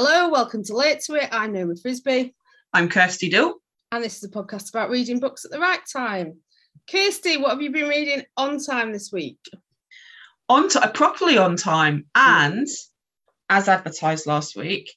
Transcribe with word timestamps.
Hello, 0.00 0.28
welcome 0.28 0.62
to 0.62 0.76
Late 0.76 1.00
to 1.06 1.14
It. 1.16 1.28
I'm 1.32 1.52
Naomi 1.52 1.74
Frisby, 1.74 2.32
I'm 2.72 2.88
Kirsty 2.88 3.28
Dill. 3.28 3.54
and 3.90 4.04
this 4.04 4.18
is 4.18 4.22
a 4.22 4.28
podcast 4.28 4.68
about 4.68 4.90
reading 4.90 5.18
books 5.18 5.44
at 5.44 5.50
the 5.50 5.58
right 5.58 5.80
time. 5.92 6.36
Kirsty, 6.88 7.36
what 7.36 7.50
have 7.50 7.62
you 7.62 7.72
been 7.72 7.88
reading 7.88 8.22
on 8.36 8.60
time 8.60 8.92
this 8.92 9.10
week? 9.10 9.40
On 10.48 10.68
ti 10.68 10.78
uh, 10.78 10.88
properly 10.92 11.36
on 11.36 11.56
time, 11.56 12.06
and 12.14 12.68
as 13.50 13.68
advertised 13.68 14.28
last 14.28 14.54
week, 14.54 14.88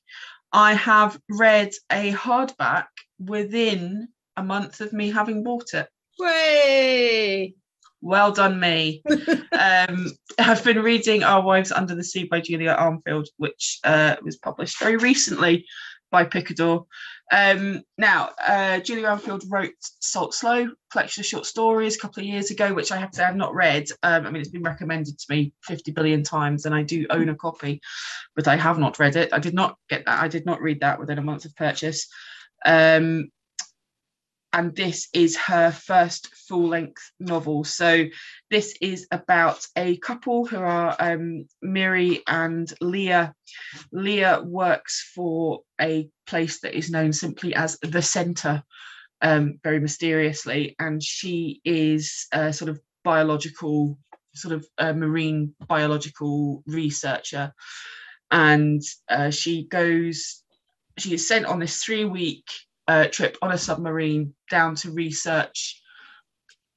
I 0.53 0.75
have 0.75 1.19
read 1.31 1.71
a 1.91 2.13
hardback 2.13 2.85
within 3.17 4.07
a 4.37 4.43
month 4.43 4.81
of 4.81 4.93
me 4.93 5.09
having 5.09 5.43
bought 5.43 5.73
it. 5.73 5.89
Way! 6.19 7.55
Well 8.01 8.31
done, 8.31 8.59
me. 8.59 9.03
um, 9.51 10.11
I've 10.39 10.63
been 10.63 10.81
reading 10.81 11.23
Our 11.23 11.41
Wives 11.41 11.71
Under 11.71 11.93
the 11.93 12.03
Sea 12.03 12.23
by 12.23 12.41
Julia 12.41 12.75
Armfield, 12.79 13.27
which 13.37 13.79
uh, 13.83 14.15
was 14.23 14.37
published 14.37 14.79
very 14.79 14.97
recently 14.97 15.65
by 16.09 16.25
Picador. 16.25 16.85
Um, 17.31 17.83
now, 17.97 18.31
uh, 18.45 18.79
Julia 18.79 19.05
Armfield 19.05 19.43
wrote 19.49 19.73
Salt 19.79 20.33
Slow, 20.33 20.69
collection 20.91 21.21
of 21.21 21.27
short 21.27 21.45
stories 21.45 21.95
a 21.95 21.99
couple 21.99 22.21
of 22.21 22.27
years 22.27 22.49
ago, 22.49 22.73
which 22.73 22.91
I 22.91 22.97
have 22.97 23.11
to 23.11 23.17
say 23.17 23.23
I've 23.23 23.35
not 23.35 23.53
read. 23.53 23.87
Um, 24.01 24.25
I 24.25 24.31
mean, 24.31 24.41
it's 24.41 24.49
been 24.49 24.63
recommended 24.63 25.17
to 25.17 25.25
me 25.29 25.53
50 25.63 25.91
billion 25.91 26.23
times, 26.23 26.65
and 26.65 26.73
I 26.73 26.81
do 26.81 27.05
own 27.11 27.29
a 27.29 27.35
copy, 27.35 27.81
but 28.35 28.47
I 28.47 28.57
have 28.57 28.79
not 28.79 28.99
read 28.99 29.15
it. 29.15 29.31
I 29.31 29.39
did 29.39 29.53
not 29.53 29.77
get 29.89 30.05
that. 30.05 30.21
I 30.21 30.27
did 30.27 30.45
not 30.45 30.61
read 30.61 30.81
that 30.81 30.99
within 30.99 31.19
a 31.19 31.23
month 31.23 31.45
of 31.45 31.55
purchase. 31.55 32.07
Um, 32.65 33.29
and 34.53 34.75
this 34.75 35.07
is 35.13 35.37
her 35.37 35.71
first 35.71 36.33
full 36.47 36.67
length 36.67 37.11
novel. 37.19 37.63
So, 37.63 38.05
this 38.49 38.75
is 38.81 39.07
about 39.11 39.65
a 39.77 39.97
couple 39.97 40.45
who 40.45 40.57
are 40.57 40.95
um, 40.99 41.45
Miri 41.61 42.21
and 42.27 42.71
Leah. 42.81 43.33
Leah 43.91 44.41
works 44.43 45.09
for 45.15 45.61
a 45.79 46.09
place 46.27 46.59
that 46.61 46.75
is 46.75 46.91
known 46.91 47.13
simply 47.13 47.55
as 47.55 47.77
the 47.81 48.01
Centre, 48.01 48.63
um, 49.21 49.59
very 49.63 49.79
mysteriously, 49.79 50.75
and 50.79 51.01
she 51.01 51.61
is 51.63 52.27
a 52.31 52.51
sort 52.51 52.69
of 52.69 52.79
biological, 53.03 53.97
sort 54.35 54.53
of 54.53 54.65
a 54.77 54.93
marine 54.93 55.55
biological 55.67 56.63
researcher. 56.65 57.53
And 58.29 58.81
uh, 59.09 59.29
she 59.29 59.67
goes, 59.67 60.43
she 60.97 61.13
is 61.13 61.27
sent 61.27 61.45
on 61.45 61.59
this 61.59 61.83
three 61.83 62.05
week 62.05 62.45
uh, 62.87 63.07
trip 63.07 63.37
on 63.41 63.51
a 63.51 63.57
submarine 63.57 64.33
down 64.49 64.75
to 64.75 64.91
research 64.91 65.81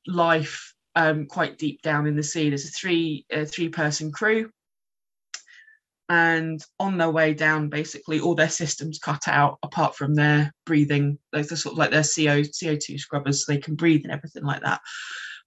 life 0.06 0.74
um, 0.97 1.27
quite 1.27 1.58
deep 1.58 1.83
down 1.83 2.06
in 2.06 2.16
the 2.16 2.22
sea. 2.22 2.48
There's 2.48 2.66
a 2.66 2.70
three 2.70 3.27
a 3.30 3.44
three 3.44 3.69
person 3.69 4.12
crew, 4.12 4.50
and 6.08 6.64
on 6.78 6.98
their 6.98 7.10
way 7.10 7.34
down, 7.34 7.69
basically 7.69 8.20
all 8.20 8.34
their 8.34 8.48
systems 8.48 8.98
cut 8.98 9.27
out 9.27 9.58
apart 9.62 9.97
from 9.97 10.14
their 10.14 10.52
breathing. 10.66 11.19
Those 11.32 11.50
are 11.52 11.56
sort 11.56 11.75
of 11.75 11.78
like 11.78 11.91
their 11.91 12.05
CO 12.05 12.42
CO 12.42 12.77
two 12.77 12.98
scrubbers, 12.98 13.44
so 13.44 13.52
they 13.52 13.60
can 13.60 13.75
breathe 13.75 14.02
and 14.05 14.12
everything 14.12 14.44
like 14.44 14.62
that. 14.62 14.80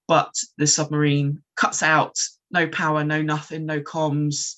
But 0.08 0.33
the 0.58 0.67
submarine 0.67 1.41
cuts 1.55 1.83
out, 1.83 2.16
no 2.52 2.67
power, 2.67 3.03
no 3.03 3.22
nothing, 3.22 3.66
no 3.66 3.81
comms. 3.81 4.55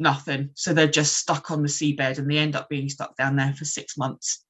Nothing. 0.00 0.50
So 0.54 0.72
they're 0.72 0.86
just 0.86 1.16
stuck 1.16 1.50
on 1.50 1.62
the 1.62 1.68
seabed 1.68 2.18
and 2.18 2.30
they 2.30 2.38
end 2.38 2.54
up 2.54 2.68
being 2.68 2.88
stuck 2.88 3.16
down 3.16 3.34
there 3.34 3.52
for 3.52 3.64
six 3.64 3.96
months 3.98 4.44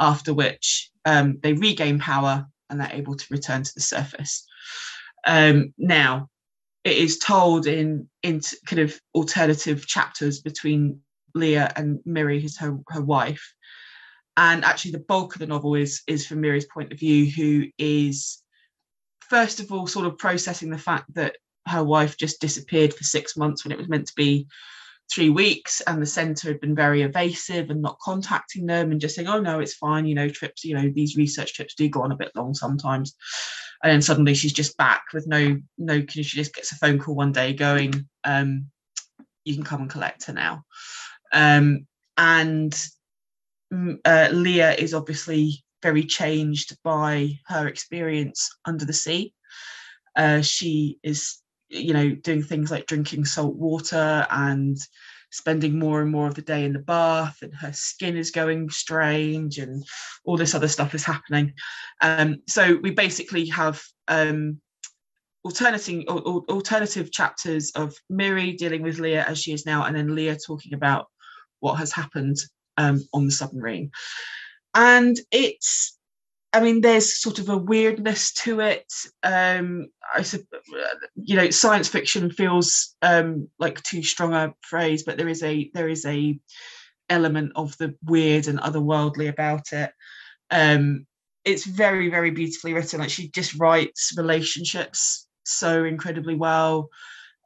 after 0.00 0.34
which 0.34 0.90
um, 1.04 1.38
they 1.42 1.52
regain 1.52 1.98
power 1.98 2.46
and 2.68 2.80
they're 2.80 2.90
able 2.92 3.14
to 3.14 3.26
return 3.30 3.62
to 3.62 3.72
the 3.74 3.80
surface. 3.80 4.46
Um, 5.26 5.74
now, 5.76 6.28
it 6.82 6.96
is 6.96 7.18
told 7.18 7.66
in 7.66 8.08
in 8.22 8.40
kind 8.66 8.80
of 8.80 8.98
alternative 9.14 9.86
chapters 9.86 10.40
between 10.40 11.00
Leah 11.34 11.70
and 11.76 12.00
Miri, 12.06 12.40
who's 12.40 12.58
her, 12.58 12.78
her 12.88 13.02
wife. 13.02 13.54
And 14.36 14.64
actually, 14.64 14.92
the 14.92 15.00
bulk 15.00 15.34
of 15.34 15.40
the 15.40 15.46
novel 15.46 15.74
is 15.74 16.02
is 16.06 16.26
from 16.26 16.40
Miri's 16.40 16.66
point 16.66 16.92
of 16.92 16.98
view, 16.98 17.30
who 17.30 17.66
is 17.76 18.42
first 19.28 19.60
of 19.60 19.70
all 19.70 19.86
sort 19.86 20.06
of 20.06 20.18
processing 20.18 20.70
the 20.70 20.78
fact 20.78 21.12
that 21.14 21.36
her 21.66 21.84
wife 21.84 22.16
just 22.16 22.40
disappeared 22.40 22.94
for 22.94 23.04
six 23.04 23.36
months 23.36 23.64
when 23.64 23.72
it 23.72 23.78
was 23.78 23.88
meant 23.88 24.06
to 24.06 24.14
be 24.16 24.46
three 25.12 25.28
weeks 25.28 25.80
and 25.82 26.00
the 26.00 26.06
centre 26.06 26.48
had 26.48 26.60
been 26.60 26.74
very 26.74 27.02
evasive 27.02 27.70
and 27.70 27.82
not 27.82 27.98
contacting 28.00 28.66
them 28.66 28.92
and 28.92 29.00
just 29.00 29.14
saying 29.14 29.28
oh 29.28 29.40
no 29.40 29.58
it's 29.58 29.74
fine 29.74 30.06
you 30.06 30.14
know 30.14 30.28
trips 30.28 30.64
you 30.64 30.74
know 30.74 30.90
these 30.94 31.16
research 31.16 31.54
trips 31.54 31.74
do 31.74 31.88
go 31.88 32.02
on 32.02 32.12
a 32.12 32.16
bit 32.16 32.32
long 32.34 32.54
sometimes. 32.54 33.14
And 33.82 33.90
then 33.90 34.02
suddenly 34.02 34.34
she's 34.34 34.52
just 34.52 34.76
back 34.76 35.04
with 35.12 35.26
no 35.26 35.58
no 35.78 36.04
she 36.06 36.22
just 36.22 36.54
gets 36.54 36.72
a 36.72 36.76
phone 36.76 36.98
call 36.98 37.14
one 37.14 37.32
day 37.32 37.52
going 37.52 38.08
um 38.24 38.66
you 39.44 39.54
can 39.54 39.64
come 39.64 39.82
and 39.82 39.90
collect 39.90 40.24
her 40.26 40.32
now. 40.32 40.64
Um 41.32 41.86
and 42.16 42.74
uh, 44.04 44.28
leah 44.32 44.74
is 44.74 44.94
obviously 44.94 45.64
very 45.82 46.04
changed 46.04 46.76
by 46.82 47.38
her 47.46 47.66
experience 47.68 48.50
under 48.66 48.84
the 48.84 48.92
sea. 48.92 49.32
Uh, 50.16 50.42
she 50.42 50.98
is 51.02 51.38
you 51.70 51.94
know, 51.94 52.10
doing 52.10 52.42
things 52.42 52.70
like 52.70 52.86
drinking 52.86 53.24
salt 53.24 53.54
water 53.54 54.26
and 54.30 54.76
spending 55.30 55.78
more 55.78 56.02
and 56.02 56.10
more 56.10 56.26
of 56.26 56.34
the 56.34 56.42
day 56.42 56.64
in 56.64 56.72
the 56.72 56.80
bath, 56.80 57.38
and 57.42 57.54
her 57.54 57.72
skin 57.72 58.16
is 58.16 58.30
going 58.30 58.68
strange, 58.68 59.58
and 59.58 59.84
all 60.24 60.36
this 60.36 60.54
other 60.54 60.68
stuff 60.68 60.94
is 60.94 61.04
happening. 61.04 61.54
Um, 62.00 62.42
so 62.48 62.78
we 62.82 62.90
basically 62.90 63.46
have 63.46 63.80
um, 64.08 64.60
alternating 65.44 66.06
alternative 66.08 67.12
chapters 67.12 67.70
of 67.76 67.94
Miri 68.10 68.52
dealing 68.52 68.82
with 68.82 68.98
Leah 68.98 69.24
as 69.24 69.40
she 69.40 69.52
is 69.52 69.64
now, 69.64 69.84
and 69.84 69.96
then 69.96 70.14
Leah 70.14 70.36
talking 70.44 70.74
about 70.74 71.06
what 71.60 71.74
has 71.74 71.92
happened 71.92 72.36
um, 72.76 73.00
on 73.12 73.26
the 73.26 73.32
submarine. 73.32 73.90
And 74.74 75.18
it's 75.30 75.98
I 76.52 76.60
mean, 76.60 76.80
there's 76.80 77.20
sort 77.20 77.38
of 77.38 77.48
a 77.48 77.56
weirdness 77.56 78.32
to 78.32 78.60
it. 78.60 78.92
Um, 79.22 79.88
I 80.14 80.24
you 81.14 81.36
know, 81.36 81.50
science 81.50 81.88
fiction 81.88 82.30
feels 82.30 82.96
um, 83.02 83.48
like 83.58 83.82
too 83.82 84.02
strong 84.02 84.34
a 84.34 84.54
phrase, 84.62 85.04
but 85.04 85.16
there 85.16 85.28
is 85.28 85.42
a 85.42 85.70
there 85.74 85.88
is 85.88 86.04
a 86.06 86.38
element 87.08 87.52
of 87.54 87.76
the 87.78 87.94
weird 88.04 88.48
and 88.48 88.58
otherworldly 88.60 89.28
about 89.28 89.72
it. 89.72 89.92
Um, 90.50 91.06
it's 91.44 91.64
very 91.66 92.10
very 92.10 92.32
beautifully 92.32 92.74
written. 92.74 93.00
Like 93.00 93.10
she 93.10 93.28
just 93.28 93.58
writes 93.58 94.12
relationships 94.16 95.28
so 95.44 95.84
incredibly 95.84 96.34
well. 96.34 96.88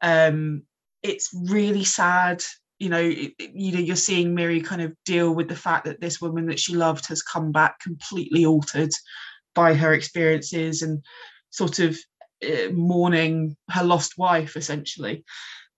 Um, 0.00 0.62
it's 1.02 1.30
really 1.50 1.84
sad 1.84 2.42
you 2.84 2.90
know 2.90 3.00
you 3.00 3.72
know 3.72 3.80
you're 3.80 3.96
seeing 3.96 4.34
Miri 4.34 4.60
kind 4.60 4.82
of 4.82 4.92
deal 5.06 5.34
with 5.34 5.48
the 5.48 5.56
fact 5.56 5.86
that 5.86 6.02
this 6.02 6.20
woman 6.20 6.46
that 6.48 6.60
she 6.60 6.74
loved 6.74 7.06
has 7.06 7.22
come 7.22 7.50
back 7.50 7.80
completely 7.80 8.44
altered 8.44 8.90
by 9.54 9.72
her 9.72 9.94
experiences 9.94 10.82
and 10.82 11.02
sort 11.48 11.78
of 11.78 11.96
uh, 12.44 12.70
mourning 12.72 13.56
her 13.70 13.82
lost 13.82 14.18
wife 14.18 14.54
essentially. 14.54 15.24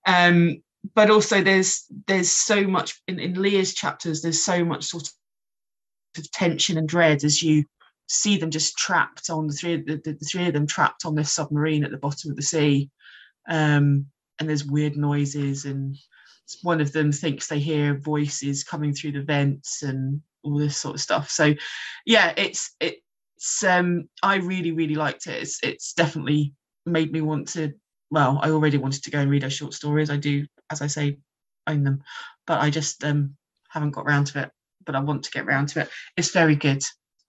Um, 0.05 0.61
but 0.95 1.09
also 1.09 1.41
there's 1.41 1.85
there's 2.07 2.29
so 2.29 2.67
much 2.67 3.01
in, 3.07 3.19
in 3.19 3.41
Leah's 3.41 3.73
chapters 3.73 4.21
there's 4.21 4.43
so 4.43 4.65
much 4.65 4.83
sort 4.83 5.07
of 6.17 6.31
tension 6.31 6.77
and 6.77 6.89
dread 6.89 7.23
as 7.23 7.41
you 7.41 7.63
see 8.09 8.37
them 8.37 8.51
just 8.51 8.77
trapped 8.77 9.29
on 9.29 9.47
the 9.47 9.53
three 9.53 9.77
the, 9.77 10.01
the, 10.03 10.11
the 10.11 10.25
three 10.25 10.47
of 10.47 10.53
them 10.53 10.67
trapped 10.67 11.05
on 11.05 11.15
this 11.15 11.31
submarine 11.31 11.85
at 11.85 11.91
the 11.91 11.97
bottom 11.97 12.31
of 12.31 12.35
the 12.35 12.43
sea. 12.43 12.89
Um, 13.47 14.07
and 14.39 14.49
there's 14.49 14.65
weird 14.65 14.97
noises 14.97 15.63
and 15.63 15.97
one 16.61 16.81
of 16.81 16.91
them 16.91 17.11
thinks 17.11 17.47
they 17.47 17.59
hear 17.59 17.97
voices 17.97 18.63
coming 18.63 18.93
through 18.93 19.13
the 19.13 19.21
vents 19.21 19.83
and 19.83 20.21
all 20.43 20.57
this 20.57 20.77
sort 20.77 20.95
of 20.95 21.01
stuff. 21.01 21.29
So 21.29 21.53
yeah, 22.05 22.33
it's 22.37 22.75
it's 22.79 23.63
um 23.63 24.07
I 24.23 24.35
really, 24.37 24.71
really 24.71 24.95
liked 24.95 25.27
it. 25.27 25.41
It's 25.41 25.59
it's 25.63 25.93
definitely 25.93 26.53
made 26.85 27.11
me 27.11 27.21
want 27.21 27.49
to 27.49 27.73
well, 28.09 28.39
I 28.41 28.51
already 28.51 28.77
wanted 28.77 29.03
to 29.03 29.11
go 29.11 29.19
and 29.19 29.29
read 29.29 29.43
her 29.43 29.49
short 29.49 29.73
stories. 29.73 30.09
I 30.09 30.17
do, 30.17 30.45
as 30.71 30.81
I 30.81 30.87
say, 30.87 31.17
own 31.67 31.83
them, 31.83 32.03
but 32.45 32.61
I 32.61 32.69
just 32.69 33.03
um 33.03 33.35
haven't 33.69 33.91
got 33.91 34.05
round 34.05 34.27
to 34.27 34.43
it. 34.43 34.51
But 34.85 34.95
I 34.95 34.99
want 35.01 35.23
to 35.23 35.31
get 35.31 35.45
round 35.45 35.69
to 35.69 35.81
it. 35.81 35.89
It's 36.15 36.31
very 36.31 36.55
good. 36.55 36.81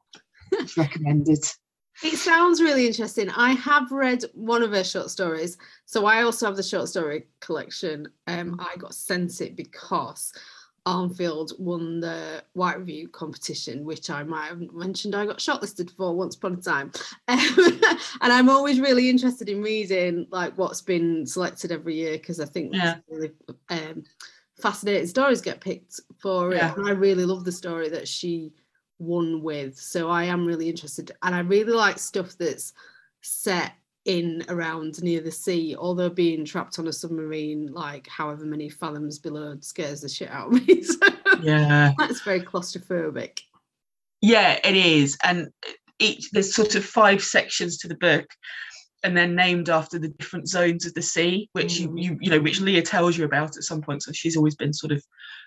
it's 0.52 0.76
recommended. 0.76 1.44
It 2.02 2.16
sounds 2.16 2.62
really 2.62 2.86
interesting. 2.86 3.28
I 3.30 3.52
have 3.52 3.90
read 3.90 4.24
one 4.34 4.62
of 4.62 4.72
her 4.72 4.84
short 4.84 5.10
stories. 5.10 5.58
So 5.84 6.06
I 6.06 6.22
also 6.22 6.46
have 6.46 6.56
the 6.56 6.62
short 6.62 6.88
story 6.88 7.26
collection. 7.40 8.08
Um, 8.26 8.60
I 8.60 8.76
got 8.76 8.94
sent 8.94 9.40
it 9.40 9.56
because 9.56 10.32
Armfield 10.86 11.58
won 11.58 12.00
the 12.00 12.42
White 12.54 12.78
Review 12.78 13.08
competition, 13.08 13.84
which 13.84 14.10
I 14.10 14.22
might 14.22 14.46
have 14.46 14.72
mentioned 14.72 15.14
I 15.14 15.26
got 15.26 15.38
shortlisted 15.38 15.90
for 15.96 16.14
once 16.14 16.36
upon 16.36 16.54
a 16.54 16.56
time. 16.56 16.92
Um, 17.26 17.38
and 18.22 18.32
I'm 18.32 18.48
always 18.48 18.80
really 18.80 19.10
interested 19.10 19.48
in 19.48 19.60
reading 19.60 20.26
like 20.30 20.56
what's 20.56 20.80
been 20.80 21.26
selected 21.26 21.72
every 21.72 21.96
year 21.96 22.12
because 22.12 22.40
I 22.40 22.46
think 22.46 22.74
yeah. 22.74 22.96
really 23.10 23.32
um, 23.70 24.04
fascinating 24.60 25.08
stories 25.08 25.40
get 25.40 25.60
picked 25.60 26.00
for 26.20 26.52
it. 26.52 26.56
Yeah. 26.56 26.74
And 26.74 26.86
I 26.86 26.92
really 26.92 27.24
love 27.24 27.44
the 27.44 27.52
story 27.52 27.88
that 27.90 28.08
she 28.08 28.52
won 28.98 29.42
with. 29.42 29.78
So 29.78 30.08
I 30.10 30.24
am 30.24 30.46
really 30.46 30.68
interested. 30.68 31.12
And 31.22 31.34
I 31.34 31.40
really 31.40 31.72
like 31.72 31.98
stuff 31.98 32.36
that's 32.38 32.72
set 33.22 33.72
in 34.04 34.42
around 34.48 35.02
near 35.02 35.20
the 35.20 35.30
sea, 35.30 35.76
although 35.76 36.08
being 36.08 36.44
trapped 36.44 36.78
on 36.78 36.88
a 36.88 36.92
submarine, 36.92 37.66
like 37.72 38.06
however 38.08 38.44
many 38.46 38.68
fathoms 38.68 39.18
below, 39.18 39.56
scares 39.60 40.00
the 40.00 40.08
shit 40.08 40.30
out 40.30 40.48
of 40.54 40.66
me. 40.66 40.82
So 40.82 40.96
yeah 41.42 41.92
That's 41.98 42.22
very 42.22 42.40
claustrophobic. 42.40 43.40
yeah 44.22 44.58
it 44.64 44.74
is 44.74 45.16
and 45.22 45.48
each 46.00 46.30
there's 46.30 46.54
sort 46.54 46.74
of 46.74 46.84
five 46.84 47.22
sections 47.22 47.76
to 47.78 47.88
the 47.88 47.94
book 47.96 48.26
and 49.04 49.16
they're 49.16 49.28
named 49.28 49.68
after 49.68 49.98
the 49.98 50.08
different 50.08 50.48
zones 50.48 50.84
of 50.86 50.94
the 50.94 51.02
sea 51.02 51.48
which 51.52 51.78
you, 51.78 51.88
Mm. 51.90 52.02
you 52.02 52.18
you 52.22 52.30
know 52.30 52.40
which 52.40 52.60
leah 52.60 52.82
tells 52.82 53.16
you 53.16 53.24
about 53.24 53.56
at 53.56 53.62
some 53.62 53.80
point 53.82 54.02
so 54.02 54.10
she's 54.12 54.36
always 54.36 54.56
been 54.56 54.72
sort 54.72 54.90
of 54.90 55.04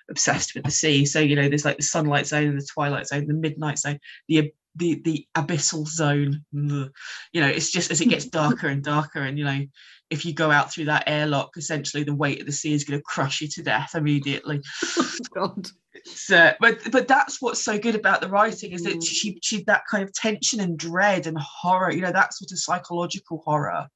obsessed 0.10 0.56
with 0.56 0.64
the 0.64 0.72
sea. 0.72 1.06
So 1.06 1.20
you 1.20 1.36
know 1.36 1.48
there's 1.48 1.66
like 1.66 1.78
the 1.78 1.84
sunlight 1.84 2.28
zone 2.28 2.56
the 2.56 2.68
twilight 2.74 3.08
zone 3.08 3.28
the 3.28 3.34
midnight 3.34 3.80
zone 3.80 4.00
the 4.28 4.52
the 4.76 5.02
the 5.04 5.28
abyssal 5.36 5.86
zone. 5.88 6.44
You 6.54 7.42
know 7.42 7.48
it's 7.48 7.72
just 7.72 7.92
as 7.92 8.02
it 8.02 8.10
gets 8.10 8.26
darker 8.42 8.68
and 8.68 8.84
darker 8.84 9.22
and 9.22 9.38
you 9.38 9.46
know 9.46 9.62
if 10.10 10.26
you 10.26 10.34
go 10.34 10.52
out 10.52 10.72
through 10.72 10.86
that 10.86 11.06
airlock 11.08 11.52
essentially 11.56 12.04
the 12.04 12.14
weight 12.14 12.42
of 12.42 12.46
the 12.46 12.52
sea 12.52 12.74
is 12.74 12.84
going 12.84 13.00
to 13.00 13.04
crush 13.04 13.40
you 13.42 13.48
to 13.48 13.64
death 13.64 13.96
immediately. 13.96 14.62
Oh, 14.98 15.18
God. 15.50 15.68
so 16.06 16.52
but 16.60 16.80
but 16.92 17.08
that's 17.08 17.42
what's 17.42 17.64
so 17.64 17.78
good 17.78 17.96
about 17.96 18.20
the 18.22 18.28
writing 18.30 18.72
is 18.74 18.84
that 18.84 18.96
Mm. 18.98 19.06
she 19.08 19.38
she 19.42 19.64
that 19.66 19.84
kind 19.90 20.04
of 20.04 20.12
tension 20.14 20.60
and 20.60 20.78
dread 20.78 21.28
and 21.28 21.38
horror 21.38 21.92
you 21.94 22.02
know 22.02 22.12
that 22.12 22.34
sort 22.34 22.52
of 22.52 22.60
psychological 22.60 23.42
horror. 23.46 23.88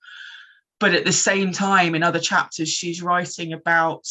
But 0.80 0.94
at 0.94 1.04
the 1.06 1.12
same 1.14 1.52
time 1.52 1.96
in 1.96 2.04
other 2.04 2.20
chapters 2.20 2.70
she's 2.70 3.02
writing 3.02 3.54
about 3.54 4.06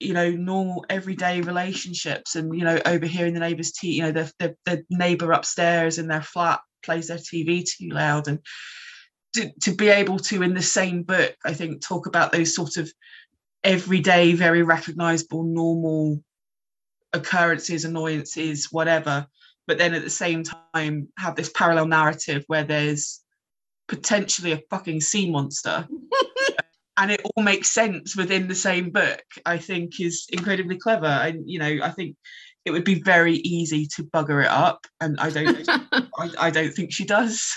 you 0.00 0.12
know 0.12 0.30
normal 0.30 0.84
everyday 0.88 1.40
relationships 1.40 2.36
and 2.36 2.56
you 2.56 2.64
know 2.64 2.78
overhearing 2.86 3.34
the 3.34 3.40
neighbors 3.40 3.72
tea 3.72 3.94
you 3.94 4.02
know 4.02 4.12
the, 4.12 4.32
the 4.38 4.56
the 4.64 4.84
neighbor 4.90 5.32
upstairs 5.32 5.98
in 5.98 6.06
their 6.08 6.22
flat 6.22 6.60
plays 6.82 7.08
their 7.08 7.18
tv 7.18 7.64
too 7.64 7.88
loud. 7.90 8.28
And 8.28 8.38
to, 9.34 9.50
to 9.62 9.74
be 9.74 9.88
able 9.88 10.18
to 10.18 10.42
in 10.42 10.54
the 10.54 10.62
same 10.62 11.02
book 11.02 11.34
i 11.44 11.52
think 11.52 11.82
talk 11.82 12.06
about 12.06 12.32
those 12.32 12.54
sort 12.54 12.76
of 12.76 12.90
everyday 13.62 14.32
very 14.32 14.62
recognizable 14.62 15.42
normal 15.42 16.22
occurrences 17.12 17.84
annoyances 17.84 18.68
whatever 18.70 19.26
but 19.66 19.76
then 19.76 19.92
at 19.92 20.02
the 20.02 20.10
same 20.10 20.44
time 20.76 21.08
have 21.18 21.36
this 21.36 21.50
parallel 21.50 21.86
narrative 21.86 22.42
where 22.46 22.64
there's 22.64 23.20
potentially 23.86 24.52
a 24.52 24.62
fucking 24.70 25.00
sea 25.00 25.30
monster 25.30 25.86
and 26.98 27.10
it 27.10 27.22
all 27.24 27.42
makes 27.42 27.70
sense 27.70 28.16
within 28.16 28.48
the 28.48 28.54
same 28.54 28.90
book 28.90 29.22
i 29.46 29.56
think 29.56 30.00
is 30.00 30.26
incredibly 30.30 30.78
clever 30.78 31.06
and 31.06 31.48
you 31.48 31.58
know 31.58 31.78
i 31.82 31.90
think 31.90 32.16
it 32.64 32.70
would 32.70 32.84
be 32.84 33.00
very 33.02 33.36
easy 33.36 33.86
to 33.86 34.04
bugger 34.04 34.42
it 34.44 34.50
up 34.50 34.86
and 35.00 35.18
i 35.20 35.30
don't 35.30 35.68
I, 36.18 36.30
I 36.38 36.50
don't 36.50 36.72
think 36.72 36.92
she 36.92 37.04
does 37.04 37.56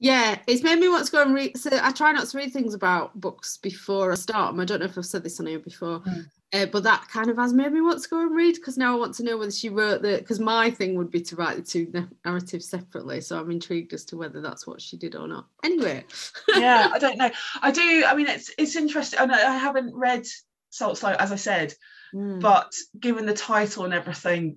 yeah, 0.00 0.38
it's 0.46 0.62
made 0.62 0.78
me 0.78 0.88
want 0.88 1.06
to 1.06 1.12
go 1.12 1.22
and 1.22 1.34
read. 1.34 1.58
So 1.58 1.70
I 1.72 1.90
try 1.90 2.12
not 2.12 2.28
to 2.28 2.38
read 2.38 2.52
things 2.52 2.72
about 2.72 3.20
books 3.20 3.56
before 3.56 4.12
I 4.12 4.14
start 4.14 4.52
them. 4.52 4.60
I 4.60 4.64
don't 4.64 4.78
know 4.78 4.86
if 4.86 4.96
I've 4.96 5.04
said 5.04 5.24
this 5.24 5.40
on 5.40 5.46
here 5.46 5.58
before, 5.58 6.00
Mm. 6.00 6.26
Uh, 6.52 6.66
but 6.66 6.82
that 6.84 7.08
kind 7.08 7.30
of 7.30 7.36
has 7.36 7.52
made 7.52 7.72
me 7.72 7.80
want 7.80 8.02
to 8.02 8.08
go 8.08 8.20
and 8.20 8.34
read 8.34 8.54
because 8.54 8.78
now 8.78 8.94
I 8.94 8.98
want 8.98 9.14
to 9.16 9.22
know 9.22 9.36
whether 9.36 9.50
she 9.50 9.68
wrote 9.68 10.02
the. 10.02 10.18
Because 10.18 10.40
my 10.40 10.70
thing 10.70 10.94
would 10.96 11.10
be 11.10 11.20
to 11.22 11.36
write 11.36 11.56
the 11.56 11.62
two 11.62 11.92
narratives 12.24 12.68
separately, 12.68 13.20
so 13.20 13.38
I'm 13.38 13.50
intrigued 13.50 13.92
as 13.92 14.04
to 14.06 14.16
whether 14.16 14.40
that's 14.40 14.66
what 14.66 14.80
she 14.80 14.96
did 14.96 15.14
or 15.14 15.28
not. 15.28 15.46
Anyway, 15.64 16.04
yeah 16.56 16.90
i 16.92 16.98
don't 16.98 17.18
know 17.18 17.30
i 17.62 17.70
do 17.70 18.04
i 18.06 18.14
mean 18.14 18.26
it's 18.26 18.50
it's 18.58 18.76
interesting 18.76 19.20
and 19.20 19.32
i 19.32 19.54
I 19.54 19.56
haven't 19.56 19.94
read 19.94 20.26
salt 20.70 20.98
slow 20.98 21.14
as 21.18 21.32
i 21.32 21.36
said 21.36 21.74
Mm. 22.14 22.40
but 22.40 22.72
given 22.98 23.26
the 23.26 23.34
title 23.34 23.84
and 23.84 23.92
everything 23.92 24.56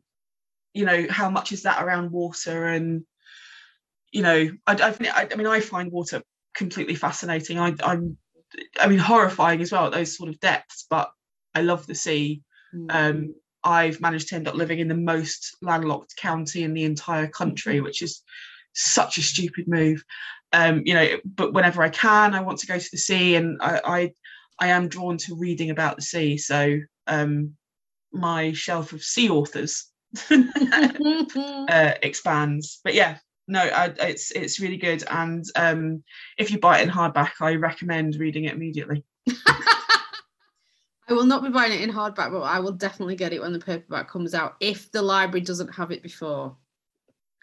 you 0.73 0.85
know 0.85 1.05
how 1.09 1.29
much 1.29 1.51
is 1.51 1.63
that 1.63 1.83
around 1.83 2.09
water 2.09 2.65
and 2.67 3.03
you 4.13 4.21
know 4.21 4.49
i, 4.65 4.73
I, 4.73 4.95
I 5.13 5.27
I 5.29 5.35
mean 5.35 5.47
i 5.47 5.59
find 5.59 5.91
water 5.91 6.23
completely 6.55 6.95
fascinating 6.95 7.59
I, 7.59 7.75
i'm 7.83 8.17
i 8.79 8.87
mean 8.87 8.99
horrifying 8.99 9.59
as 9.59 9.69
well 9.69 9.87
at 9.87 9.91
those 9.91 10.15
sort 10.15 10.29
of 10.29 10.39
depths 10.39 10.85
but 10.89 11.11
i 11.55 11.61
love 11.61 11.85
the 11.87 11.95
sea. 11.95 12.41
Mm. 12.73 12.87
um 12.89 13.35
i've 13.63 13.99
managed 14.01 14.29
to 14.29 14.35
end 14.35 14.47
up 14.47 14.55
living 14.55 14.79
in 14.79 14.87
the 14.87 14.95
most 14.95 15.57
landlocked 15.61 16.15
county 16.15 16.63
in 16.63 16.73
the 16.73 16.83
entire 16.85 17.27
country 17.27 17.81
which 17.81 18.01
is 18.01 18.23
such 18.73 19.17
a 19.17 19.21
stupid 19.21 19.67
move. 19.67 20.03
Um 20.53 20.81
you 20.85 20.93
know 20.93 21.17
but 21.25 21.53
whenever 21.53 21.83
i 21.83 21.89
can 21.89 22.33
i 22.33 22.41
want 22.41 22.59
to 22.59 22.67
go 22.67 22.77
to 22.77 22.89
the 22.91 22.97
sea 22.97 23.35
and 23.35 23.57
i 23.61 23.81
i, 23.85 24.11
I 24.59 24.67
am 24.67 24.87
drawn 24.87 25.17
to 25.17 25.35
reading 25.35 25.69
about 25.69 25.95
the 25.95 26.01
sea. 26.01 26.37
So 26.37 26.79
um 27.07 27.53
my 28.13 28.51
shelf 28.53 28.93
of 28.93 29.03
sea 29.03 29.29
authors 29.29 29.89
uh, 30.29 31.93
expands. 32.01 32.79
But 32.83 32.93
yeah 32.93 33.17
no 33.47 33.59
I, 33.61 33.93
it's 33.99 34.31
it's 34.31 34.59
really 34.59 34.77
good. 34.77 35.03
And 35.09 35.43
um 35.55 36.03
if 36.37 36.51
you 36.51 36.59
buy 36.59 36.79
it 36.79 36.83
in 36.83 36.89
hardback 36.89 37.31
i 37.41 37.55
recommend 37.55 38.15
reading 38.15 38.45
it 38.45 38.53
immediately 38.53 39.03
I 41.11 41.13
will 41.13 41.25
not 41.25 41.43
be 41.43 41.49
buying 41.49 41.73
it 41.73 41.81
in 41.81 41.91
hardback, 41.91 42.31
but 42.31 42.41
I 42.43 42.59
will 42.59 42.71
definitely 42.71 43.17
get 43.17 43.33
it 43.33 43.41
when 43.41 43.51
the 43.51 43.59
paperback 43.59 44.09
comes 44.09 44.33
out 44.33 44.55
if 44.61 44.89
the 44.93 45.01
library 45.01 45.41
doesn't 45.41 45.67
have 45.75 45.91
it 45.91 46.01
before. 46.01 46.55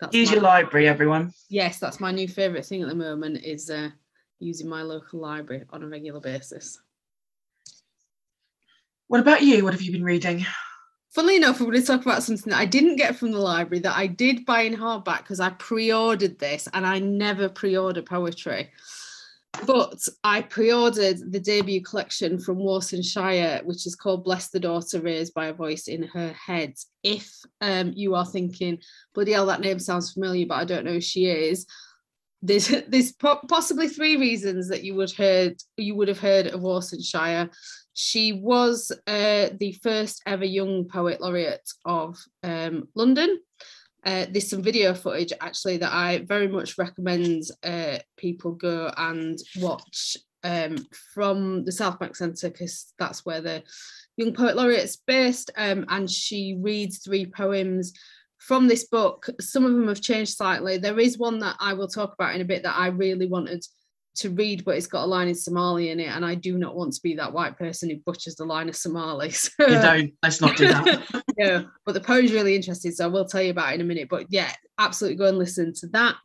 That's 0.01 0.15
use 0.15 0.29
my- 0.29 0.35
your 0.35 0.43
library 0.43 0.89
everyone 0.89 1.35
Yes, 1.51 1.79
that's 1.79 2.01
my 2.01 2.11
new 2.11 2.29
favourite 2.29 2.65
thing 2.65 2.83
at 2.83 2.89
the 2.89 2.95
moment 2.95 3.45
is 3.45 3.69
uh, 3.69 3.91
using 4.39 4.69
my 4.69 4.83
local 4.83 5.21
library 5.21 5.65
on 5.71 5.83
a 5.83 5.87
regular 5.87 6.21
basis. 6.21 6.81
what 9.09 9.21
about 9.21 9.43
you 9.43 9.65
what 9.65 9.73
have 9.75 9.83
you 9.83 9.93
been 9.93 10.05
reading 10.05 10.47
Funnily 11.11 11.37
enough, 11.37 11.59
we're 11.59 11.67
going 11.67 11.81
to 11.81 11.87
talk 11.87 12.03
about 12.03 12.23
something 12.23 12.51
that 12.51 12.61
I 12.61 12.67
didn't 12.67 12.97
get 12.97 13.17
from 13.17 13.33
the 13.33 13.39
library 13.39 13.81
that 13.81 13.97
I 13.97 14.07
did 14.07 14.45
buy 14.45 14.61
in 14.61 14.77
hardback 14.77 15.19
because 15.19 15.41
I 15.41 15.51
pre-ordered 15.51 16.39
this 16.39 16.69
and 16.75 16.87
I 16.87 16.99
never 16.99 17.49
pre-order 17.49 18.03
poetry. 18.03 18.71
But 19.67 19.99
I 20.23 20.43
pre-ordered 20.43 21.33
the 21.33 21.41
debut 21.41 21.83
collection 21.83 22.39
from 22.39 22.59
Warsan 22.59 23.05
Shire, 23.05 23.61
which 23.65 23.87
is 23.87 23.97
called 23.97 24.25
"Bless 24.25 24.51
the 24.51 24.61
Daughter 24.61 25.01
Raised 25.01 25.35
by 25.35 25.47
a 25.47 25.55
Voice 25.55 25.89
in 25.89 26.05
Her 26.05 26.33
Head." 26.33 26.75
If 27.03 27.31
um, 27.61 27.93
you 27.97 28.15
are 28.15 28.27
thinking, 28.27 28.79
"Bloody 29.15 29.33
hell, 29.33 29.47
that 29.47 29.61
name 29.61 29.79
sounds 29.79 30.13
familiar," 30.13 30.47
but 30.47 30.57
I 30.57 30.65
don't 30.65 30.85
know 30.85 30.93
who 30.93 31.01
she 31.01 31.27
is, 31.27 31.67
there's 32.43 32.69
there's 32.89 33.13
po- 33.13 33.41
possibly 33.49 33.89
three 33.89 34.17
reasons 34.17 34.69
that 34.69 34.85
you 34.85 34.95
would 34.95 35.13
heard 35.13 35.57
you 35.77 35.95
would 35.95 36.09
have 36.09 36.21
heard 36.21 36.49
of 36.49 36.61
Warsan 36.61 37.05
Shire. 37.05 37.51
She 37.95 38.33
was 38.33 38.93
uh, 39.07 39.49
the 39.59 39.77
first 39.83 40.23
ever 40.27 40.45
young 40.45 40.85
poet 40.85 41.21
laureate 41.21 41.69
of 41.85 42.17
um, 42.45 42.89
London. 42.95 43.41
Uh, 44.05 44.27
there's 44.31 44.51
some 44.51 44.63
video 44.63 44.95
footage 44.95 45.33
actually 45.41 45.77
that 45.79 45.93
I 45.93 46.19
very 46.27 46.49
much 46.49 46.79
recommend 46.79 47.45
uh, 47.63 47.99
people 48.17 48.53
go 48.53 48.93
and 48.97 49.39
watch 49.59 50.17
um, 50.45 50.79
from 51.15 51.65
the 51.65 51.73
South 51.73 51.99
Bank 51.99 52.17
Centre 52.17 52.51
because 52.51 52.93
that's 52.99 53.27
where 53.27 53.41
the 53.41 53.63
Young 54.17 54.33
Poet 54.33 54.57
Laureate's 54.57 54.97
based. 54.97 55.51
Um, 55.57 55.85
and 55.89 56.11
she 56.11 56.57
reads 56.61 56.99
three 56.99 57.27
poems 57.27 57.93
from 58.39 58.69
this 58.69 58.87
book. 58.87 59.29
Some 59.41 59.65
of 59.65 59.73
them 59.73 59.89
have 59.89 60.01
changed 60.01 60.37
slightly. 60.37 60.79
There 60.79 60.99
is 60.99 61.19
one 61.19 61.39
that 61.41 61.57
I 61.61 61.75
will 61.75 61.89
talk 61.89 62.15
about 62.15 62.35
in 62.35 62.41
a 62.41 62.47
bit 62.47 62.63
that 62.63 62.77
I 62.77 62.89
really 62.89 63.27
wanted 63.27 63.65
to 64.19 64.31
read, 64.31 64.65
but 64.65 64.77
it's 64.77 64.87
got 64.87 65.05
a 65.05 65.07
line 65.07 65.29
in 65.29 65.35
Somali 65.35 65.91
in 65.91 66.01
it, 66.01 66.09
and 66.09 66.25
I 66.25 66.35
do 66.35 66.59
not 66.59 66.77
want 66.77 66.93
to 66.95 67.03
be 67.03 67.15
that 67.15 67.33
white 67.33 67.59
person 67.59 67.89
who 67.89 67.97
butchers 67.99 68.37
the 68.37 68.45
line 68.45 68.69
of 68.69 68.77
Somali. 68.77 69.33
So, 69.39 69.51
you 69.61 69.81
don't 69.81 70.13
let's 70.23 70.41
not 70.41 70.57
do 70.57 70.69
that 70.69 71.25
yeah, 71.39 71.63
but 71.87 71.93
the 71.93 72.01
poem's 72.01 72.33
really 72.33 72.57
interesting, 72.57 72.91
so 72.93 73.05
I 73.05 73.09
will 73.09 73.25
tell 73.25 73.43
you 73.43 73.51
about 73.51 73.73
it 73.73 73.77
in 73.77 73.81
a 73.81 73.85
minute. 73.85 74.09
But 74.09 74.27
yeah, 74.31 74.53
absolutely 74.79 75.17
go 75.17 75.27
and 75.27 75.39
listen 75.39 75.73
to 75.75 75.87
that. 75.89 76.17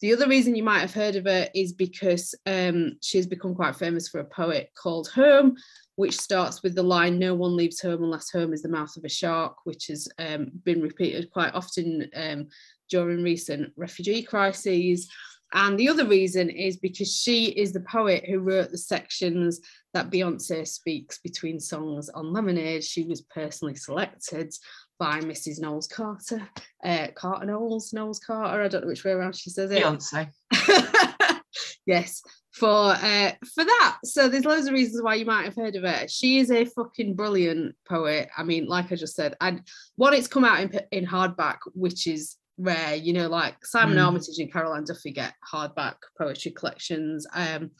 The 0.00 0.12
other 0.12 0.28
reason 0.28 0.54
you 0.54 0.62
might 0.62 0.80
have 0.80 0.94
heard 0.94 1.16
of 1.16 1.24
her 1.24 1.48
is 1.54 1.72
because 1.72 2.34
um, 2.46 2.92
she's 3.00 3.26
become 3.26 3.54
quite 3.54 3.76
famous 3.76 4.08
for 4.08 4.20
a 4.20 4.24
poet 4.24 4.70
called 4.74 5.08
Home, 5.08 5.56
which 5.96 6.18
starts 6.18 6.62
with 6.62 6.74
the 6.74 6.82
line 6.82 7.18
"No 7.18 7.34
one 7.34 7.56
leaves 7.56 7.80
home 7.80 8.02
unless 8.02 8.30
home 8.30 8.52
is 8.52 8.62
the 8.62 8.68
mouth 8.68 8.96
of 8.96 9.04
a 9.04 9.08
shark," 9.08 9.56
which 9.64 9.86
has 9.88 10.08
um, 10.18 10.50
been 10.64 10.80
repeated 10.82 11.30
quite 11.30 11.54
often 11.54 12.08
um, 12.16 12.48
during 12.90 13.22
recent 13.22 13.72
refugee 13.76 14.22
crises. 14.22 15.08
And 15.54 15.78
the 15.78 15.88
other 15.88 16.06
reason 16.06 16.50
is 16.50 16.76
because 16.76 17.16
she 17.16 17.46
is 17.46 17.72
the 17.72 17.80
poet 17.80 18.24
who 18.26 18.40
wrote 18.40 18.70
the 18.70 18.78
sections 18.78 19.60
that 19.92 20.10
Beyonce 20.10 20.66
speaks 20.66 21.18
between 21.18 21.60
songs 21.60 22.08
on 22.08 22.32
Lemonade. 22.32 22.82
She 22.82 23.04
was 23.04 23.22
personally 23.22 23.76
selected 23.76 24.52
by 24.98 25.20
Mrs. 25.20 25.60
Knowles 25.60 25.86
Carter, 25.86 26.42
uh, 26.84 27.08
Carter 27.14 27.46
Knowles, 27.46 27.92
Knowles 27.92 28.18
Carter. 28.18 28.62
I 28.62 28.68
don't 28.68 28.82
know 28.82 28.88
which 28.88 29.04
way 29.04 29.12
around 29.12 29.36
she 29.36 29.50
says 29.50 29.70
it. 29.70 29.82
beyonce 29.82 30.28
yes, 31.86 32.22
for 32.50 32.92
uh, 32.92 33.32
for 33.54 33.64
that. 33.64 33.98
So 34.04 34.28
there's 34.28 34.44
loads 34.44 34.66
of 34.66 34.74
reasons 34.74 35.02
why 35.02 35.14
you 35.14 35.24
might 35.24 35.44
have 35.44 35.56
heard 35.56 35.76
of 35.76 35.84
her. 35.84 36.08
She 36.08 36.38
is 36.38 36.50
a 36.50 36.64
fucking 36.64 37.14
brilliant 37.14 37.76
poet. 37.88 38.28
I 38.36 38.42
mean, 38.42 38.66
like 38.66 38.90
I 38.90 38.96
just 38.96 39.14
said, 39.14 39.36
and 39.40 39.62
one, 39.96 40.14
it's 40.14 40.28
come 40.28 40.44
out 40.44 40.60
in 40.60 40.80
in 40.90 41.06
hardback, 41.06 41.58
which 41.74 42.06
is 42.06 42.36
rare. 42.58 42.94
You 42.94 43.12
know, 43.12 43.28
like 43.28 43.64
Simon 43.64 43.96
Mm. 43.98 44.06
Armitage 44.06 44.38
and 44.38 44.52
Carol 44.52 44.74
Ann 44.74 44.84
Duffy 44.84 45.10
get 45.12 45.34
hardback 45.52 45.96
poetry 46.18 46.50
collections. 46.52 47.26
Um, 47.34 47.70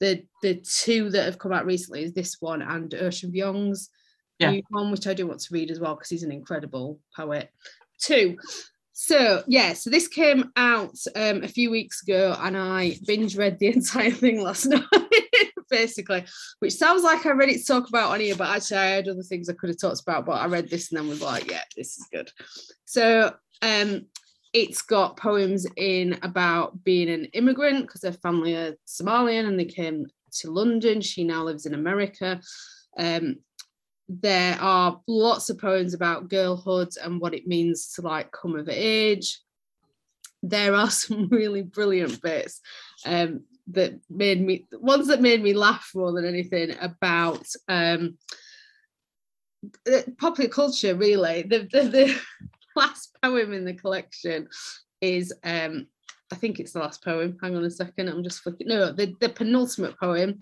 the 0.00 0.24
the 0.42 0.56
two 0.56 1.10
that 1.10 1.24
have 1.24 1.38
come 1.38 1.52
out 1.52 1.66
recently 1.66 2.04
is 2.04 2.12
this 2.12 2.36
one 2.40 2.62
and 2.62 2.92
Ocean 2.94 3.32
Vuong's 3.32 3.88
Yeah. 4.38 4.50
new 4.50 4.62
one, 4.68 4.90
which 4.90 5.06
I 5.06 5.14
do 5.14 5.26
want 5.26 5.40
to 5.40 5.54
read 5.54 5.70
as 5.70 5.80
well 5.80 5.94
because 5.94 6.10
he's 6.10 6.22
an 6.22 6.32
incredible 6.32 7.00
poet. 7.16 7.50
Two. 8.00 8.36
So 8.92 9.42
yeah, 9.46 9.72
so 9.74 9.90
this 9.90 10.08
came 10.08 10.52
out 10.56 10.96
um, 11.14 11.42
a 11.42 11.48
few 11.48 11.70
weeks 11.70 12.02
ago, 12.02 12.34
and 12.40 12.56
I 12.56 12.96
binge 13.06 13.36
read 13.36 13.58
the 13.58 13.66
entire 13.74 14.10
thing 14.10 14.42
last 14.42 14.64
night, 14.66 14.82
basically, 15.70 16.24
which 16.60 16.74
sounds 16.74 17.02
like 17.02 17.26
I 17.26 17.30
read 17.32 17.50
it 17.50 17.58
to 17.58 17.64
talk 17.66 17.88
about 17.88 18.10
on 18.12 18.20
here, 18.20 18.36
but 18.36 18.48
actually 18.48 18.78
I 18.78 18.86
had 18.86 19.08
other 19.08 19.22
things 19.22 19.48
I 19.48 19.52
could 19.54 19.68
have 19.68 19.78
talked 19.78 20.00
about, 20.00 20.24
but 20.26 20.32
I 20.40 20.46
read 20.46 20.70
this 20.70 20.90
and 20.90 20.98
then 20.98 21.08
was 21.08 21.20
like, 21.20 21.50
yeah, 21.50 21.62
this 21.76 21.98
is 21.98 22.06
good. 22.12 22.30
So 22.86 23.34
um 23.62 24.06
it's 24.56 24.80
got 24.80 25.18
poems 25.18 25.66
in 25.76 26.18
about 26.22 26.82
being 26.82 27.10
an 27.10 27.26
immigrant 27.34 27.86
because 27.86 28.02
her 28.02 28.12
family 28.12 28.54
are 28.54 28.74
Somalian 28.86 29.46
and 29.46 29.60
they 29.60 29.66
came 29.66 30.06
to 30.32 30.50
London. 30.50 31.02
She 31.02 31.24
now 31.24 31.44
lives 31.44 31.66
in 31.66 31.74
America. 31.74 32.40
Um, 32.96 33.36
there 34.08 34.56
are 34.60 35.00
lots 35.06 35.50
of 35.50 35.58
poems 35.58 35.92
about 35.92 36.30
girlhood 36.30 36.88
and 37.02 37.20
what 37.20 37.34
it 37.34 37.46
means 37.46 37.92
to 37.94 38.02
like 38.02 38.32
come 38.32 38.56
of 38.56 38.68
age. 38.68 39.40
There 40.42 40.74
are 40.74 40.90
some 41.02 41.28
really 41.28 41.62
brilliant 41.62 42.22
bits 42.22 42.62
um, 43.04 43.42
that 43.68 44.00
made 44.08 44.40
me 44.40 44.66
ones 44.72 45.08
that 45.08 45.20
made 45.20 45.42
me 45.42 45.52
laugh 45.52 45.90
more 45.94 46.12
than 46.12 46.24
anything 46.24 46.74
about 46.80 47.44
um, 47.68 48.16
popular 50.18 50.48
culture. 50.48 50.94
Really, 50.94 51.42
the, 51.42 51.68
the, 51.70 51.82
the 51.88 52.20
last 52.80 53.16
poem 53.22 53.52
in 53.52 53.64
the 53.64 53.74
collection 53.74 54.48
is 55.00 55.32
um, 55.44 55.86
I 56.32 56.36
think 56.36 56.58
it's 56.58 56.72
the 56.72 56.80
last 56.80 57.04
poem. 57.04 57.36
Hang 57.42 57.56
on 57.56 57.64
a 57.64 57.70
second, 57.70 58.08
I'm 58.08 58.24
just 58.24 58.40
flicking. 58.40 58.68
No, 58.68 58.92
the, 58.92 59.14
the 59.20 59.28
penultimate 59.28 59.98
poem 59.98 60.38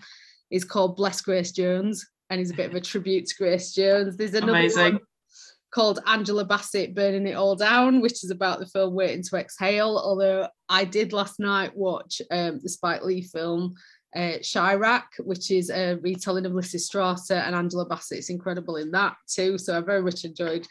is 0.49 0.63
called 0.63 0.95
Bless 0.95 1.21
Grace 1.21 1.51
Jones 1.51 2.05
and 2.29 2.41
is 2.41 2.51
a 2.51 2.55
bit 2.55 2.69
of 2.69 2.75
a 2.75 2.81
tribute 2.91 3.27
to 3.27 3.35
Grace 3.35 3.73
Jones. 3.73 4.17
There's 4.17 4.33
another 4.33 4.51
Amazing. 4.51 4.93
one 4.93 4.99
called 5.71 5.99
Angela 6.07 6.45
Bassett 6.45 6.95
Burning 6.95 7.27
It 7.27 7.35
All 7.35 7.55
Down, 7.55 8.01
which 8.01 8.23
is 8.23 8.31
about 8.31 8.59
the 8.59 8.65
film 8.65 8.93
Waiting 8.93 9.23
to 9.23 9.35
Exhale. 9.35 9.97
Although 9.97 10.47
I 10.69 10.85
did 10.85 11.13
last 11.13 11.39
night 11.39 11.75
watch 11.75 12.21
um, 12.31 12.59
the 12.63 12.69
Spike 12.69 13.03
Lee 13.03 13.21
film 13.21 13.75
uh, 14.15 14.37
Chi-Raq, 14.37 15.03
which 15.19 15.51
is 15.51 15.69
a 15.69 15.95
retelling 16.01 16.45
of 16.45 16.53
Lysistrata, 16.53 17.45
and 17.45 17.53
Angela 17.53 17.85
Bassett. 17.85 18.19
Bassett's 18.19 18.29
incredible 18.29 18.77
in 18.77 18.89
that 18.91 19.17
too. 19.27 19.57
So 19.57 19.77
I 19.77 19.81
very 19.81 20.01
much 20.01 20.23
enjoyed 20.23 20.65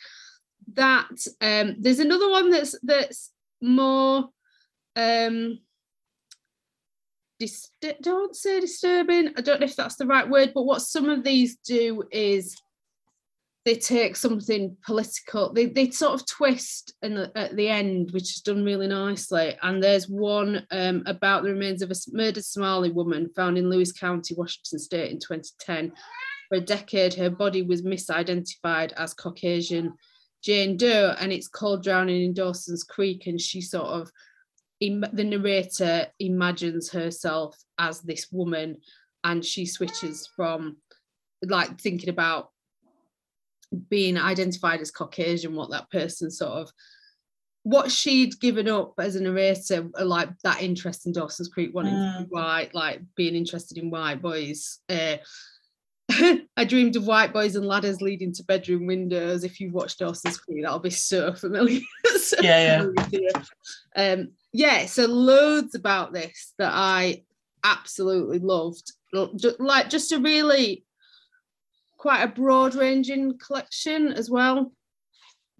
that. 0.73 1.26
Um, 1.40 1.76
there's 1.78 2.00
another 2.00 2.30
one 2.30 2.50
that's 2.50 2.76
that's 2.83 3.30
more 3.61 4.28
um 4.97 5.59
dis- 7.40 7.71
don't 8.00 8.37
say 8.37 8.61
disturbing 8.61 9.30
i 9.37 9.40
don't 9.40 9.61
know 9.61 9.66
if 9.66 9.76
that's 9.76 9.97
the 9.97 10.06
right 10.06 10.28
word 10.28 10.52
but 10.54 10.64
what 10.64 10.83
some 10.83 11.09
of 11.09 11.25
these 11.25 11.56
do 11.56 12.04
is 12.12 12.56
they 13.64 13.75
take 13.75 14.14
something 14.14 14.76
political 14.85 15.52
they, 15.52 15.66
they 15.66 15.90
sort 15.90 16.21
of 16.21 16.26
twist 16.26 16.94
the, 17.00 17.33
at 17.35 17.56
the 17.56 17.68
end 17.68 18.11
which 18.12 18.37
is 18.37 18.42
done 18.42 18.62
really 18.62 18.87
nicely 18.87 19.56
and 19.62 19.83
there's 19.83 20.09
one 20.09 20.66
um, 20.71 21.02
about 21.06 21.42
the 21.42 21.50
remains 21.50 21.83
of 21.83 21.90
a 21.90 21.94
murdered 22.12 22.44
somali 22.44 22.90
woman 22.90 23.28
found 23.35 23.59
in 23.59 23.71
lewis 23.71 23.92
county 23.92 24.35
washington 24.37 24.78
state 24.78 25.11
in 25.11 25.18
2010 25.18 25.92
for 26.49 26.59
a 26.59 26.61
decade 26.61 27.14
her 27.14 27.30
body 27.30 27.62
was 27.62 27.83
misidentified 27.83 28.92
as 28.92 29.14
caucasian 29.14 29.94
jane 30.44 30.76
doe 30.76 31.14
and 31.18 31.32
it's 31.32 31.48
called 31.48 31.82
drowning 31.82 32.22
in 32.22 32.34
dawson's 32.34 32.84
creek 32.84 33.26
and 33.26 33.40
she 33.40 33.60
sort 33.60 33.86
of 33.86 34.10
the 34.80 35.24
narrator 35.24 36.06
imagines 36.18 36.90
herself 36.90 37.56
as 37.78 38.00
this 38.00 38.28
woman 38.30 38.76
and 39.22 39.44
she 39.44 39.64
switches 39.64 40.28
from 40.36 40.76
like 41.42 41.80
thinking 41.80 42.10
about 42.10 42.50
being 43.88 44.18
identified 44.18 44.80
as 44.80 44.90
Caucasian, 44.90 45.54
what 45.54 45.70
that 45.70 45.90
person 45.90 46.30
sort 46.30 46.52
of 46.52 46.70
what 47.62 47.90
she'd 47.90 48.38
given 48.40 48.68
up 48.68 48.92
as 48.98 49.16
a 49.16 49.22
narrator, 49.22 49.88
like 50.02 50.28
that 50.42 50.62
interest 50.62 51.06
in 51.06 51.12
Dawson's 51.12 51.48
Creek, 51.48 51.70
wanting 51.72 51.94
mm. 51.94 52.18
to 52.18 52.24
be 52.24 52.28
white, 52.28 52.74
like 52.74 53.00
being 53.16 53.34
interested 53.34 53.78
in 53.78 53.90
white 53.90 54.20
boys. 54.20 54.80
Uh, 54.88 55.16
I 56.11 56.64
dreamed 56.66 56.96
of 56.96 57.06
white 57.06 57.32
boys 57.32 57.56
and 57.56 57.66
ladders 57.66 58.02
leading 58.02 58.32
to 58.34 58.44
bedroom 58.44 58.87
windows. 58.87 59.42
If 59.42 59.58
you've 59.58 59.73
watched 59.73 60.00
Dawson's 60.00 60.38
Creek, 60.38 60.62
that'll 60.62 60.78
be 60.78 60.90
so 60.90 61.32
familiar. 61.32 61.80
so 62.16 62.37
yeah, 62.42 62.87
yeah. 63.11 63.30
Um, 63.96 64.32
yeah, 64.52 64.87
so 64.87 65.06
loads 65.06 65.75
about 65.75 66.12
this 66.12 66.52
that 66.58 66.73
I 66.73 67.23
absolutely 67.64 68.38
loved. 68.38 68.92
Like 69.12 69.88
just 69.88 70.12
a 70.12 70.18
really 70.18 70.84
quite 71.96 72.23
a 72.23 72.28
broad 72.28 72.75
ranging 72.75 73.38
collection 73.38 74.12
as 74.12 74.28
well. 74.28 74.73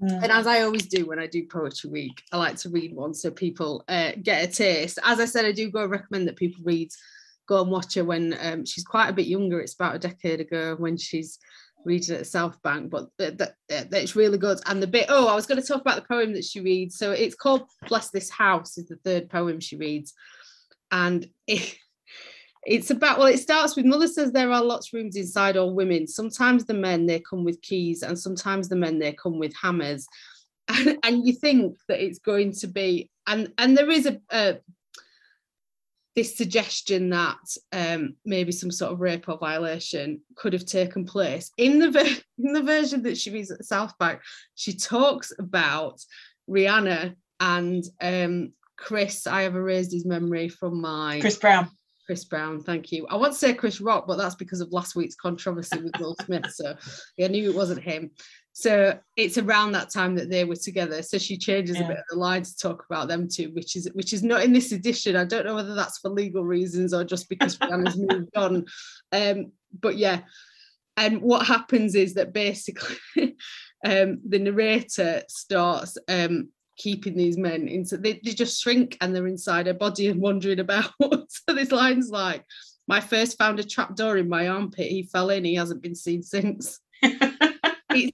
Mm. 0.03 0.25
And 0.25 0.33
as 0.33 0.47
I 0.47 0.61
always 0.61 0.87
do 0.87 1.07
when 1.07 1.19
I 1.19 1.27
do 1.27 1.47
poetry 1.47 1.89
week, 1.89 2.23
I 2.33 2.37
like 2.37 2.57
to 2.57 2.69
read 2.69 2.95
one 2.95 3.15
so 3.15 3.31
people 3.31 3.85
uh, 3.89 4.13
get 4.23 4.45
a 4.45 4.53
taste. 4.53 4.99
As 5.03 5.21
I 5.21 5.25
said, 5.25 5.47
I 5.47 5.53
do 5.53 5.71
go 5.71 5.87
recommend 5.87 6.29
that 6.29 6.37
people 6.37 6.63
read, 6.65 6.91
go 7.47 7.63
and 7.63 7.71
watch 7.71 7.95
her 7.95 8.05
when 8.05 8.37
um, 8.41 8.65
she's 8.65 8.85
quite 8.85 9.09
a 9.09 9.13
bit 9.15 9.27
younger. 9.27 9.61
It's 9.61 9.75
about 9.75 9.97
a 9.97 9.99
decade 9.99 10.41
ago 10.41 10.77
when 10.79 10.97
she's 10.97 11.39
reading 11.85 12.15
at 12.15 12.21
the 12.21 12.25
South 12.25 12.61
Bank, 12.63 12.91
but 12.91 13.09
that, 13.19 13.39
that, 13.69 13.91
that's 13.91 14.17
really 14.17 14.39
good. 14.39 14.59
And 14.67 14.83
the 14.83 14.87
bit, 14.87 15.07
oh, 15.09 15.29
I 15.29 15.35
was 15.35 15.47
going 15.47 15.61
to 15.61 15.67
talk 15.67 15.81
about 15.81 15.97
the 15.97 16.09
poem 16.09 16.33
that 16.33 16.45
she 16.45 16.61
reads. 16.61 16.97
So 16.97 17.13
it's 17.13 17.35
called 17.35 17.69
Bless 17.89 18.11
This 18.11 18.31
House, 18.31 18.79
is 18.79 18.87
the 18.87 18.97
third 18.97 19.29
poem 19.29 19.61
she 19.61 19.77
reads. 19.77 20.15
And 20.91 21.29
it, 21.47 21.77
it's 22.67 22.91
about, 22.91 23.19
well, 23.19 23.29
it 23.29 23.39
starts 23.39 23.77
with 23.77 23.85
Mother 23.85 24.09
says 24.09 24.33
there 24.33 24.51
are 24.51 24.63
lots 24.63 24.89
of 24.89 24.95
rooms 24.95 25.17
inside 25.17 25.57
all 25.57 25.75
women. 25.75 26.07
Sometimes 26.07 26.65
the 26.65 26.75
men, 26.75 27.07
they 27.07 27.21
come 27.21 27.45
with 27.45 27.61
keys, 27.63 28.03
and 28.03 28.19
sometimes 28.19 28.69
the 28.69 28.77
men, 28.77 28.99
they 28.99 29.13
come 29.13 29.39
with 29.39 29.55
hammers. 29.61 30.07
And, 30.67 30.97
and 31.03 31.27
you 31.27 31.35
think 31.35 31.77
that 31.89 32.03
it's 32.03 32.21
going 32.21 32.53
to 32.53 32.67
be, 32.67 33.11
and, 33.27 33.53
and 33.59 33.77
there 33.77 33.91
is 33.91 34.07
a, 34.07 34.19
a 34.33 34.57
this 36.17 36.37
suggestion 36.37 37.11
that 37.11 37.39
um, 37.73 38.15
maybe 38.25 38.53
some 38.53 38.71
sort 38.71 38.93
of 38.93 39.01
rape 39.01 39.29
or 39.29 39.37
violation 39.39 40.21
could 40.37 40.53
have 40.53 40.65
taken 40.65 41.05
place. 41.05 41.51
In 41.59 41.79
the 41.79 41.91
ver- 41.91 42.05
in 42.39 42.53
the 42.53 42.63
version 42.63 43.03
that 43.03 43.19
she 43.19 43.31
reads 43.31 43.51
at 43.51 43.65
South 43.65 43.99
Park, 43.99 44.23
she 44.55 44.75
talks 44.75 45.33
about 45.39 46.01
Rihanna 46.49 47.17
and 47.41 47.85
um, 48.01 48.53
Chris. 48.77 49.27
I 49.27 49.43
have 49.43 49.57
erased 49.57 49.93
his 49.93 50.07
memory 50.07 50.49
from 50.49 50.81
my 50.81 51.19
Chris 51.21 51.37
Brown. 51.37 51.69
Chris 52.07 52.25
Brown, 52.25 52.63
thank 52.63 52.93
you. 52.93 53.07
I 53.09 53.17
want 53.17 53.33
to 53.33 53.39
say 53.39 53.55
Chris 53.55 53.81
Rock, 53.81 54.07
but 54.07 54.19
that's 54.19 54.35
because 54.35 54.61
of 54.61 54.71
last 54.73 54.95
week's 54.95 55.15
controversy 55.15 55.81
with 55.81 55.99
Will 55.99 56.15
Smith. 56.25 56.51
So 56.51 56.77
I 57.19 57.29
knew 57.29 57.51
it 57.51 57.57
wasn't 57.57 57.83
him. 57.83 58.11
So 58.57 58.97
it's 59.17 59.37
around 59.37 59.73
that 59.73 59.91
time 59.91 60.15
that 60.15 60.31
they 60.31 60.45
were 60.45 60.55
together. 60.55 61.03
So 61.03 61.19
she 61.19 61.37
changes 61.37 61.77
yeah. 61.77 61.85
a 61.85 61.89
bit 61.89 61.99
of 61.99 62.05
the 62.09 62.17
line 62.17 62.45
to 62.45 62.57
talk 62.57 62.87
about 62.89 63.09
them 63.09 63.29
two, 63.29 63.51
which 63.53 63.75
is 63.75 63.91
which 63.95 64.13
is 64.13 64.23
not 64.23 64.45
in 64.45 64.53
this 64.53 64.71
edition. 64.71 65.17
I 65.17 65.25
don't 65.25 65.45
know 65.45 65.57
whether 65.57 65.75
that's 65.75 65.99
for 65.99 66.09
legal 66.09 66.45
reasons 66.45 66.95
or 66.95 67.03
just 67.03 67.29
because 67.29 67.59
Rihanna's 67.59 67.97
moved 67.99 68.37
on. 68.37 68.65
Um, 69.11 69.51
but 69.81 69.97
yeah. 69.97 70.21
And 70.97 71.21
what 71.21 71.49
happens 71.49 71.97
is 71.97 72.15
that 72.15 72.33
basically 72.33 72.97
um, 73.85 74.21
the 74.25 74.39
narrator 74.39 75.23
starts 75.29 75.99
um, 76.09 76.51
keeping 76.77 77.17
these 77.17 77.37
men 77.37 77.67
into 77.67 77.97
they, 77.97 78.21
they 78.25 78.31
just 78.35 78.63
shrink 78.63 78.97
and 79.01 79.15
they're 79.15 79.27
inside 79.27 79.67
her 79.67 79.75
body 79.75 80.07
and 80.07 80.21
wandering 80.21 80.61
about. 80.61 80.93
so 81.03 81.55
this 81.55 81.73
line's 81.73 82.09
like, 82.09 82.45
my 82.87 83.01
first 83.01 83.37
found 83.37 83.59
a 83.59 83.65
trapdoor 83.65 84.17
in 84.17 84.29
my 84.29 84.47
armpit. 84.47 84.87
He 84.87 85.03
fell 85.03 85.31
in. 85.31 85.45
He 85.45 85.57
hasn't 85.57 85.83
been 85.83 85.97
seen 85.97 86.23
since. 86.23 86.79
it's, 87.03 88.13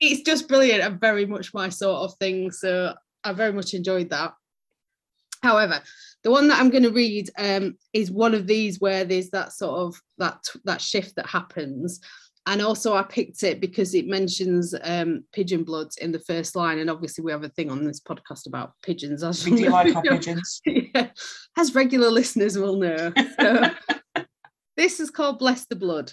it's 0.00 0.22
just 0.22 0.48
brilliant 0.48 0.82
and 0.82 1.00
very 1.00 1.26
much 1.26 1.54
my 1.54 1.68
sort 1.68 2.02
of 2.02 2.16
thing. 2.18 2.50
So 2.50 2.94
I 3.24 3.32
very 3.32 3.52
much 3.52 3.74
enjoyed 3.74 4.10
that. 4.10 4.34
However, 5.42 5.80
the 6.24 6.30
one 6.30 6.48
that 6.48 6.58
I'm 6.58 6.70
going 6.70 6.82
to 6.82 6.90
read 6.90 7.30
um, 7.38 7.76
is 7.92 8.10
one 8.10 8.34
of 8.34 8.46
these 8.46 8.80
where 8.80 9.04
there's 9.04 9.30
that 9.30 9.52
sort 9.52 9.80
of 9.80 10.00
that 10.18 10.38
that 10.64 10.80
shift 10.80 11.16
that 11.16 11.26
happens. 11.26 12.00
And 12.46 12.62
also, 12.62 12.94
I 12.94 13.02
picked 13.02 13.42
it 13.42 13.60
because 13.60 13.94
it 13.94 14.06
mentions 14.06 14.74
um, 14.82 15.22
pigeon 15.32 15.64
bloods 15.64 15.98
in 15.98 16.12
the 16.12 16.18
first 16.20 16.56
line, 16.56 16.78
and 16.78 16.88
obviously, 16.88 17.22
we 17.22 17.30
have 17.30 17.44
a 17.44 17.50
thing 17.50 17.70
on 17.70 17.84
this 17.84 18.00
podcast 18.00 18.46
about 18.46 18.72
pigeons. 18.82 19.22
As 19.22 19.44
we 19.44 19.54
do 19.54 19.68
like 19.68 19.94
our 19.94 20.02
pigeons, 20.02 20.62
yeah, 20.66 21.10
as 21.58 21.74
regular 21.74 22.10
listeners 22.10 22.56
will 22.56 22.76
know. 22.76 23.12
So, 23.38 23.70
this 24.78 24.98
is 24.98 25.10
called 25.10 25.38
"Bless 25.38 25.66
the 25.66 25.76
Blood." 25.76 26.10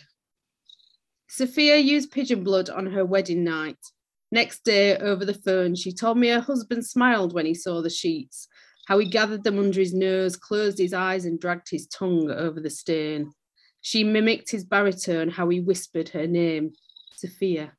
Sophia 1.38 1.76
used 1.76 2.12
pigeon 2.12 2.46
blood 2.46 2.70
on 2.70 2.86
her 2.86 3.04
wedding 3.04 3.44
night. 3.44 3.92
Next 4.32 4.64
day, 4.64 4.96
over 4.96 5.26
the 5.26 5.34
phone, 5.34 5.76
she 5.76 5.92
told 5.92 6.18
me 6.18 6.30
her 6.30 6.40
husband 6.40 6.86
smiled 6.86 7.34
when 7.34 7.46
he 7.46 7.54
saw 7.54 7.82
the 7.82 7.90
sheets, 7.90 8.48
how 8.88 9.00
he 9.00 9.10
gathered 9.10 9.44
them 9.44 9.60
under 9.60 9.82
his 9.82 9.94
nose, 9.94 10.38
closed 10.38 10.78
his 10.78 10.94
eyes, 10.94 11.26
and 11.26 11.38
dragged 11.38 11.68
his 11.70 11.88
tongue 11.88 12.32
over 12.32 12.62
the 12.62 12.70
stain. 12.70 13.34
She 13.82 14.02
mimicked 14.02 14.50
his 14.50 14.64
baritone, 14.64 15.28
how 15.28 15.50
he 15.50 15.60
whispered 15.60 16.08
her 16.10 16.26
name, 16.26 16.72
Sophia. 17.18 17.74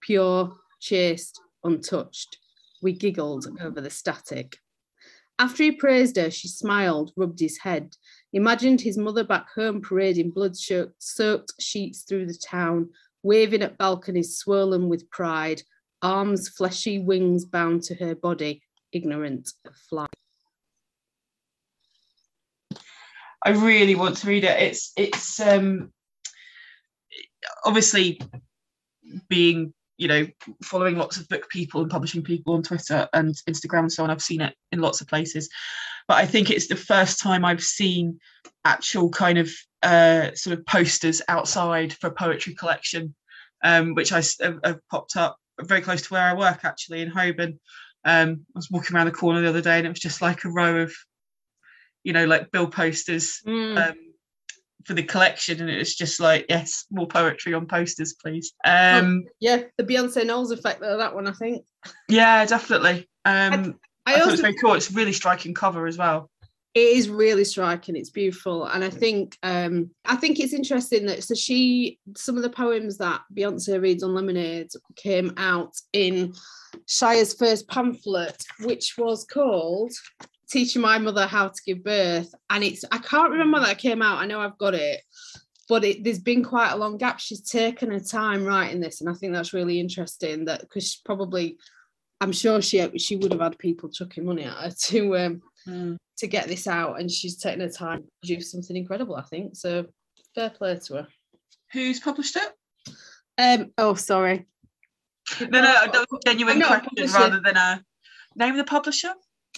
Pure, 0.00 0.56
chaste, 0.78 1.40
untouched. 1.64 2.38
We 2.80 2.92
giggled 2.92 3.48
over 3.60 3.80
the 3.80 3.90
static. 3.90 4.58
After 5.36 5.64
he 5.64 5.72
praised 5.72 6.14
her, 6.14 6.30
she 6.30 6.46
smiled, 6.46 7.10
rubbed 7.16 7.40
his 7.40 7.58
head, 7.58 7.96
imagined 8.34 8.80
his 8.80 8.98
mother 8.98 9.24
back 9.24 9.46
home 9.54 9.80
parading 9.80 10.30
blood 10.30 10.54
soaked 10.56 11.52
sheets 11.60 12.02
through 12.02 12.26
the 12.26 12.38
town, 12.46 12.90
waving 13.22 13.62
at 13.62 13.78
balconies 13.78 14.36
swollen 14.36 14.88
with 14.88 15.08
pride, 15.10 15.62
arms, 16.02 16.48
fleshy 16.48 16.98
wings 16.98 17.44
bound 17.44 17.82
to 17.84 17.94
her 17.94 18.14
body, 18.14 18.60
ignorant 18.92 19.50
of 19.66 19.74
flight. 19.88 20.08
I 23.44 23.50
really 23.50 23.94
want 23.94 24.16
to 24.18 24.26
read 24.26 24.44
it. 24.44 24.60
It's 24.60 24.92
it's 24.96 25.38
um 25.38 25.92
obviously 27.64 28.20
being 29.28 29.74
you 29.98 30.08
know 30.08 30.26
following 30.62 30.96
lots 30.96 31.18
of 31.18 31.28
book 31.28 31.48
people 31.50 31.82
and 31.82 31.90
publishing 31.90 32.22
people 32.22 32.54
on 32.54 32.62
Twitter 32.62 33.06
and 33.12 33.34
Instagram 33.48 33.80
and 33.80 33.92
so 33.92 34.02
on. 34.02 34.10
I've 34.10 34.22
seen 34.22 34.40
it 34.40 34.54
in 34.72 34.80
lots 34.80 35.02
of 35.02 35.08
places, 35.08 35.48
but 36.08 36.18
I 36.18 36.26
think 36.26 36.50
it's 36.50 36.68
the 36.68 36.76
first 36.76 37.20
time 37.20 37.44
I've 37.44 37.62
seen 37.62 38.18
actual 38.64 39.10
kind 39.10 39.38
of 39.38 39.50
uh, 39.82 40.30
sort 40.34 40.58
of 40.58 40.66
posters 40.66 41.22
outside 41.28 41.92
for 41.92 42.08
a 42.08 42.12
poetry 42.14 42.54
collection, 42.54 43.14
um, 43.62 43.94
which 43.94 44.12
I 44.12 44.22
have, 44.42 44.78
popped 44.90 45.16
up 45.16 45.36
very 45.60 45.80
close 45.80 46.02
to 46.02 46.12
where 46.12 46.22
I 46.22 46.34
work 46.34 46.64
actually 46.64 47.00
in 47.02 47.08
Holborn. 47.10 47.60
Um, 48.04 48.44
I 48.54 48.58
was 48.58 48.70
walking 48.70 48.96
around 48.96 49.06
the 49.06 49.12
corner 49.12 49.40
the 49.40 49.48
other 49.48 49.60
day 49.62 49.78
and 49.78 49.86
it 49.86 49.90
was 49.90 50.00
just 50.00 50.20
like 50.20 50.44
a 50.44 50.50
row 50.50 50.82
of, 50.82 50.92
you 52.02 52.12
know, 52.12 52.26
like 52.26 52.50
bill 52.50 52.66
posters 52.66 53.40
Mm. 53.46 53.90
um, 53.90 53.94
for 54.84 54.92
the 54.92 55.02
collection, 55.02 55.60
and 55.62 55.70
it 55.70 55.78
was 55.78 55.94
just 55.94 56.20
like, 56.20 56.44
yes, 56.50 56.84
more 56.90 57.06
poetry 57.08 57.54
on 57.54 57.66
posters, 57.66 58.14
please. 58.22 58.52
Um, 58.66 59.24
yeah, 59.40 59.62
the 59.78 59.84
Beyonce 59.84 60.26
Knowles 60.26 60.50
effect 60.50 60.82
of 60.82 60.98
that 60.98 61.14
one, 61.14 61.26
I 61.26 61.32
think. 61.32 61.64
yeah, 62.08 62.44
definitely. 62.44 63.08
Um, 63.24 63.78
I, 64.06 64.14
I 64.16 64.20
also 64.20 64.36
very 64.42 64.54
cool. 64.54 64.74
It's 64.74 64.92
really 64.92 65.12
striking 65.12 65.54
cover 65.54 65.86
as 65.86 65.96
well. 65.98 66.30
it 66.74 66.96
is 66.98 67.08
really 67.08 67.44
striking. 67.44 67.96
It's 67.96 68.10
beautiful. 68.10 68.66
And 68.66 68.84
i 68.84 68.90
think 68.90 69.38
um 69.42 69.90
i 70.04 70.16
think 70.16 70.38
it's 70.40 70.52
interesting 70.52 71.06
that 71.06 71.24
so 71.24 71.34
she 71.34 71.98
some 72.16 72.36
of 72.36 72.42
the 72.42 72.50
poems 72.50 72.98
that 72.98 73.22
beyonce 73.36 73.80
reads 73.80 74.02
on 74.02 74.14
lemonade 74.14 74.70
came 74.96 75.32
out 75.36 75.72
in 75.92 76.32
shire's 76.86 77.34
first 77.34 77.68
pamphlet 77.68 78.42
which 78.60 78.94
was 78.98 79.24
called 79.24 79.92
teaching 80.50 80.82
my 80.82 80.98
mother 80.98 81.26
how 81.26 81.48
to 81.48 81.62
give 81.66 81.82
birth. 81.82 82.32
And 82.50 82.62
it's 82.64 82.84
i 82.92 82.98
can't 82.98 83.30
remember 83.30 83.60
that 83.60 83.78
came 83.78 84.02
out. 84.02 84.18
I 84.18 84.26
know 84.26 84.40
i've 84.40 84.58
got 84.58 84.74
it. 84.74 85.00
But 85.66 85.82
it, 85.82 86.04
there's 86.04 86.18
been 86.18 86.44
quite 86.44 86.72
a 86.72 86.76
long 86.76 86.98
gap. 86.98 87.18
She's 87.20 87.40
taken 87.40 87.90
her 87.90 87.98
time 87.98 88.44
writing 88.44 88.80
this. 88.80 89.00
And 89.00 89.08
i 89.08 89.14
think 89.14 89.32
that's 89.32 89.54
really 89.54 89.80
interesting 89.80 90.44
that 90.44 90.60
because 90.60 91.00
probably 91.04 91.56
i'm 92.24 92.32
sure 92.32 92.60
she 92.62 92.76
she 92.98 93.16
would 93.16 93.32
have 93.32 93.40
had 93.42 93.58
people 93.58 93.88
chucking 93.88 94.24
money 94.24 94.44
at 94.44 94.54
her 94.56 94.70
to 94.88 95.16
um 95.18 95.42
Mm. 95.66 95.96
to 96.18 96.26
get 96.26 96.46
this 96.46 96.66
out 96.66 97.00
and 97.00 97.10
she's 97.10 97.38
taken 97.38 97.60
her 97.60 97.70
time 97.70 98.02
to 98.02 98.08
produce 98.20 98.50
something 98.52 98.76
incredible, 98.76 99.16
I 99.16 99.22
think. 99.22 99.56
So 99.56 99.86
fair 100.34 100.50
play 100.50 100.78
to 100.86 100.94
her. 100.96 101.08
Who's 101.72 102.00
published 102.00 102.36
it? 102.36 102.50
Um 103.38 103.70
oh 103.78 103.94
sorry. 103.94 104.44
No, 105.40 105.46
no, 105.62 105.62
that 105.62 105.92
was 106.10 106.20
a 106.22 106.28
genuine 106.28 106.60
question 106.60 107.10
rather 107.14 107.40
than 107.42 107.56
a 107.56 107.82
name 108.36 108.50
of 108.50 108.58
the 108.58 108.64
publisher. 108.64 109.14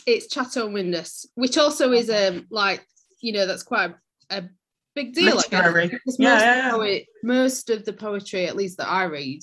It's 0.06 0.28
Chatto 0.32 0.68
Windus, 0.68 1.26
which 1.34 1.58
also 1.58 1.90
is 1.90 2.08
um 2.08 2.46
like, 2.50 2.86
you 3.20 3.32
know, 3.32 3.44
that's 3.44 3.64
quite 3.64 3.90
a, 4.30 4.36
a 4.38 4.48
big 4.94 5.12
deal. 5.12 5.34
Literary. 5.34 5.88
because 5.88 6.16
Yeah, 6.20 6.34
most, 6.34 6.42
yeah, 6.44 6.50
of 6.52 6.56
yeah. 6.56 6.70
the 6.70 6.76
poet, 6.76 7.06
most 7.24 7.70
of 7.70 7.84
the 7.84 7.92
poetry, 7.92 8.46
at 8.46 8.54
least 8.54 8.76
that 8.78 8.88
I 8.88 9.04
read, 9.04 9.40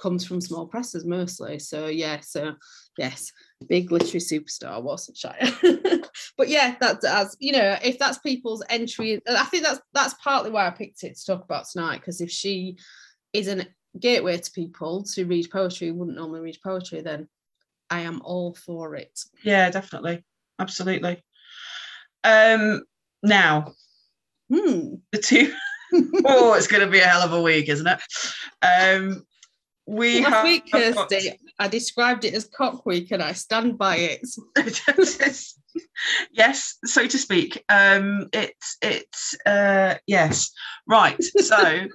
comes 0.00 0.26
from 0.26 0.40
small 0.40 0.66
presses 0.66 1.04
mostly. 1.04 1.58
So 1.58 1.86
yeah, 1.86 2.20
so 2.20 2.54
yes, 2.98 3.32
big 3.68 3.92
literary 3.92 4.20
superstar 4.20 5.16
Shire. 5.16 6.02
but 6.36 6.48
yeah, 6.48 6.76
that's 6.80 7.04
as 7.04 7.36
you 7.38 7.52
know, 7.52 7.76
if 7.82 7.98
that's 7.98 8.18
people's 8.18 8.62
entry, 8.68 9.20
I 9.28 9.44
think 9.44 9.64
that's 9.64 9.80
that's 9.92 10.14
partly 10.22 10.50
why 10.50 10.66
I 10.66 10.70
picked 10.70 11.02
it 11.04 11.16
to 11.16 11.26
talk 11.26 11.44
about 11.44 11.66
tonight. 11.68 12.00
Because 12.00 12.20
if 12.20 12.30
she 12.30 12.78
is 13.32 13.48
a 13.48 13.66
gateway 13.98 14.38
to 14.38 14.50
people 14.52 15.02
to 15.02 15.24
read 15.24 15.50
poetry, 15.50 15.88
who 15.88 15.94
wouldn't 15.94 16.16
normally 16.16 16.40
read 16.40 16.58
poetry, 16.64 17.00
then 17.00 17.28
I 17.90 18.00
am 18.00 18.22
all 18.24 18.54
for 18.54 18.94
it. 18.96 19.20
Yeah, 19.42 19.70
definitely, 19.70 20.24
absolutely. 20.58 21.22
Um, 22.24 22.82
now 23.22 23.74
Hmm. 24.50 24.96
the 25.12 25.18
two 25.18 25.54
oh, 26.24 26.54
it's 26.54 26.66
going 26.66 26.84
to 26.84 26.90
be 26.90 26.98
a 26.98 27.06
hell 27.06 27.22
of 27.22 27.32
a 27.32 27.42
week, 27.42 27.68
isn't 27.68 27.86
it? 27.86 28.00
Um, 28.62 29.24
we 29.90 30.22
Last 30.22 30.32
have 30.32 30.44
week, 30.44 30.70
got- 30.70 31.08
Kirsty, 31.08 31.38
I 31.58 31.66
described 31.68 32.24
it 32.24 32.32
as 32.34 32.46
cock 32.46 32.86
week, 32.86 33.10
and 33.10 33.22
I 33.22 33.32
stand 33.32 33.76
by 33.76 33.96
it. 33.96 34.26
yes, 36.32 36.78
so 36.84 37.06
to 37.06 37.18
speak. 37.18 37.62
Um, 37.68 38.28
it's 38.32 38.76
it's 38.80 39.36
uh, 39.44 39.96
yes, 40.06 40.52
right. 40.86 41.22
So, 41.22 41.86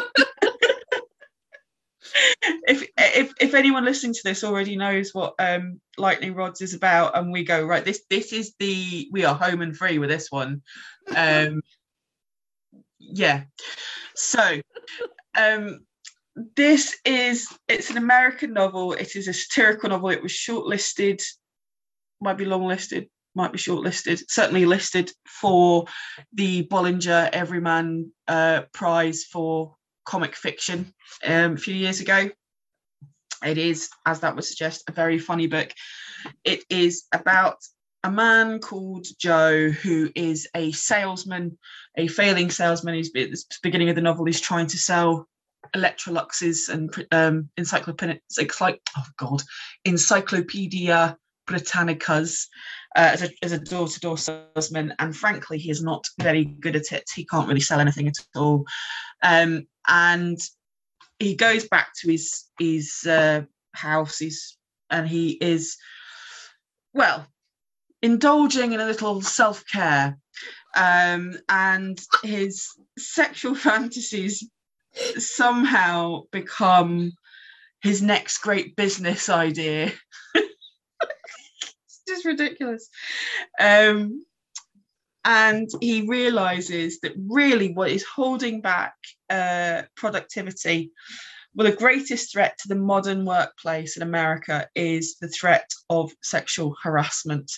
if 2.68 2.88
if 2.96 3.32
if 3.40 3.54
anyone 3.54 3.84
listening 3.84 4.14
to 4.14 4.20
this 4.24 4.44
already 4.44 4.76
knows 4.76 5.10
what 5.12 5.34
um 5.40 5.80
lightning 5.98 6.34
rods 6.34 6.62
is 6.62 6.72
about 6.74 7.16
and 7.18 7.32
we 7.32 7.44
go 7.44 7.62
right 7.64 7.84
this 7.84 8.02
this 8.08 8.32
is 8.32 8.54
the 8.58 9.08
we 9.12 9.24
are 9.24 9.34
home 9.34 9.60
and 9.60 9.76
free 9.76 9.98
with 9.98 10.08
this 10.08 10.30
one 10.30 10.62
um 11.14 11.60
yeah 12.98 13.42
so 14.14 14.60
um 15.36 15.80
this 16.54 16.98
is 17.04 17.48
it's 17.66 17.90
an 17.90 17.96
american 17.96 18.52
novel 18.52 18.92
it 18.92 19.16
is 19.16 19.26
a 19.26 19.32
satirical 19.32 19.88
novel 19.88 20.10
it 20.10 20.22
was 20.22 20.32
shortlisted 20.32 21.22
might 22.20 22.36
be 22.36 22.44
longlisted, 22.44 23.08
might 23.34 23.52
be 23.52 23.58
shortlisted 23.58 24.22
certainly 24.28 24.66
listed 24.66 25.10
for 25.26 25.86
the 26.34 26.66
bollinger 26.66 27.28
everyman 27.32 28.10
uh, 28.28 28.62
prize 28.72 29.24
for 29.24 29.76
comic 30.06 30.34
fiction 30.34 30.94
um, 31.24 31.54
a 31.54 31.58
few 31.58 31.74
years 31.74 32.00
ago. 32.00 32.30
It 33.44 33.58
is, 33.58 33.90
as 34.06 34.20
that 34.20 34.34
would 34.34 34.44
suggest, 34.44 34.84
a 34.88 34.92
very 34.92 35.18
funny 35.18 35.46
book. 35.46 35.70
It 36.44 36.64
is 36.70 37.04
about 37.12 37.58
a 38.02 38.10
man 38.10 38.60
called 38.60 39.06
Joe 39.18 39.68
who 39.68 40.10
is 40.14 40.48
a 40.54 40.72
salesman, 40.72 41.58
a 41.96 42.08
failing 42.08 42.50
salesman. 42.50 42.94
He's 42.94 43.08
at 43.08 43.30
the 43.30 43.44
beginning 43.62 43.90
of 43.90 43.96
the 43.96 44.00
novel. 44.00 44.24
He's 44.24 44.40
trying 44.40 44.68
to 44.68 44.78
sell 44.78 45.28
Electroluxes 45.76 46.68
and 46.68 47.06
um, 47.12 47.50
encyclopedia. 47.56 48.18
Encycl- 48.30 48.78
oh 48.96 49.06
God, 49.18 49.42
Encyclopedia 49.84 51.16
Britannicas 51.46 52.46
uh, 52.96 53.10
as 53.12 53.22
a 53.22 53.30
as 53.42 53.52
a 53.52 53.58
door 53.58 53.88
to 53.88 54.00
door 54.00 54.18
salesman. 54.18 54.94
And 54.98 55.16
frankly, 55.16 55.58
he 55.58 55.70
is 55.70 55.82
not 55.82 56.04
very 56.20 56.44
good 56.44 56.76
at 56.76 56.92
it. 56.92 57.04
He 57.14 57.24
can't 57.24 57.48
really 57.48 57.60
sell 57.60 57.80
anything 57.80 58.08
at 58.08 58.14
all. 58.34 58.64
Um, 59.22 59.66
and 59.86 60.38
he 61.18 61.34
goes 61.34 61.68
back 61.68 61.88
to 62.00 62.10
his 62.10 62.44
his 62.58 63.04
uh, 63.06 63.42
house. 63.74 64.18
He's 64.18 64.56
and 64.90 65.08
he 65.08 65.32
is 65.32 65.76
well 66.94 67.26
indulging 68.02 68.72
in 68.72 68.80
a 68.80 68.86
little 68.86 69.20
self 69.22 69.64
care, 69.66 70.18
um, 70.76 71.36
and 71.48 72.00
his 72.22 72.68
sexual 72.98 73.54
fantasies 73.66 74.48
somehow 75.18 76.22
become 76.32 77.12
his 77.82 78.02
next 78.02 78.38
great 78.38 78.76
business 78.76 79.28
idea. 79.28 79.92
it's 80.34 82.02
just 82.08 82.24
ridiculous. 82.24 82.88
Um, 83.60 84.24
and 85.26 85.68
he 85.80 86.06
realizes 86.06 87.00
that 87.00 87.12
really 87.28 87.72
what 87.72 87.90
is 87.90 88.04
holding 88.04 88.60
back 88.60 88.94
uh, 89.28 89.82
productivity 89.96 90.92
well 91.54 91.68
the 91.68 91.76
greatest 91.76 92.32
threat 92.32 92.56
to 92.58 92.68
the 92.68 92.76
modern 92.76 93.24
workplace 93.24 93.96
in 93.96 94.02
america 94.02 94.68
is 94.74 95.16
the 95.20 95.28
threat 95.28 95.68
of 95.90 96.12
sexual 96.22 96.76
harassment 96.82 97.50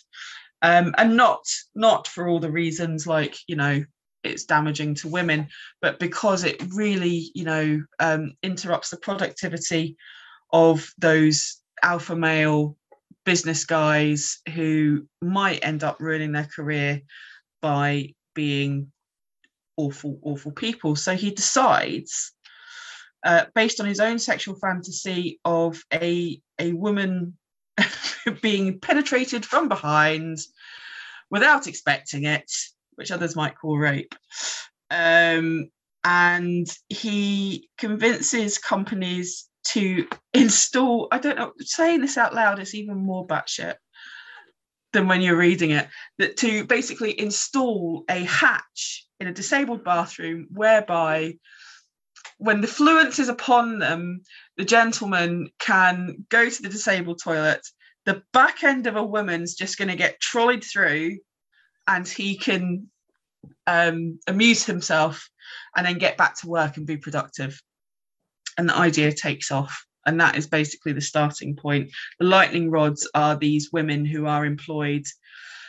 um, 0.62 0.94
and 0.96 1.16
not 1.16 1.44
not 1.74 2.09
for 2.09 2.27
all 2.27 2.40
the 2.40 2.51
reasons 2.51 3.07
like 3.07 3.37
you 3.46 3.55
know 3.55 3.85
it's 4.28 4.44
damaging 4.44 4.94
to 4.94 5.08
women 5.08 5.48
but 5.80 5.98
because 5.98 6.44
it 6.44 6.62
really 6.74 7.30
you 7.34 7.44
know 7.44 7.82
um, 7.98 8.32
interrupts 8.42 8.90
the 8.90 8.96
productivity 8.96 9.96
of 10.52 10.92
those 10.98 11.60
alpha 11.82 12.16
male 12.16 12.76
business 13.24 13.66
guys 13.66 14.38
who 14.54 15.06
might 15.20 15.62
end 15.62 15.84
up 15.84 16.00
ruining 16.00 16.32
their 16.32 16.48
career 16.56 17.02
by 17.60 18.14
being 18.34 18.90
awful 19.76 20.18
awful 20.22 20.52
people. 20.52 20.96
So 20.96 21.14
he 21.14 21.30
decides 21.30 22.32
uh, 23.24 23.44
based 23.54 23.80
on 23.80 23.86
his 23.86 24.00
own 24.00 24.18
sexual 24.18 24.56
fantasy 24.56 25.40
of 25.44 25.82
a 25.92 26.40
a 26.58 26.72
woman 26.72 27.36
being 28.42 28.80
penetrated 28.80 29.44
from 29.44 29.68
behind 29.68 30.38
without 31.30 31.66
expecting 31.66 32.24
it, 32.24 32.50
which 32.98 33.12
others 33.12 33.37
might 33.37 33.56
call 33.56 33.78
rape. 33.78 34.14
Um, 34.90 35.70
and 36.04 36.66
he 36.88 37.68
convinces 37.78 38.58
companies 38.58 39.48
to 39.68 40.06
install, 40.34 41.08
I 41.12 41.18
don't 41.18 41.38
know, 41.38 41.52
saying 41.58 42.00
this 42.00 42.18
out 42.18 42.34
loud 42.34 42.58
is 42.58 42.74
even 42.74 42.96
more 42.96 43.26
batshit 43.26 43.74
than 44.92 45.06
when 45.06 45.20
you're 45.20 45.37
reading 45.37 45.70
it, 45.70 45.87
that 46.18 46.37
to 46.38 46.64
basically 46.64 47.18
install 47.20 48.04
a 48.08 48.24
hatch 48.24 49.06
in 49.20 49.28
a 49.28 49.32
disabled 49.32 49.84
bathroom 49.84 50.46
whereby 50.50 51.34
when 52.38 52.61
the 52.61 52.66
fluence 52.66 53.18
is 53.18 53.28
upon 53.28 53.78
them, 53.78 54.22
the 54.56 54.64
gentleman 54.64 55.50
can 55.58 56.24
go 56.30 56.48
to 56.48 56.62
the 56.62 56.68
disabled 56.68 57.20
toilet. 57.22 57.61
The 58.06 58.22
back 58.32 58.64
end 58.64 58.87
of 58.87 58.96
a 58.96 59.04
woman's 59.04 59.54
just 59.54 59.76
going 59.76 59.88
to 59.88 59.96
get 59.96 60.20
trolleyed 60.20 60.64
through, 60.64 61.18
and 61.88 62.07
he 62.07 62.37
can 62.37 62.88
um, 63.66 64.20
amuse 64.27 64.64
himself 64.64 65.29
and 65.77 65.87
then 65.87 65.98
get 65.98 66.16
back 66.16 66.37
to 66.37 66.48
work 66.48 66.77
and 66.77 66.87
be 66.87 66.98
productive. 66.98 67.61
And 68.57 68.68
the 68.68 68.77
idea 68.77 69.12
takes 69.12 69.51
off. 69.51 69.85
And 70.07 70.20
that 70.20 70.37
is 70.37 70.46
basically 70.46 70.92
the 70.92 71.01
starting 71.01 71.57
point. 71.57 71.90
The 72.18 72.27
lightning 72.27 72.70
rods 72.70 73.09
are 73.14 73.37
these 73.37 73.70
women 73.72 74.05
who 74.05 74.27
are 74.27 74.46
employed, 74.46 75.05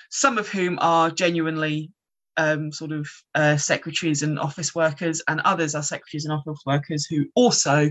some 0.09 0.37
of 0.37 0.47
whom 0.47 0.77
are 0.81 1.09
genuinely 1.09 1.91
um, 2.37 2.71
sort 2.71 2.91
of 2.91 3.07
uh, 3.35 3.57
secretaries 3.57 4.23
and 4.23 4.39
office 4.39 4.73
workers, 4.73 5.21
and 5.27 5.41
others 5.41 5.75
are 5.75 5.83
secretaries 5.83 6.25
and 6.25 6.33
office 6.33 6.61
workers 6.65 7.05
who 7.05 7.25
also 7.35 7.89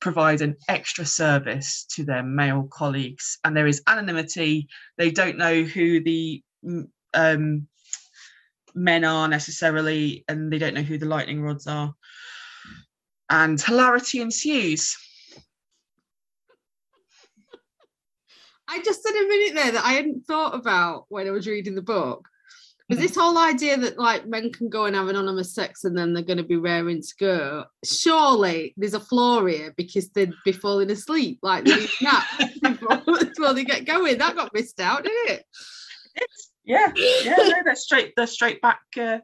provide 0.00 0.42
an 0.42 0.56
extra 0.68 1.04
service 1.04 1.86
to 1.90 2.04
their 2.04 2.22
male 2.22 2.68
colleagues. 2.70 3.38
And 3.44 3.56
there 3.56 3.66
is 3.66 3.82
anonymity. 3.86 4.68
They 4.96 5.10
don't 5.10 5.38
know 5.38 5.62
who 5.62 6.02
the 6.02 6.42
um, 7.18 7.66
men 8.74 9.04
are 9.04 9.28
necessarily, 9.28 10.24
and 10.28 10.52
they 10.52 10.58
don't 10.58 10.74
know 10.74 10.82
who 10.82 10.98
the 10.98 11.06
lightning 11.06 11.42
rods 11.42 11.66
are. 11.66 11.94
And 13.30 13.60
hilarity 13.60 14.20
ensues. 14.20 14.96
I 18.68 18.80
just 18.82 19.02
said 19.02 19.14
a 19.14 19.28
minute 19.28 19.54
there 19.54 19.72
that 19.72 19.84
I 19.84 19.92
hadn't 19.92 20.26
thought 20.26 20.54
about 20.54 21.06
when 21.08 21.26
I 21.26 21.30
was 21.30 21.46
reading 21.46 21.74
the 21.74 21.82
book. 21.82 22.28
But 22.88 22.98
this 22.98 23.16
whole 23.16 23.36
idea 23.36 23.76
that 23.76 23.98
like 23.98 24.26
men 24.26 24.50
can 24.50 24.70
go 24.70 24.86
and 24.86 24.96
have 24.96 25.08
anonymous 25.08 25.54
sex 25.54 25.84
and 25.84 25.96
then 25.96 26.14
they're 26.14 26.22
going 26.22 26.38
to 26.38 26.42
be 26.42 26.56
raring 26.56 27.02
to 27.02 27.14
go, 27.20 27.64
surely 27.84 28.72
there's 28.78 28.94
a 28.94 29.00
flaw 29.00 29.44
here 29.44 29.74
because 29.76 30.08
they'd 30.10 30.32
be 30.42 30.52
falling 30.52 30.90
asleep, 30.90 31.38
like 31.42 31.64
they 31.64 31.86
nap 32.00 32.24
before, 32.62 33.02
before 33.04 33.52
they 33.52 33.64
get 33.64 33.84
going. 33.84 34.16
That 34.16 34.36
got 34.36 34.54
missed 34.54 34.80
out, 34.80 35.04
didn't 35.04 35.38
it? 35.38 35.44
Yeah, 36.68 36.92
yeah, 36.94 37.34
no, 37.36 37.54
they're 37.64 37.74
straight, 37.74 38.12
they're 38.14 38.26
straight 38.26 38.60
back, 38.60 38.80
uh, 39.00 39.18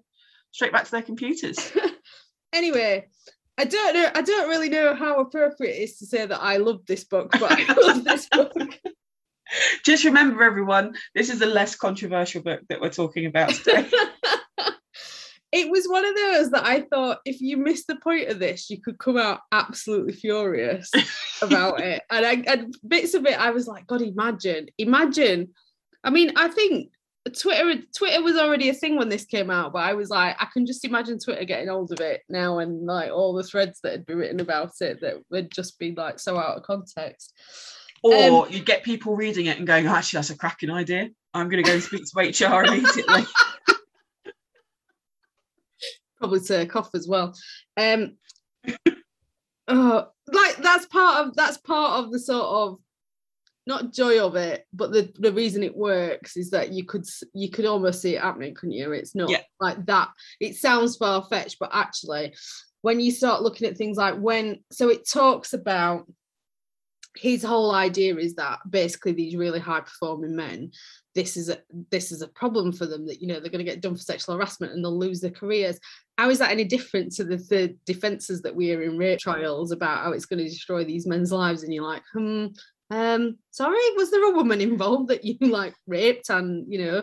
straight 0.51 0.73
back 0.73 0.87
to 0.87 0.91
their 0.91 1.03
computers. 1.03 1.73
anyway, 2.55 3.07
I 3.59 3.67
don't 3.67 3.95
know. 3.95 4.11
I 4.15 4.23
don't 4.23 4.49
really 4.49 4.71
know 4.71 4.95
how 4.95 5.21
appropriate 5.21 5.77
it 5.77 5.83
is 5.83 5.99
to 5.99 6.07
say 6.07 6.25
that 6.25 6.43
I 6.43 6.57
love 6.57 6.81
this 6.87 7.05
book, 7.05 7.31
but 7.33 7.53
I 7.53 7.73
love 7.87 8.03
this 8.03 8.27
book. 8.29 8.55
Just 9.85 10.05
remember, 10.05 10.43
everyone, 10.43 10.95
this 11.15 11.29
is 11.29 11.43
a 11.43 11.47
less 11.47 11.77
controversial 11.77 12.43
book 12.43 12.63
that 12.71 12.81
we're 12.81 12.89
talking 12.89 13.27
about 13.27 13.51
today. 13.51 13.91
it 15.53 15.71
was 15.71 15.87
one 15.87 16.07
of 16.07 16.17
those 16.17 16.51
that 16.51 16.65
I 16.65 16.81
thought 16.81 17.19
if 17.27 17.43
you 17.43 17.59
missed 17.59 17.89
the 17.89 17.97
point 17.97 18.31
of 18.31 18.39
this, 18.39 18.71
you 18.71 18.81
could 18.81 18.99
come 18.99 19.19
out 19.19 19.41
absolutely 19.53 20.15
furious 20.15 20.91
about 21.43 21.81
it. 21.81 22.03
And 22.11 22.25
I 22.25 22.33
and 22.51 22.75
bits 22.89 23.13
of 23.13 23.27
it, 23.27 23.39
I 23.39 23.51
was 23.51 23.67
like, 23.67 23.87
God, 23.87 24.01
imagine, 24.01 24.69
imagine. 24.79 25.53
I 26.03 26.09
mean, 26.09 26.33
I 26.37 26.49
think 26.49 26.89
Twitter 27.31 27.83
Twitter 27.97 28.23
was 28.23 28.37
already 28.37 28.69
a 28.69 28.75
thing 28.75 28.97
when 28.97 29.09
this 29.09 29.25
came 29.25 29.51
out, 29.51 29.73
but 29.73 29.83
I 29.83 29.95
was 29.95 30.11
like, 30.11 30.37
I 30.39 30.47
can 30.53 30.67
just 30.67 30.85
imagine 30.85 31.19
Twitter 31.19 31.45
getting 31.45 31.69
hold 31.69 31.91
of 31.91 32.01
it 32.01 32.21
now 32.29 32.59
and 32.59 32.85
like 32.85 33.11
all 33.11 33.33
the 33.33 33.43
threads 33.43 33.81
that 33.83 33.93
had 33.93 34.07
been 34.07 34.19
written 34.19 34.41
about 34.41 34.73
it 34.81 35.01
that 35.01 35.23
would 35.31 35.51
just 35.51 35.79
be 35.79 35.93
like 35.93 36.19
so 36.19 36.37
out 36.37 36.59
of 36.59 36.65
context. 36.65 37.33
Or 38.03 38.45
um, 38.45 38.47
you 38.51 38.61
get 38.61 38.83
people 38.83 39.17
reading 39.17 39.47
it 39.47 39.57
and 39.57 39.67
going, 39.67 39.89
oh, 39.89 39.95
actually, 39.95 40.19
that's 40.19 40.29
a 40.29 40.37
cracking 40.37 40.71
idea. 40.71 41.09
I'm 41.33 41.49
going 41.49 41.65
to 41.65 41.69
go 41.69 41.75
and 41.75 41.83
speak 41.83 42.05
to 42.05 42.47
HR 42.47 42.65
immediately. 42.65 43.25
Probably 46.19 46.41
to 46.41 46.67
cough 46.67 46.91
as 46.95 47.09
well. 47.09 47.35
Um, 47.79 48.19
oh, 49.69 50.09
like 50.31 50.57
that's 50.57 50.87
part 50.87 51.27
of 51.27 51.35
that's 51.35 51.57
part 51.59 52.05
of 52.05 52.13
the 52.13 52.19
sort 52.19 52.45
of 52.45 52.79
not 53.67 53.93
joy 53.93 54.21
of 54.21 54.37
it, 54.37 54.67
but 54.73 54.93
the 54.93 55.13
the 55.19 55.33
reason 55.33 55.63
it 55.63 55.77
works 55.77 56.37
is 56.37 56.51
that 56.51 56.73
you 56.73 56.85
could 56.85 57.05
you 57.33 57.51
could 57.51 57.65
almost 57.65 58.03
see 58.03 58.17
it 58.17 58.23
happening, 58.23 58.55
couldn't 58.55 58.75
you? 58.75 58.93
It's 58.93 59.15
not 59.15 59.31
yeah. 59.31 59.41
like 59.61 59.85
that. 59.87 60.11
It 60.41 60.57
sounds 60.57 60.97
far 60.97 61.25
fetched, 61.25 61.59
but 61.59 61.71
actually, 61.73 62.35
when 62.83 63.01
you 63.01 63.11
start 63.11 63.43
looking 63.43 63.67
at 63.67 63.77
things 63.77 63.97
like 63.97 64.17
when, 64.17 64.63
so 64.71 64.91
it 64.91 65.09
talks 65.09 65.55
about 65.55 66.07
his 67.17 67.43
whole 67.43 67.73
idea 67.73 68.17
is 68.17 68.35
that 68.35 68.59
basically 68.69 69.13
these 69.13 69.37
really 69.37 69.61
high 69.61 69.81
performing 69.81 70.35
men 70.35 70.71
this 71.15 71.37
is 71.37 71.49
a 71.49 71.59
this 71.91 72.11
is 72.11 72.23
a 72.23 72.29
problem 72.29 72.73
for 72.73 72.87
them 72.87 73.07
that 73.07 73.21
you 73.21 73.29
know 73.29 73.39
they're 73.39 73.51
going 73.51 73.65
to 73.65 73.71
get 73.71 73.81
done 73.81 73.95
for 73.95 74.03
sexual 74.03 74.35
harassment 74.35 74.73
and 74.73 74.85
they'll 74.85 74.99
lose 74.99 75.21
their 75.21 75.31
careers 75.31 75.79
how 76.19 76.29
is 76.29 76.39
that 76.39 76.51
any 76.51 76.65
different 76.65 77.13
to 77.13 77.25
the, 77.25 77.37
the 77.37 77.77
defenses 77.87 78.43
that 78.43 78.55
we 78.55 78.73
are 78.73 78.83
in 78.83 78.99
rape 78.99 79.19
trials 79.19 79.71
about 79.71 80.03
how 80.03 80.13
it's 80.13 80.27
going 80.27 80.39
to 80.39 80.49
destroy 80.49 80.85
these 80.85 81.07
men's 81.07 81.31
lives 81.31 81.63
and 81.63 81.73
you're 81.73 81.87
like 81.87 82.03
hmm 82.13 82.47
um 82.91 83.37
sorry 83.51 83.79
was 83.97 84.11
there 84.11 84.31
a 84.31 84.37
woman 84.37 84.61
involved 84.61 85.09
that 85.09 85.25
you 85.25 85.37
like 85.41 85.75
raped 85.87 86.29
and 86.29 86.71
you 86.73 86.85
know 86.85 87.03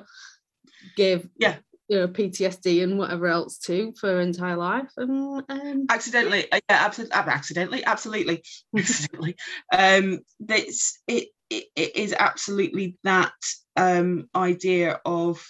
gave 0.95 1.27
yeah 1.37 1.57
you 1.91 1.97
know 1.99 2.07
PTSD 2.07 2.83
and 2.83 2.97
whatever 2.97 3.27
else 3.27 3.57
too 3.57 3.93
for 3.99 4.07
her 4.07 4.21
entire 4.21 4.55
life. 4.55 4.89
And 4.95 5.43
um, 5.49 5.85
accidentally, 5.89 6.49
uh, 6.49 6.61
yeah, 6.69 6.85
absolutely, 6.85 7.17
accidentally, 7.17 7.83
absolutely, 7.83 8.43
accidentally. 8.77 9.35
Um, 9.73 10.19
that's 10.39 11.01
it, 11.05 11.27
it. 11.49 11.65
It 11.75 11.97
is 11.97 12.15
absolutely 12.17 12.97
that 13.03 13.33
um 13.75 14.29
idea 14.33 15.01
of 15.03 15.45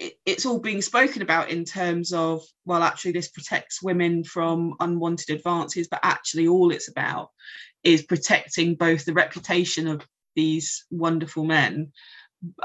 it, 0.00 0.14
it's 0.26 0.46
all 0.46 0.58
being 0.58 0.82
spoken 0.82 1.22
about 1.22 1.50
in 1.50 1.64
terms 1.64 2.12
of 2.12 2.42
well, 2.64 2.82
actually, 2.82 3.12
this 3.12 3.28
protects 3.28 3.82
women 3.82 4.24
from 4.24 4.74
unwanted 4.80 5.30
advances, 5.30 5.86
but 5.88 6.00
actually, 6.02 6.48
all 6.48 6.72
it's 6.72 6.88
about 6.88 7.30
is 7.84 8.02
protecting 8.02 8.74
both 8.74 9.04
the 9.04 9.12
reputation 9.12 9.86
of 9.86 10.06
these 10.34 10.84
wonderful 10.90 11.44
men 11.44 11.92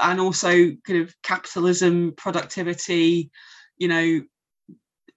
and 0.00 0.20
also 0.20 0.50
kind 0.86 1.02
of 1.02 1.14
capitalism, 1.22 2.14
productivity, 2.16 3.30
you 3.76 3.88
know, 3.88 4.22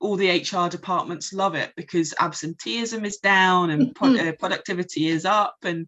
all 0.01 0.15
the 0.15 0.29
HR 0.29 0.69
departments 0.69 1.33
love 1.33 1.55
it 1.55 1.73
because 1.75 2.13
absenteeism 2.19 3.03
is 3.03 3.17
down 3.17 3.69
and 3.69 3.93
pro- 3.95 4.15
uh, 4.15 4.31
productivity 4.33 5.07
is 5.07 5.25
up, 5.25 5.57
and 5.63 5.87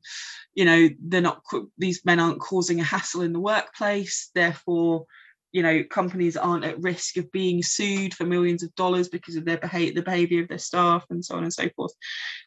you 0.54 0.66
know 0.66 0.90
they're 1.02 1.22
not 1.22 1.44
these 1.78 2.06
men 2.06 2.20
aren't 2.20 2.40
causing 2.42 2.80
a 2.80 2.84
hassle 2.84 3.22
in 3.22 3.34
the 3.34 3.40
workplace. 3.40 4.30
Therefore, 4.34 5.06
you 5.52 5.64
know 5.64 5.84
companies 5.84 6.38
aren't 6.38 6.66
at 6.66 6.82
risk 6.82 7.18
of 7.18 7.32
being 7.32 7.62
sued 7.62 8.14
for 8.14 8.26
millions 8.26 8.64
of 8.64 8.74
dollars 8.76 9.10
because 9.10 9.36
of 9.36 9.46
their 9.46 9.58
behavior, 9.58 9.94
the 9.94 10.02
behavior 10.02 10.42
of 10.42 10.48
their 10.48 10.58
staff, 10.58 11.06
and 11.10 11.24
so 11.24 11.36
on 11.36 11.44
and 11.44 11.54
so 11.54 11.70
forth. 11.76 11.94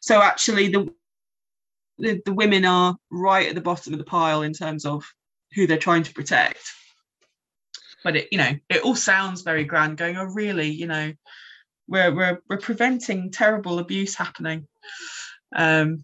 So 0.01 0.21
actually, 0.21 0.69
the 0.69 0.93
the, 1.97 2.21
the 2.25 2.33
women 2.33 2.65
are 2.65 2.95
right 3.09 3.47
at 3.47 3.55
the 3.55 3.61
bottom 3.61 3.93
of 3.93 3.99
the 3.99 4.05
pile 4.05 4.41
in 4.41 4.53
terms 4.53 4.85
of 4.85 5.05
who 5.53 5.65
they're 5.65 5.77
trying 5.77 6.03
to 6.03 6.13
protect. 6.13 6.59
But 8.03 8.17
it, 8.17 8.27
you 8.31 8.37
know, 8.37 8.51
it 8.69 8.83
all 8.83 8.95
sounds 8.95 9.41
very 9.41 9.63
grand, 9.63 9.97
going, 9.97 10.17
oh, 10.17 10.25
really, 10.25 10.69
you 10.69 10.87
know, 10.87 11.13
we're 11.87 12.13
we're 12.13 12.41
we're 12.49 12.57
preventing 12.57 13.31
terrible 13.31 13.79
abuse 13.79 14.15
happening. 14.15 14.67
Um 15.55 16.03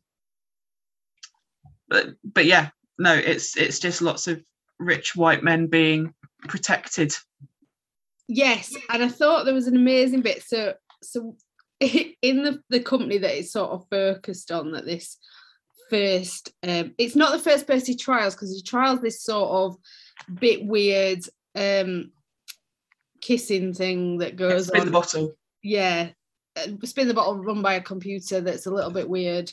but 1.90 2.10
but 2.24 2.46
yeah, 2.46 2.70
no, 2.98 3.14
it's 3.14 3.58
it's 3.58 3.80
just 3.80 4.02
lots 4.02 4.28
of 4.28 4.42
rich 4.80 5.16
white 5.16 5.44
men 5.44 5.68
being 5.68 6.14
protected. 6.42 7.14
Yes, 8.28 8.74
and 8.90 9.04
I 9.04 9.08
thought 9.10 9.46
there 9.46 9.54
was 9.54 9.68
an 9.68 9.76
amazing 9.76 10.22
bit. 10.22 10.44
So 10.44 10.74
so 11.04 11.36
in 11.80 12.44
the, 12.44 12.62
the 12.70 12.80
company 12.80 13.18
that 13.18 13.38
is 13.38 13.52
sort 13.52 13.72
of 13.72 13.86
focused 13.90 14.52
on 14.52 14.72
that 14.72 14.86
this 14.86 15.18
first 15.90 16.54
um 16.64 16.94
it's 16.98 17.18
not 17.18 17.34
the 17.34 17.40
first 17.40 17.68
person 17.68 17.88
he 17.88 17.96
trials 17.98 18.34
because 18.34 18.54
he 18.56 18.62
trials 18.62 19.02
this 19.02 19.22
sort 19.22 19.50
of 19.50 19.76
bit 20.40 20.66
weird 20.66 21.20
um 21.56 22.12
kissing 23.20 23.74
thing 23.74 24.20
that 24.20 24.38
goes 24.38 24.68
Spin 24.68 24.82
on. 24.82 24.86
the 24.86 24.92
bottle. 24.92 25.34
yeah, 25.64 26.10
uh, 26.56 26.68
spin 26.84 27.08
the 27.08 27.14
bottle 27.14 27.38
run 27.44 27.62
by 27.62 27.74
a 27.74 27.82
computer 27.82 28.40
that's 28.42 28.66
a 28.68 28.72
little 28.72 28.90
bit 28.92 29.10
weird, 29.10 29.52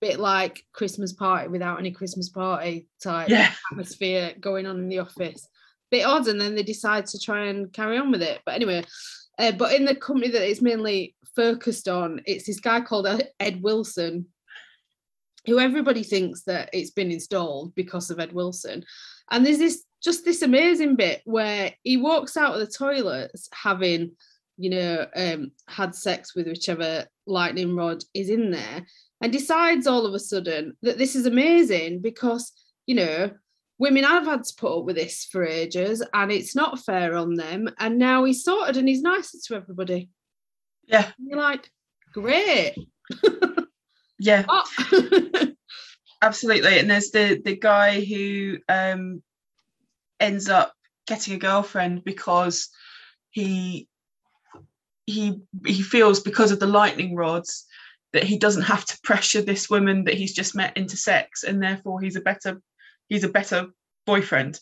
bit 0.00 0.18
like 0.20 0.64
Christmas 0.72 1.12
party 1.12 1.48
without 1.48 1.78
any 1.78 1.90
Christmas 1.90 2.28
party 2.28 2.86
type 3.02 3.28
Yeah. 3.28 3.50
atmosphere 3.72 4.34
going 4.40 4.66
on 4.66 4.78
in 4.78 4.88
the 4.88 5.00
office. 5.00 5.46
Bit 5.92 6.06
odd, 6.06 6.26
and 6.26 6.40
then 6.40 6.54
they 6.54 6.62
decide 6.62 7.06
to 7.08 7.20
try 7.20 7.46
and 7.48 7.70
carry 7.72 7.98
on 7.98 8.10
with 8.10 8.22
it. 8.22 8.40
But 8.46 8.54
anyway, 8.54 8.82
uh, 9.38 9.52
but 9.52 9.74
in 9.74 9.84
the 9.84 9.94
company 9.94 10.30
that 10.30 10.48
it's 10.48 10.62
mainly 10.62 11.14
focused 11.36 11.86
on, 11.86 12.22
it's 12.24 12.46
this 12.46 12.60
guy 12.60 12.80
called 12.80 13.06
Ed- 13.38 13.62
Wilson, 13.62 14.26
who 15.46 15.58
everybody 15.58 16.02
thinks 16.02 16.44
that 16.44 16.70
it's 16.72 16.92
been 16.92 17.10
installed 17.10 17.74
because 17.74 18.10
of 18.10 18.18
Ed 18.18 18.32
Wilson. 18.32 18.84
And 19.30 19.44
there's 19.44 19.58
this 19.58 19.84
just 20.02 20.24
this 20.24 20.40
amazing 20.40 20.96
bit 20.96 21.20
where 21.26 21.74
he 21.82 21.98
walks 21.98 22.38
out 22.38 22.54
of 22.54 22.60
the 22.60 22.66
toilets 22.66 23.48
having, 23.52 24.12
you 24.56 24.70
know, 24.70 25.06
um, 25.14 25.52
had 25.68 25.94
sex 25.94 26.34
with 26.34 26.46
whichever 26.46 27.06
lightning 27.26 27.76
rod 27.76 28.02
is 28.14 28.30
in 28.30 28.50
there, 28.50 28.86
and 29.20 29.30
decides 29.30 29.86
all 29.86 30.06
of 30.06 30.14
a 30.14 30.18
sudden 30.18 30.74
that 30.80 30.96
this 30.96 31.14
is 31.14 31.26
amazing 31.26 32.00
because, 32.00 32.50
you 32.86 32.94
know, 32.94 33.30
women 33.82 34.04
have 34.04 34.26
had 34.26 34.44
to 34.44 34.54
put 34.56 34.78
up 34.78 34.84
with 34.84 34.94
this 34.94 35.24
for 35.24 35.44
ages 35.44 36.04
and 36.14 36.30
it's 36.30 36.54
not 36.54 36.78
fair 36.78 37.16
on 37.16 37.34
them. 37.34 37.68
And 37.80 37.98
now 37.98 38.22
he's 38.22 38.44
sorted 38.44 38.76
and 38.76 38.88
he's 38.88 39.02
nicer 39.02 39.38
to 39.46 39.56
everybody. 39.56 40.08
Yeah. 40.86 41.10
And 41.18 41.28
you're 41.28 41.38
like, 41.38 41.68
great. 42.12 42.76
Yeah. 44.18 44.44
Oh. 44.48 44.64
absolutely 46.22 46.78
and 46.78 46.88
there's 46.88 47.10
the 47.10 47.42
the 47.44 47.56
guy 47.56 48.00
who 48.04 48.56
um 48.68 49.20
ends 50.20 50.48
up 50.48 50.72
getting 51.08 51.34
a 51.34 51.38
girlfriend 51.38 52.04
because 52.04 52.68
he 53.30 53.88
he 55.06 55.40
he 55.66 55.82
feels 55.82 56.20
because 56.20 56.52
of 56.52 56.60
the 56.60 56.68
lightning 56.68 57.16
rods 57.16 57.66
that 58.12 58.22
he 58.22 58.38
doesn't 58.38 58.62
have 58.62 58.84
to 58.84 59.00
pressure 59.02 59.42
this 59.42 59.68
woman 59.68 60.04
that 60.04 60.14
he's 60.14 60.34
just 60.34 60.54
met 60.54 60.76
into 60.76 60.96
sex 60.96 61.42
and 61.42 61.60
therefore 61.60 62.00
he's 62.00 62.14
a 62.14 62.20
better 62.20 62.62
he's 63.08 63.24
a 63.24 63.28
better 63.28 63.68
boyfriend 64.06 64.58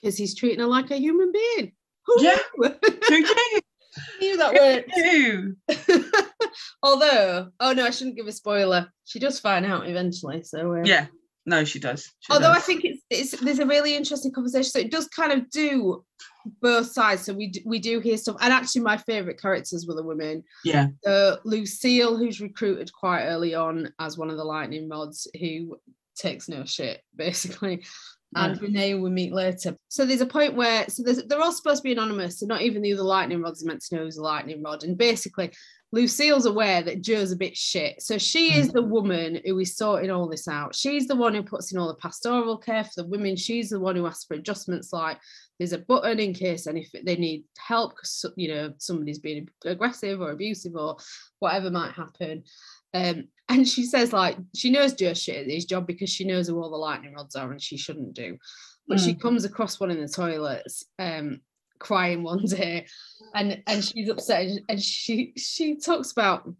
because 0.00 0.16
he's 0.16 0.34
treating 0.34 0.60
her 0.60 0.66
like 0.66 0.90
a 0.90 0.96
human 0.96 1.30
being. 1.32 1.72
Who 2.06 2.22
Yeah. 2.24 2.38
knew? 2.58 2.74
who 3.08 3.18
knew 3.20 3.60
knew 4.20 4.36
that 4.38 4.54
word. 4.54 4.84
Who? 4.94 5.54
Although, 6.82 7.48
oh 7.60 7.72
no, 7.72 7.84
I 7.86 7.90
shouldn't 7.90 8.16
give 8.16 8.26
a 8.26 8.32
spoiler. 8.32 8.88
She 9.04 9.18
does 9.18 9.38
find 9.40 9.64
out 9.66 9.88
eventually. 9.88 10.42
So 10.42 10.74
uh, 10.76 10.82
yeah 10.84 11.06
no 11.44 11.64
she 11.64 11.80
does 11.80 12.04
She 12.20 12.32
Although 12.32 12.52
I 12.52 12.60
think 12.60 12.84
it's, 12.84 13.02
it's 13.10 13.40
there's 13.40 13.58
a 13.58 13.66
really 13.66 13.96
interesting 13.96 14.30
conversation. 14.32 14.70
So 14.70 14.78
it 14.78 14.90
does 14.92 15.08
kind 15.08 15.32
of 15.32 15.50
do 15.50 16.04
both 16.60 16.86
sides. 16.92 17.22
So 17.22 17.34
we 17.34 17.48
d- 17.48 17.62
we 17.66 17.78
do 17.80 17.98
hear 18.00 18.16
stuff, 18.16 18.36
and 18.40 18.52
actually 18.52 18.82
my 18.82 18.96
favourite 18.96 19.40
characters 19.40 19.84
were 19.86 19.94
the 19.94 20.04
women. 20.04 20.44
yeah 20.64 20.88
So 21.04 21.38
Lucille, 21.44 22.16
who's 22.16 22.40
recruited 22.40 22.92
quite 22.92 23.24
early 23.24 23.54
on 23.54 23.92
as 23.98 24.16
one 24.16 24.30
of 24.30 24.36
the 24.36 24.44
lightning 24.44 24.88
rods, 24.88 25.26
who 25.40 25.78
takes 26.16 26.48
no 26.48 26.64
shit 26.64 27.00
basically. 27.16 27.84
And 28.34 28.60
Renee 28.62 28.94
we 28.94 29.10
meet 29.10 29.34
later. 29.34 29.76
So 29.88 30.06
there's 30.06 30.22
a 30.22 30.26
point 30.26 30.54
where 30.54 30.88
so 30.88 31.02
there's, 31.02 31.22
they're 31.24 31.42
all 31.42 31.52
supposed 31.52 31.82
to 31.82 31.82
be 31.82 31.92
anonymous. 31.92 32.40
So 32.40 32.46
not 32.46 32.62
even 32.62 32.80
the 32.80 32.94
other 32.94 33.02
lightning 33.02 33.42
rods 33.42 33.62
are 33.62 33.66
meant 33.66 33.82
to 33.82 33.96
know 33.96 34.04
who's 34.04 34.16
a 34.16 34.22
lightning 34.22 34.62
rod. 34.62 34.84
And 34.84 34.96
basically, 34.96 35.52
Lucille's 35.92 36.46
aware 36.46 36.82
that 36.82 37.02
Joe's 37.02 37.32
a 37.32 37.36
bit 37.36 37.54
shit. 37.54 38.00
So 38.00 38.16
she 38.16 38.54
is 38.54 38.72
the 38.72 38.82
woman 38.82 39.38
who 39.44 39.58
is 39.58 39.76
sorting 39.76 40.10
all 40.10 40.26
this 40.26 40.48
out. 40.48 40.74
She's 40.74 41.06
the 41.06 41.14
one 41.14 41.34
who 41.34 41.42
puts 41.42 41.70
in 41.70 41.78
all 41.78 41.88
the 41.88 41.94
pastoral 41.94 42.56
care 42.56 42.84
for 42.84 43.02
the 43.02 43.08
women. 43.08 43.36
She's 43.36 43.68
the 43.68 43.78
one 43.78 43.96
who 43.96 44.06
asks 44.06 44.24
for 44.24 44.34
adjustments 44.34 44.94
like 44.94 45.18
there's 45.58 45.74
a 45.74 45.78
button 45.78 46.18
in 46.18 46.32
case 46.32 46.66
and 46.66 46.78
if 46.78 46.90
they 47.04 47.16
need 47.16 47.44
help 47.58 47.94
because 47.94 48.24
you 48.36 48.48
know 48.48 48.72
somebody's 48.78 49.18
being 49.18 49.48
aggressive 49.66 50.20
or 50.20 50.30
abusive 50.30 50.74
or 50.74 50.96
whatever 51.40 51.70
might 51.70 51.92
happen. 51.92 52.44
Um, 52.94 53.28
and 53.52 53.68
she 53.68 53.84
says 53.84 54.12
like 54.12 54.36
she 54.54 54.70
knows 54.70 54.94
Joe's 54.94 55.22
shit 55.22 55.36
at 55.46 55.50
his 55.50 55.64
job 55.64 55.86
because 55.86 56.10
she 56.10 56.24
knows 56.24 56.48
who 56.48 56.60
all 56.60 56.70
the 56.70 56.76
lightning 56.76 57.14
rods 57.14 57.36
are 57.36 57.50
and 57.50 57.62
she 57.62 57.76
shouldn't 57.76 58.14
do. 58.14 58.38
But 58.88 58.98
she 58.98 59.14
comes 59.14 59.44
across 59.44 59.78
one 59.78 59.90
in 59.92 60.00
the 60.00 60.08
toilets, 60.08 60.84
um, 60.98 61.40
crying 61.78 62.22
one 62.22 62.44
day, 62.44 62.86
and 63.34 63.62
and 63.66 63.84
she's 63.84 64.08
upset 64.08 64.46
and- 64.46 64.60
and 64.68 64.82
she 64.82 65.32
she 65.36 65.76
talks 65.76 66.12
about 66.12 66.52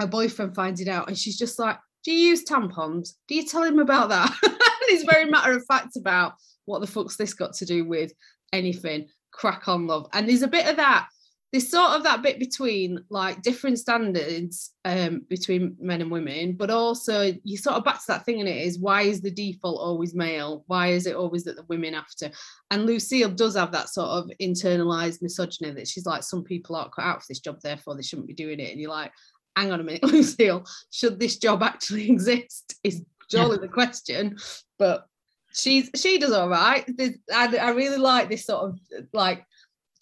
her 0.00 0.06
boyfriend 0.06 0.54
finding 0.54 0.88
out 0.88 1.06
and 1.08 1.16
she's 1.18 1.38
just 1.38 1.58
like, 1.58 1.78
Do 2.02 2.12
you 2.12 2.28
use 2.30 2.44
tampons? 2.44 3.10
Do 3.28 3.34
you 3.34 3.44
tell 3.44 3.62
him 3.62 3.78
about 3.78 4.08
that? 4.08 4.34
and 4.42 4.54
he's 4.88 5.04
very 5.04 5.26
matter 5.26 5.52
of 5.52 5.64
fact 5.66 5.96
about 5.96 6.34
what 6.64 6.80
the 6.80 6.86
fuck's 6.86 7.16
this 7.16 7.34
got 7.34 7.52
to 7.54 7.66
do 7.66 7.84
with 7.84 8.12
anything. 8.52 9.08
Crack 9.30 9.68
on, 9.68 9.86
love. 9.86 10.08
And 10.12 10.28
there's 10.28 10.42
a 10.42 10.48
bit 10.48 10.66
of 10.66 10.76
that. 10.76 11.08
There's 11.54 11.70
sort 11.70 11.92
of 11.92 12.02
that 12.02 12.20
bit 12.20 12.40
between 12.40 13.04
like 13.10 13.40
different 13.40 13.78
standards 13.78 14.72
um, 14.84 15.22
between 15.28 15.76
men 15.78 16.00
and 16.00 16.10
women, 16.10 16.54
but 16.54 16.68
also 16.68 17.32
you 17.44 17.56
sort 17.56 17.76
of 17.76 17.84
back 17.84 18.00
to 18.00 18.06
that 18.08 18.24
thing 18.24 18.40
and 18.40 18.48
it 18.48 18.56
is 18.56 18.80
why 18.80 19.02
is 19.02 19.20
the 19.20 19.30
default 19.30 19.80
always 19.80 20.16
male? 20.16 20.64
Why 20.66 20.88
is 20.88 21.06
it 21.06 21.14
always 21.14 21.44
that 21.44 21.54
the 21.54 21.62
women 21.68 21.94
have 21.94 22.10
to? 22.16 22.32
And 22.72 22.86
Lucille 22.86 23.30
does 23.30 23.54
have 23.54 23.70
that 23.70 23.88
sort 23.88 24.08
of 24.08 24.28
internalized 24.42 25.22
misogyny 25.22 25.70
that 25.70 25.86
she's 25.86 26.06
like, 26.06 26.24
some 26.24 26.42
people 26.42 26.74
aren't 26.74 26.92
cut 26.92 27.04
out 27.04 27.20
for 27.20 27.26
this 27.28 27.38
job, 27.38 27.60
therefore 27.60 27.94
they 27.94 28.02
shouldn't 28.02 28.26
be 28.26 28.34
doing 28.34 28.58
it. 28.58 28.72
And 28.72 28.80
you're 28.80 28.90
like, 28.90 29.12
hang 29.54 29.70
on 29.70 29.78
a 29.78 29.84
minute, 29.84 30.02
Lucille, 30.02 30.64
should 30.90 31.20
this 31.20 31.38
job 31.38 31.62
actually 31.62 32.10
exist? 32.10 32.74
Is 32.82 33.02
surely 33.30 33.58
the 33.58 33.68
question. 33.68 34.38
But 34.76 35.06
she's 35.52 35.88
she 35.94 36.18
does 36.18 36.32
all 36.32 36.48
right. 36.48 36.84
I, 37.32 37.56
I 37.56 37.70
really 37.70 37.98
like 37.98 38.28
this 38.28 38.46
sort 38.46 38.64
of 38.64 38.78
like 39.12 39.46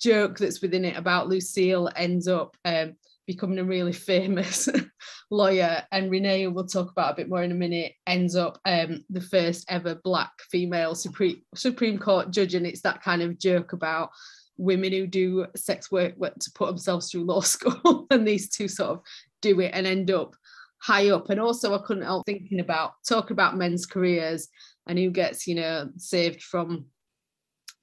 joke 0.02 0.38
that's 0.38 0.60
within 0.60 0.84
it 0.84 0.96
about 0.96 1.28
Lucille 1.28 1.88
ends 1.96 2.26
up 2.28 2.56
um, 2.64 2.94
becoming 3.26 3.58
a 3.58 3.64
really 3.64 3.92
famous 3.92 4.68
lawyer, 5.30 5.82
and 5.92 6.10
Renee, 6.10 6.48
we'll 6.48 6.66
talk 6.66 6.90
about 6.90 7.12
a 7.12 7.16
bit 7.16 7.28
more 7.28 7.42
in 7.42 7.52
a 7.52 7.54
minute, 7.54 7.92
ends 8.06 8.34
up 8.34 8.58
um, 8.64 9.04
the 9.10 9.20
first 9.20 9.64
ever 9.68 9.94
black 9.94 10.32
female 10.50 10.94
Supreme 10.94 11.42
Supreme 11.54 11.98
Court 11.98 12.30
judge, 12.30 12.54
and 12.54 12.66
it's 12.66 12.82
that 12.82 13.02
kind 13.02 13.22
of 13.22 13.38
joke 13.38 13.72
about 13.72 14.10
women 14.58 14.92
who 14.92 15.06
do 15.06 15.46
sex 15.56 15.90
work 15.90 16.14
to 16.18 16.50
put 16.54 16.66
themselves 16.66 17.10
through 17.10 17.24
law 17.24 17.40
school, 17.40 18.06
and 18.10 18.26
these 18.26 18.48
two 18.48 18.68
sort 18.68 18.90
of 18.90 19.00
do 19.40 19.60
it 19.60 19.70
and 19.74 19.86
end 19.86 20.10
up 20.10 20.34
high 20.78 21.10
up. 21.10 21.30
And 21.30 21.40
also, 21.40 21.74
I 21.74 21.82
couldn't 21.86 22.02
help 22.04 22.26
thinking 22.26 22.60
about 22.60 22.92
talking 23.06 23.34
about 23.34 23.56
men's 23.56 23.86
careers 23.86 24.48
and 24.86 24.98
who 24.98 25.10
gets, 25.10 25.46
you 25.46 25.54
know, 25.54 25.90
saved 25.96 26.42
from 26.42 26.86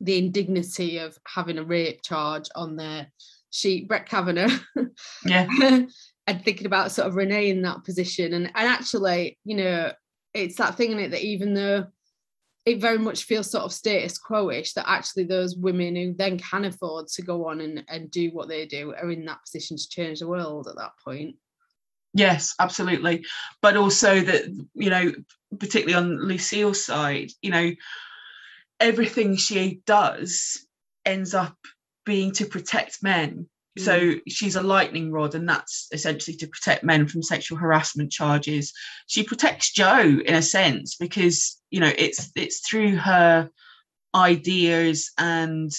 the 0.02 0.18
indignity 0.18 0.98
of 0.98 1.18
having 1.28 1.58
a 1.58 1.64
rape 1.64 2.02
charge 2.04 2.50
on 2.56 2.76
their 2.76 3.12
sheet. 3.52 3.88
Brett 3.88 4.06
Kavanaugh. 4.06 4.58
yeah 5.26 5.48
and 6.30 6.46
thinking 6.46 6.68
about 6.68 6.92
sort 6.92 7.08
of 7.08 7.16
Renee 7.16 7.50
in 7.50 7.64
that 7.64 7.84
position. 7.84 8.34
And 8.34 8.46
and 8.54 8.68
actually, 8.68 9.40
you 9.44 9.56
know, 9.56 9.92
it's 10.36 10.58
that 10.58 10.76
thing 10.76 10.92
in 10.92 11.00
it 11.00 11.10
that 11.10 11.24
even 11.24 11.56
though 11.56 11.88
it 12.68 12.80
very 12.80 13.00
much 13.00 13.24
feels 13.24 13.50
sort 13.50 13.64
of 13.64 13.74
status 13.74 14.20
quo-ish, 14.20 14.74
that 14.74 14.88
actually 14.88 15.24
those 15.24 15.56
women 15.56 15.96
who 15.96 16.14
then 16.14 16.38
can 16.38 16.66
afford 16.66 17.08
to 17.08 17.24
go 17.24 17.48
on 17.48 17.62
and, 17.62 17.84
and 17.90 18.12
do 18.12 18.30
what 18.30 18.48
they 18.48 18.68
do 18.68 18.94
are 18.94 19.10
in 19.10 19.26
that 19.26 19.42
position 19.42 19.76
to 19.76 19.90
change 19.90 20.20
the 20.20 20.28
world 20.28 20.68
at 20.68 20.76
that 20.76 20.92
point. 21.04 21.36
Yes, 22.14 22.54
absolutely. 22.60 23.26
But 23.64 23.76
also 23.76 24.20
that, 24.22 24.44
you 24.76 24.90
know, 24.92 25.12
particularly 25.60 25.96
on 25.96 26.28
Lucille's 26.28 26.86
side, 26.86 27.32
you 27.42 27.50
know, 27.50 27.72
everything 28.80 29.36
she 29.36 29.82
does 29.86 30.66
ends 31.06 31.34
up 31.34 31.56
being 32.06 32.32
to 32.34 32.46
protect 32.46 33.04
men. 33.04 33.48
So 33.78 34.00
mm. 34.00 34.22
she's 34.28 34.56
a 34.56 34.64
lightning 34.64 35.12
rod, 35.12 35.36
and 35.36 35.48
that's 35.48 35.88
essentially 35.92 36.36
to 36.38 36.48
protect 36.48 36.84
men 36.84 37.08
from 37.08 37.24
sexual 37.24 37.58
harassment 37.58 38.12
charges. 38.12 38.74
She 39.08 39.24
protects 39.24 39.72
Joe 39.72 40.20
in 40.26 40.34
a 40.34 40.42
sense 40.42 40.96
because 40.96 41.60
you 41.70 41.80
know 41.80 41.92
it's 41.98 42.32
it's 42.36 42.68
through 42.68 42.98
her 42.98 43.50
ideas 44.16 45.12
and 45.18 45.72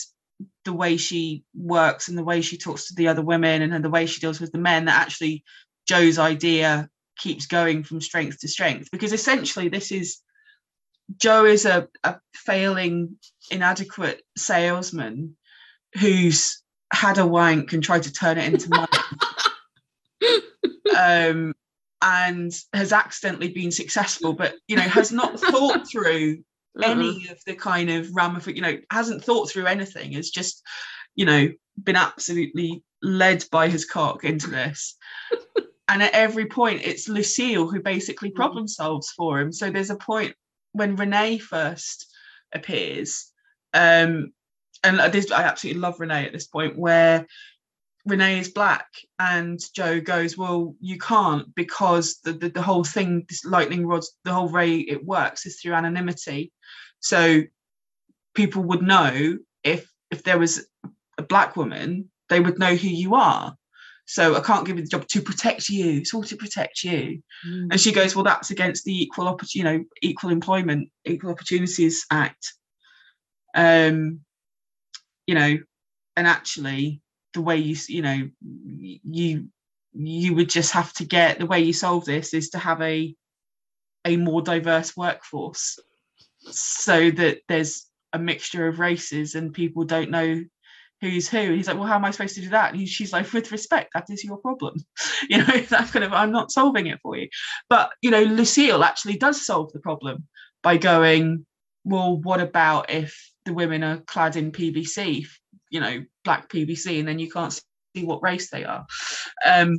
the 0.64 0.72
way 0.72 0.96
she 0.96 1.42
works 1.54 2.08
and 2.08 2.16
the 2.16 2.24
way 2.24 2.40
she 2.40 2.56
talks 2.56 2.88
to 2.88 2.94
the 2.94 3.08
other 3.08 3.22
women 3.22 3.62
and 3.62 3.84
the 3.84 3.90
way 3.90 4.06
she 4.06 4.20
deals 4.20 4.40
with 4.40 4.52
the 4.52 4.58
men 4.58 4.84
that 4.84 5.00
actually 5.00 5.42
Joe's 5.86 6.18
idea 6.18 6.88
keeps 7.18 7.46
going 7.46 7.82
from 7.82 8.00
strength 8.00 8.38
to 8.40 8.48
strength 8.48 8.88
because 8.92 9.12
essentially 9.12 9.68
this 9.68 9.90
is 9.90 10.20
Joe 11.16 11.44
is 11.44 11.66
a, 11.66 11.88
a 12.04 12.16
failing, 12.34 13.16
inadequate 13.50 14.22
salesman 14.36 15.36
who's 15.98 16.62
had 16.92 17.18
a 17.18 17.26
wank 17.26 17.72
and 17.72 17.82
tried 17.82 18.04
to 18.04 18.12
turn 18.12 18.38
it 18.38 18.52
into 18.52 18.68
money. 18.70 20.40
um, 20.96 21.54
and 22.02 22.52
has 22.72 22.92
accidentally 22.92 23.48
been 23.48 23.70
successful, 23.70 24.32
but 24.32 24.54
you 24.68 24.76
know, 24.76 24.82
has 24.82 25.12
not 25.12 25.38
thought 25.38 25.86
through 25.90 26.42
any 26.82 27.28
of 27.28 27.38
the 27.46 27.54
kind 27.54 27.90
of 27.90 28.08
ramifications, 28.14 28.56
you 28.56 28.62
know, 28.62 28.78
hasn't 28.90 29.24
thought 29.24 29.50
through 29.50 29.66
anything, 29.66 30.12
has 30.12 30.30
just, 30.30 30.62
you 31.14 31.24
know, 31.24 31.48
been 31.82 31.96
absolutely 31.96 32.82
led 33.02 33.44
by 33.50 33.68
his 33.68 33.84
cock 33.84 34.24
into 34.24 34.48
this. 34.48 34.96
and 35.88 36.02
at 36.02 36.12
every 36.12 36.46
point, 36.46 36.82
it's 36.84 37.08
Lucille 37.08 37.68
who 37.68 37.80
basically 37.80 38.30
problem 38.30 38.66
solves 38.68 39.10
for 39.10 39.40
him. 39.40 39.52
So 39.52 39.70
there's 39.70 39.90
a 39.90 39.96
point 39.96 40.34
when 40.72 40.96
Renee 40.96 41.38
first 41.38 42.06
appears, 42.52 43.32
um, 43.74 44.32
and 44.82 45.12
this, 45.12 45.30
I 45.30 45.42
absolutely 45.42 45.80
love 45.80 46.00
Renee 46.00 46.26
at 46.26 46.32
this 46.32 46.46
point 46.46 46.78
where 46.78 47.26
Renee 48.06 48.40
is 48.40 48.48
black 48.48 48.86
and 49.18 49.60
Joe 49.74 50.00
goes, 50.00 50.36
Well, 50.36 50.74
you 50.80 50.98
can't 50.98 51.54
because 51.54 52.18
the, 52.24 52.32
the, 52.32 52.48
the 52.48 52.62
whole 52.62 52.84
thing, 52.84 53.24
this 53.28 53.44
lightning 53.44 53.86
rods, 53.86 54.16
the 54.24 54.32
whole 54.32 54.48
way 54.48 54.76
it 54.76 55.04
works 55.04 55.44
is 55.44 55.60
through 55.60 55.74
anonymity. 55.74 56.52
So 57.00 57.42
people 58.34 58.62
would 58.64 58.82
know 58.82 59.38
if 59.64 59.90
if 60.10 60.24
there 60.24 60.38
was 60.38 60.66
a 61.18 61.22
black 61.22 61.56
woman, 61.56 62.10
they 62.28 62.40
would 62.40 62.58
know 62.58 62.74
who 62.74 62.88
you 62.88 63.14
are. 63.14 63.56
So 64.10 64.34
I 64.34 64.40
can't 64.40 64.66
give 64.66 64.76
you 64.76 64.82
the 64.82 64.88
job 64.88 65.06
to 65.06 65.22
protect 65.22 65.68
you. 65.68 65.98
It's 65.98 66.12
all 66.12 66.24
to 66.24 66.36
protect 66.36 66.82
you. 66.82 67.22
Mm. 67.46 67.68
And 67.70 67.80
she 67.80 67.92
goes, 67.92 68.16
Well, 68.16 68.24
that's 68.24 68.50
against 68.50 68.84
the 68.84 69.02
Equal 69.02 69.28
Opportunity, 69.28 69.58
you 69.58 69.64
know, 69.64 69.84
Equal 70.02 70.30
Employment, 70.30 70.88
Equal 71.04 71.30
Opportunities 71.30 72.06
Act. 72.10 72.54
Um, 73.54 74.22
you 75.28 75.36
know, 75.36 75.58
and 76.16 76.26
actually 76.26 77.02
the 77.34 77.40
way 77.40 77.58
you 77.58 77.76
you 77.88 78.02
know 78.02 78.28
you 78.42 79.46
you 79.92 80.34
would 80.34 80.50
just 80.50 80.72
have 80.72 80.92
to 80.94 81.04
get 81.04 81.38
the 81.38 81.46
way 81.46 81.60
you 81.60 81.72
solve 81.72 82.04
this 82.04 82.34
is 82.34 82.50
to 82.50 82.58
have 82.58 82.82
a 82.82 83.14
a 84.04 84.16
more 84.16 84.42
diverse 84.42 84.96
workforce 84.96 85.78
so 86.50 87.12
that 87.12 87.42
there's 87.46 87.86
a 88.12 88.18
mixture 88.18 88.66
of 88.66 88.80
races 88.80 89.36
and 89.36 89.54
people 89.54 89.84
don't 89.84 90.10
know 90.10 90.42
who's 91.00 91.28
who. 91.28 91.38
And 91.38 91.56
he's 91.56 91.66
like, 91.66 91.76
well, 91.76 91.86
how 91.86 91.96
am 91.96 92.04
I 92.04 92.10
supposed 92.10 92.34
to 92.34 92.42
do 92.42 92.50
that? 92.50 92.74
And 92.74 92.88
she's 92.88 93.12
like, 93.12 93.32
with 93.32 93.52
respect, 93.52 93.92
that 93.94 94.06
is 94.08 94.24
your 94.24 94.38
problem. 94.38 94.74
You 95.28 95.38
know, 95.38 95.44
that 95.68 95.92
kind 95.92 96.04
of, 96.04 96.12
I'm 96.12 96.32
not 96.32 96.50
solving 96.50 96.86
it 96.86 96.98
for 97.02 97.16
you. 97.16 97.28
But, 97.68 97.92
you 98.00 98.10
know, 98.10 98.22
Lucille 98.22 98.82
actually 98.82 99.16
does 99.16 99.44
solve 99.44 99.72
the 99.72 99.78
problem 99.78 100.26
by 100.62 100.76
going, 100.76 101.46
well, 101.84 102.16
what 102.16 102.40
about 102.40 102.90
if 102.90 103.30
the 103.44 103.54
women 103.54 103.84
are 103.84 103.98
clad 103.98 104.36
in 104.36 104.52
PVC, 104.52 105.26
you 105.70 105.80
know, 105.80 106.04
black 106.24 106.48
PVC, 106.48 106.98
and 106.98 107.06
then 107.06 107.18
you 107.18 107.30
can't 107.30 107.52
see 107.52 108.04
what 108.04 108.22
race 108.22 108.50
they 108.50 108.64
are. 108.64 108.86
Um, 109.46 109.78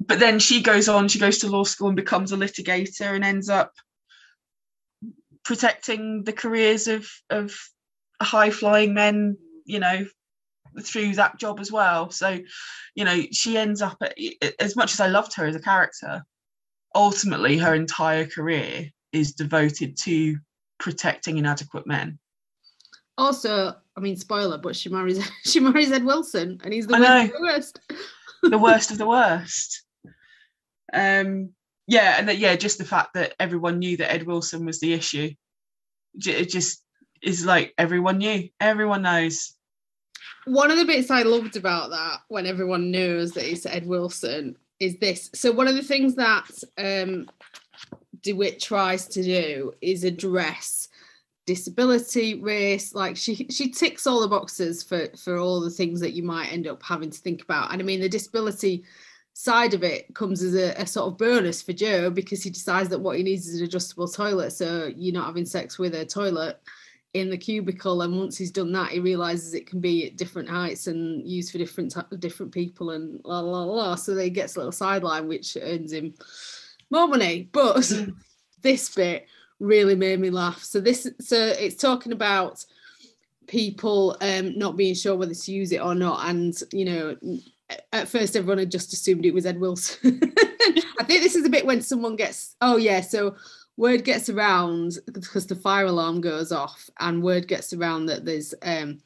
but 0.00 0.18
then 0.18 0.38
she 0.38 0.62
goes 0.62 0.88
on, 0.88 1.08
she 1.08 1.18
goes 1.18 1.38
to 1.38 1.48
law 1.48 1.64
school 1.64 1.88
and 1.88 1.96
becomes 1.96 2.32
a 2.32 2.36
litigator 2.36 3.14
and 3.14 3.24
ends 3.24 3.48
up 3.48 3.72
protecting 5.44 6.24
the 6.24 6.32
careers 6.32 6.88
of 6.88 7.08
of 7.30 7.54
high 8.20 8.50
flying 8.50 8.94
men, 8.94 9.36
you 9.64 9.80
know, 9.80 10.06
through 10.82 11.14
that 11.14 11.38
job 11.38 11.60
as 11.60 11.70
well. 11.70 12.10
So, 12.10 12.38
you 12.94 13.04
know, 13.04 13.22
she 13.32 13.56
ends 13.56 13.82
up 13.82 13.96
at, 14.00 14.16
as 14.58 14.76
much 14.76 14.92
as 14.92 15.00
I 15.00 15.06
loved 15.08 15.34
her 15.34 15.46
as 15.46 15.56
a 15.56 15.60
character, 15.60 16.24
ultimately 16.94 17.58
her 17.58 17.74
entire 17.74 18.26
career 18.26 18.90
is 19.12 19.32
devoted 19.32 19.96
to 19.98 20.38
protecting 20.78 21.38
inadequate 21.38 21.86
men. 21.86 22.18
Also, 23.16 23.74
I 23.96 24.00
mean, 24.00 24.16
spoiler, 24.16 24.58
but 24.58 24.74
she 24.74 24.88
marries 24.88 25.24
she 25.44 25.60
marries 25.60 25.92
Ed 25.92 26.04
Wilson, 26.04 26.60
and 26.64 26.72
he's 26.72 26.86
the, 26.86 26.98
worst 26.98 27.32
the 27.32 27.40
worst. 27.40 27.80
the 28.42 28.58
worst 28.58 28.90
of 28.90 28.98
the 28.98 29.06
worst. 29.08 29.82
Um, 30.92 31.50
yeah, 31.86 32.16
and 32.18 32.28
that 32.28 32.38
yeah, 32.38 32.56
just 32.56 32.78
the 32.78 32.84
fact 32.84 33.14
that 33.14 33.34
everyone 33.38 33.78
knew 33.78 33.96
that 33.98 34.12
Ed 34.12 34.24
Wilson 34.24 34.64
was 34.64 34.80
the 34.80 34.92
issue, 34.92 35.30
it 36.14 36.48
just 36.48 36.82
is 37.22 37.44
like 37.44 37.72
everyone 37.78 38.18
knew, 38.18 38.48
everyone 38.60 39.02
knows. 39.02 39.53
One 40.46 40.70
of 40.70 40.78
the 40.78 40.84
bits 40.84 41.10
I 41.10 41.22
loved 41.22 41.56
about 41.56 41.90
that, 41.90 42.20
when 42.28 42.46
everyone 42.46 42.90
knows 42.90 43.32
that 43.32 43.50
it's 43.50 43.66
Ed 43.66 43.86
Wilson, 43.86 44.56
is 44.80 44.96
this. 44.98 45.30
So 45.34 45.52
one 45.52 45.68
of 45.68 45.74
the 45.74 45.82
things 45.82 46.14
that 46.16 46.46
um, 46.78 47.30
DeWitt 48.22 48.60
tries 48.60 49.06
to 49.08 49.22
do 49.22 49.72
is 49.80 50.04
address 50.04 50.88
disability 51.46 52.40
race 52.40 52.94
like 52.94 53.16
she 53.18 53.46
she 53.50 53.70
ticks 53.70 54.06
all 54.06 54.20
the 54.20 54.28
boxes 54.28 54.82
for 54.82 55.08
for 55.22 55.36
all 55.36 55.60
the 55.60 55.68
things 55.70 56.00
that 56.00 56.14
you 56.14 56.22
might 56.22 56.50
end 56.50 56.66
up 56.66 56.82
having 56.82 57.10
to 57.10 57.18
think 57.18 57.42
about. 57.42 57.72
And 57.72 57.82
i 57.82 57.84
mean 57.84 58.00
the 58.00 58.08
disability 58.08 58.84
side 59.34 59.74
of 59.74 59.82
it 59.82 60.14
comes 60.14 60.42
as 60.42 60.54
a, 60.54 60.72
a, 60.80 60.86
sort 60.86 61.08
of 61.08 61.18
bonus 61.18 61.60
for 61.60 61.72
joe 61.72 62.08
because 62.08 62.42
he 62.42 62.50
decides 62.50 62.88
that 62.88 63.00
what 63.00 63.16
he 63.16 63.24
needs 63.24 63.48
is 63.48 63.60
an 63.60 63.66
adjustable 63.66 64.06
toilet. 64.06 64.52
So 64.52 64.92
you're 64.96 65.12
not 65.12 65.26
having 65.26 65.44
sex 65.44 65.76
with 65.78 65.94
a 65.94 66.06
toilet 66.06 66.60
in 67.14 67.30
the 67.30 67.38
cubicle 67.38 68.02
and 68.02 68.18
once 68.18 68.36
he's 68.36 68.50
done 68.50 68.72
that 68.72 68.90
he 68.90 68.98
realizes 68.98 69.54
it 69.54 69.66
can 69.66 69.80
be 69.80 70.06
at 70.06 70.16
different 70.16 70.48
heights 70.48 70.88
and 70.88 71.26
used 71.26 71.52
for 71.52 71.58
different 71.58 71.94
different 72.20 72.52
people 72.52 72.90
and 72.90 73.20
la 73.24 73.40
la 73.40 73.62
la 73.62 73.94
so 73.94 74.14
they 74.14 74.28
gets 74.28 74.56
a 74.56 74.58
little 74.58 74.72
sideline 74.72 75.28
which 75.28 75.56
earns 75.62 75.92
him 75.92 76.12
more 76.90 77.06
money 77.06 77.48
but 77.52 77.76
mm. 77.76 78.14
this 78.62 78.92
bit 78.94 79.26
really 79.60 79.94
made 79.94 80.20
me 80.20 80.30
laugh. 80.30 80.62
So 80.62 80.80
this 80.80 81.08
so 81.20 81.36
it's 81.36 81.76
talking 81.76 82.12
about 82.12 82.64
people 83.46 84.16
um 84.20 84.58
not 84.58 84.76
being 84.76 84.94
sure 84.94 85.16
whether 85.16 85.34
to 85.34 85.52
use 85.52 85.70
it 85.70 85.80
or 85.80 85.94
not 85.94 86.26
and 86.30 86.58
you 86.72 86.84
know 86.86 87.14
at 87.92 88.08
first 88.08 88.36
everyone 88.36 88.56
had 88.56 88.70
just 88.70 88.92
assumed 88.92 89.26
it 89.26 89.34
was 89.34 89.46
Ed 89.46 89.60
Wilson. 89.60 90.20
I 90.98 91.04
think 91.04 91.22
this 91.22 91.34
is 91.34 91.44
a 91.44 91.50
bit 91.50 91.66
when 91.66 91.82
someone 91.82 92.16
gets 92.16 92.56
oh 92.60 92.76
yeah 92.76 93.00
so 93.00 93.36
word 93.76 94.04
gets 94.04 94.28
around 94.28 94.98
because 95.12 95.46
the 95.46 95.56
fire 95.56 95.86
alarm 95.86 96.20
goes 96.20 96.52
off 96.52 96.88
and 97.00 97.22
word 97.22 97.48
gets 97.48 97.72
around 97.72 98.06
that 98.06 98.24
there's 98.24 98.54
um 98.62 99.00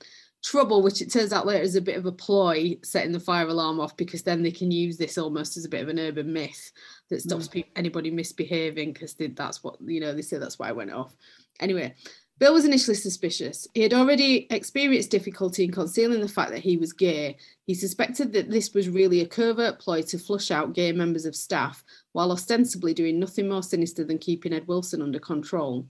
trouble 0.45 0.83
which 0.83 1.03
it 1.03 1.11
turns 1.11 1.33
out 1.33 1.47
later 1.47 1.63
is 1.63 1.75
a 1.75 1.81
bit 1.81 1.97
of 1.97 2.07
a 2.07 2.13
ploy 2.13 2.77
setting 2.85 3.13
the 3.13 3.19
fire 3.19 3.49
alarm 3.49 3.81
off 3.81 3.97
because 3.97 4.23
then 4.23 4.43
they 4.43 4.51
can 4.51 4.71
use 4.71 4.97
this 4.97 5.19
almost 5.19 5.57
as 5.57 5.65
a 5.65 5.69
bit 5.69 5.83
of 5.83 5.89
an 5.89 5.99
urban 5.99 6.33
myth 6.33 6.71
that 7.11 7.21
stops 7.21 7.49
mm. 7.49 7.65
anybody 7.75 8.11
misbehaving 8.11 8.93
because 8.93 9.17
that's 9.35 9.65
what 9.65 9.77
you 9.85 10.01
know 10.01 10.15
they 10.15 10.23
say 10.23 10.39
that's 10.39 10.59
why 10.59 10.69
I 10.69 10.73
went 10.73 10.93
off. 10.93 11.17
Anyway, 11.61 11.93
Bill 12.39 12.55
was 12.55 12.65
initially 12.65 12.95
suspicious. 12.95 13.67
He 13.75 13.83
had 13.83 13.95
already 13.95 14.47
experienced 14.51 15.11
difficulty 15.11 15.65
in 15.65 15.73
concealing 15.73 16.21
the 16.21 16.29
fact 16.29 16.53
that 16.53 16.61
he 16.61 16.77
was 16.77 16.93
gay. 16.93 17.37
He 17.67 17.75
suspected 17.75 18.33
that 18.33 18.49
this 18.49 18.73
was 18.73 18.89
really 18.89 19.23
a 19.23 19.27
covert 19.27 19.81
ploy 19.81 20.03
to 20.03 20.19
flush 20.19 20.53
out 20.53 20.73
gay 20.73 20.93
members 20.93 21.25
of 21.25 21.35
staff, 21.35 21.83
while 22.13 22.33
ostensibly 22.33 22.95
doing 22.95 23.19
nothing 23.19 23.49
more 23.49 23.63
sinister 23.63 24.05
than 24.05 24.19
keeping 24.19 24.53
Ed 24.53 24.67
Wilson 24.67 25.03
under 25.03 25.19
control. 25.19 25.87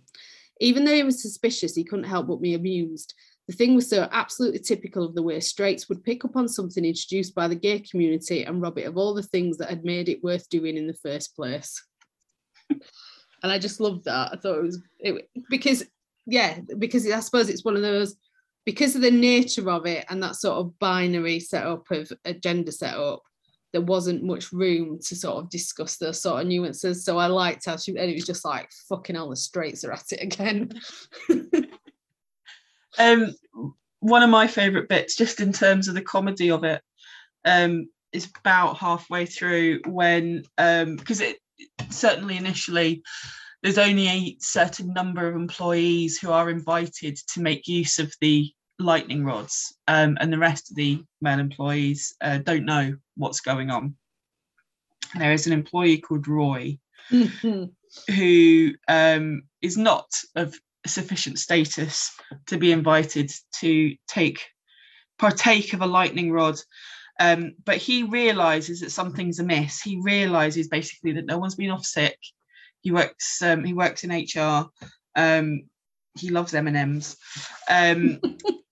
Even 0.60 0.84
though 0.84 0.94
he 0.94 1.02
was 1.02 1.22
suspicious, 1.22 1.74
he 1.74 1.84
couldn't 1.84 2.04
help 2.04 2.26
but 2.26 2.42
be 2.42 2.54
amused. 2.54 3.14
The 3.46 3.54
thing 3.54 3.74
was 3.74 3.88
so 3.88 4.08
absolutely 4.12 4.58
typical 4.58 5.04
of 5.04 5.14
the 5.14 5.22
way 5.22 5.40
straights 5.40 5.88
would 5.88 6.04
pick 6.04 6.24
up 6.24 6.36
on 6.36 6.48
something 6.48 6.84
introduced 6.84 7.34
by 7.34 7.48
the 7.48 7.54
gay 7.54 7.80
community 7.80 8.44
and 8.44 8.60
rob 8.60 8.76
it 8.78 8.86
of 8.86 8.98
all 8.98 9.14
the 9.14 9.22
things 9.22 9.56
that 9.56 9.70
had 9.70 9.84
made 9.84 10.08
it 10.08 10.22
worth 10.22 10.48
doing 10.50 10.76
in 10.76 10.86
the 10.86 10.94
first 10.94 11.34
place. 11.34 11.82
and 12.70 12.80
I 13.42 13.58
just 13.58 13.80
loved 13.80 14.04
that. 14.04 14.32
I 14.32 14.36
thought 14.36 14.58
it 14.58 14.62
was 14.62 14.82
it, 14.98 15.30
because 15.48 15.84
yeah, 16.26 16.58
because 16.78 17.10
I 17.10 17.20
suppose 17.20 17.48
it's 17.48 17.64
one 17.64 17.76
of 17.76 17.82
those 17.82 18.16
because 18.66 18.94
of 18.94 19.00
the 19.00 19.10
nature 19.10 19.70
of 19.70 19.86
it 19.86 20.04
and 20.10 20.22
that 20.22 20.36
sort 20.36 20.58
of 20.58 20.78
binary 20.78 21.40
setup 21.40 21.90
of 21.90 22.12
a 22.26 22.34
gender 22.34 22.70
setup. 22.70 23.22
There 23.72 23.82
wasn't 23.82 24.24
much 24.24 24.52
room 24.52 24.98
to 25.00 25.16
sort 25.16 25.44
of 25.44 25.50
discuss 25.50 25.96
those 25.96 26.22
sort 26.22 26.40
of 26.40 26.46
nuances. 26.48 27.04
So 27.04 27.18
I 27.18 27.26
liked 27.26 27.66
how 27.66 27.76
she, 27.76 27.92
and 27.96 28.10
it 28.10 28.14
was 28.14 28.24
just 28.24 28.44
like, 28.44 28.70
fucking 28.88 29.16
hell, 29.16 29.30
the 29.30 29.36
straights 29.36 29.84
are 29.84 29.92
at 29.92 30.12
it 30.12 30.22
again. 30.22 30.72
Um, 32.98 33.34
one 34.00 34.22
of 34.22 34.30
my 34.30 34.46
favourite 34.46 34.88
bits, 34.88 35.16
just 35.16 35.40
in 35.40 35.52
terms 35.52 35.88
of 35.88 35.94
the 35.94 36.02
comedy 36.02 36.50
of 36.50 36.64
it, 36.64 36.82
um, 37.44 37.88
is 38.12 38.28
about 38.40 38.78
halfway 38.78 39.26
through 39.26 39.80
when 39.86 40.42
um, 40.56 40.96
because 40.96 41.20
it 41.20 41.38
certainly 41.90 42.36
initially 42.36 43.02
there's 43.62 43.78
only 43.78 44.08
a 44.08 44.36
certain 44.40 44.92
number 44.92 45.28
of 45.28 45.34
employees 45.34 46.18
who 46.18 46.30
are 46.30 46.48
invited 46.48 47.16
to 47.16 47.40
make 47.40 47.66
use 47.66 47.98
of 47.98 48.12
the 48.20 48.52
lightning 48.78 49.24
rods, 49.24 49.74
um, 49.86 50.16
and 50.20 50.32
the 50.32 50.38
rest 50.38 50.70
of 50.70 50.76
the 50.76 51.02
male 51.20 51.40
employees 51.40 52.14
uh, 52.20 52.38
don't 52.38 52.64
know 52.64 52.96
what's 53.16 53.40
going 53.40 53.70
on. 53.70 53.96
There 55.16 55.32
is 55.32 55.46
an 55.46 55.52
employee 55.52 55.98
called 55.98 56.28
Roy 56.28 56.78
who 58.14 58.72
um, 58.86 59.42
is 59.62 59.76
not 59.76 60.08
of 60.36 60.54
sufficient 60.86 61.38
status 61.38 62.14
to 62.46 62.58
be 62.58 62.72
invited 62.72 63.30
to 63.60 63.94
take 64.06 64.46
partake 65.18 65.72
of 65.72 65.82
a 65.82 65.86
lightning 65.86 66.32
rod. 66.32 66.56
Um, 67.20 67.54
but 67.64 67.78
he 67.78 68.04
realizes 68.04 68.80
that 68.80 68.92
something's 68.92 69.40
amiss. 69.40 69.80
He 69.80 70.00
realizes 70.02 70.68
basically 70.68 71.12
that 71.12 71.26
no 71.26 71.38
one's 71.38 71.56
been 71.56 71.70
off 71.70 71.84
sick. 71.84 72.18
He 72.80 72.92
works. 72.92 73.42
Um, 73.42 73.64
he 73.64 73.72
works 73.72 74.04
in 74.04 74.10
HR. 74.10 74.68
Um, 75.16 75.62
he 76.14 76.30
loves 76.30 76.54
M 76.54 76.68
and 76.68 76.76
M's. 76.76 77.16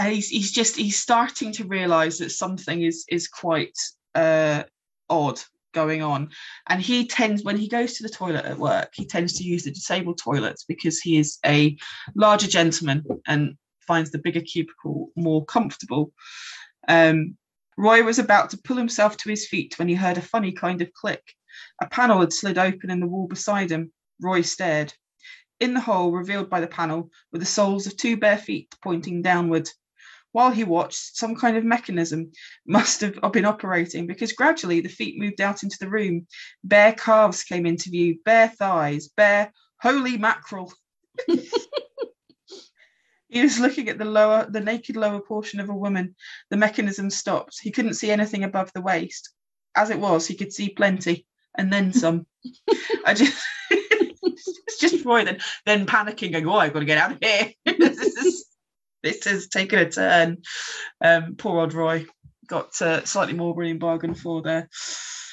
He's 0.00 0.28
he's 0.28 0.52
just 0.52 0.76
he's 0.76 1.00
starting 1.00 1.52
to 1.54 1.64
realize 1.64 2.18
that 2.18 2.30
something 2.30 2.82
is 2.82 3.04
is 3.08 3.28
quite 3.28 3.76
uh, 4.14 4.62
odd 5.10 5.40
going 5.74 6.02
on. 6.02 6.30
And 6.68 6.80
he 6.80 7.06
tends, 7.06 7.44
when 7.44 7.56
he 7.56 7.68
goes 7.68 7.94
to 7.94 8.02
the 8.02 8.08
toilet 8.08 8.44
at 8.44 8.58
work, 8.58 8.90
he 8.94 9.04
tends 9.06 9.34
to 9.34 9.44
use 9.44 9.64
the 9.64 9.70
disabled 9.70 10.18
toilets 10.18 10.64
because 10.64 10.98
he 10.98 11.18
is 11.18 11.38
a 11.44 11.76
larger 12.14 12.48
gentleman 12.48 13.04
and 13.26 13.56
finds 13.86 14.10
the 14.10 14.18
bigger 14.18 14.40
cubicle 14.40 15.10
more 15.14 15.44
comfortable. 15.44 16.12
Um, 16.88 17.36
Roy 17.76 18.02
was 18.02 18.18
about 18.18 18.50
to 18.50 18.58
pull 18.58 18.76
himself 18.76 19.16
to 19.18 19.30
his 19.30 19.46
feet 19.46 19.78
when 19.78 19.88
he 19.88 19.94
heard 19.94 20.18
a 20.18 20.22
funny 20.22 20.52
kind 20.52 20.82
of 20.82 20.92
click. 20.92 21.22
A 21.80 21.86
panel 21.86 22.20
had 22.20 22.32
slid 22.32 22.58
open 22.58 22.90
in 22.90 23.00
the 23.00 23.06
wall 23.06 23.28
beside 23.28 23.70
him. 23.70 23.92
Roy 24.20 24.42
stared. 24.42 24.92
in 25.60 25.74
the 25.74 25.80
hole 25.80 26.12
revealed 26.12 26.48
by 26.48 26.60
the 26.60 26.66
panel 26.66 27.10
were 27.32 27.38
the 27.38 27.44
soles 27.44 27.86
of 27.86 27.96
two 27.96 28.16
bare 28.16 28.38
feet 28.38 28.74
pointing 28.82 29.22
downward. 29.22 29.68
While 30.38 30.52
he 30.52 30.62
watched, 30.62 31.16
some 31.16 31.34
kind 31.34 31.56
of 31.56 31.64
mechanism 31.64 32.30
must 32.64 33.00
have 33.00 33.18
been 33.32 33.44
operating 33.44 34.06
because 34.06 34.32
gradually 34.32 34.80
the 34.80 34.88
feet 34.88 35.18
moved 35.18 35.40
out 35.40 35.64
into 35.64 35.76
the 35.80 35.90
room. 35.90 36.28
Bare 36.62 36.92
calves 36.92 37.42
came 37.42 37.66
into 37.66 37.90
view, 37.90 38.20
bare 38.24 38.46
thighs, 38.46 39.08
bare 39.08 39.52
holy 39.80 40.16
mackerel. 40.16 40.72
he 43.28 43.42
was 43.42 43.58
looking 43.58 43.88
at 43.88 43.98
the 43.98 44.04
lower, 44.04 44.46
the 44.48 44.60
naked 44.60 44.94
lower 44.94 45.20
portion 45.20 45.58
of 45.58 45.70
a 45.70 45.74
woman. 45.74 46.14
The 46.50 46.56
mechanism 46.56 47.10
stopped. 47.10 47.58
He 47.60 47.72
couldn't 47.72 47.94
see 47.94 48.12
anything 48.12 48.44
above 48.44 48.72
the 48.72 48.80
waist. 48.80 49.30
As 49.74 49.90
it 49.90 49.98
was, 49.98 50.28
he 50.28 50.36
could 50.36 50.52
see 50.52 50.68
plenty 50.68 51.26
and 51.56 51.72
then 51.72 51.92
some. 51.92 52.26
I 53.04 53.12
just 53.12 53.44
it's 53.70 54.78
just 54.78 55.04
Roy 55.04 55.24
then 55.24 55.40
then 55.66 55.84
panicking, 55.84 56.30
going, 56.30 56.46
"Oh, 56.48 56.58
I've 56.58 56.72
got 56.72 56.78
to 56.78 56.84
get 56.84 56.98
out 56.98 57.10
of 57.10 57.18
here. 57.20 57.50
this 57.76 57.98
is 57.98 58.47
this 59.02 59.26
is 59.26 59.48
taking 59.48 59.78
a 59.78 59.90
turn." 59.90 60.38
Um, 61.04 61.34
poor 61.36 61.60
old 61.60 61.74
Roy 61.74 62.06
got 62.46 62.80
uh, 62.80 63.04
slightly 63.04 63.34
more 63.34 63.54
brilliant 63.54 63.80
bargain 63.80 64.14
for 64.14 64.42
there. 64.42 64.68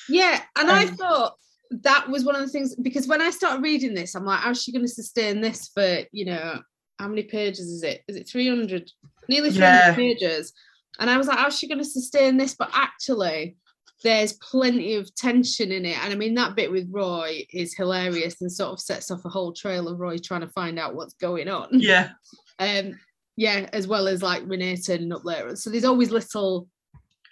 Yeah, 0.10 0.42
and 0.58 0.70
um, 0.70 0.76
I 0.76 0.86
thought 0.88 1.36
that 1.72 2.10
was 2.10 2.24
one 2.24 2.36
of 2.36 2.42
the 2.42 2.50
things 2.50 2.76
because 2.76 3.08
when 3.08 3.22
I 3.22 3.32
started 3.32 3.64
reading 3.64 3.94
this, 3.94 4.16
I'm 4.16 4.26
like, 4.26 4.40
how's 4.40 4.62
she 4.62 4.72
going 4.72 4.86
to 4.86 4.92
sustain 4.92 5.42
this 5.42 5.70
for 5.74 6.00
you 6.12 6.26
know 6.26 6.60
how 7.00 7.08
many 7.08 7.24
pages 7.24 7.68
is 7.68 7.84
it? 7.84 8.04
Is 8.08 8.16
it 8.16 8.30
300? 8.30 8.90
Nearly 9.28 9.52
300 9.52 9.60
yeah. 9.62 9.96
pages. 9.96 10.54
And 11.00 11.10
I 11.10 11.18
was 11.18 11.28
like, 11.28 11.38
how's 11.38 11.58
she 11.58 11.68
going 11.68 11.80
to 11.80 11.86
sustain 11.86 12.38
this? 12.38 12.56
But 12.56 12.70
actually, 12.74 13.58
there's 14.04 14.34
plenty 14.34 14.96
of 14.96 15.14
tension 15.16 15.72
in 15.72 15.86
it. 15.86 15.98
And 16.04 16.14
I 16.14 16.16
mean, 16.16 16.36
that 16.36 16.56
bit 16.56 16.72
with 16.72 16.88
Roy 16.90 17.46
is 17.52 17.76
hilarious 17.76 18.42
and 18.42 18.52
sort 18.52 18.72
of 18.72 18.80
sets 18.80 19.12
off 19.12 19.26
a 19.26 19.30
whole 19.30 19.54
trail 19.54 19.88
of 19.88 20.00
Roy 20.00 20.18
trying 20.18 20.42
to 20.42 20.50
find 20.50 20.80
out 20.80 20.96
what's 20.96 21.16
going 21.16 21.50
on. 21.50 21.70
Yeah. 21.72 22.10
Um, 22.58 22.98
yeah, 23.38 23.70
as 23.74 23.88
well 23.88 24.08
as 24.08 24.22
like 24.22 24.44
Renee 24.46 24.78
turning 24.78 25.12
up 25.12 25.26
later. 25.26 25.56
So 25.56 25.70
there's 25.70 25.86
always 25.86 26.12
little, 26.12 26.68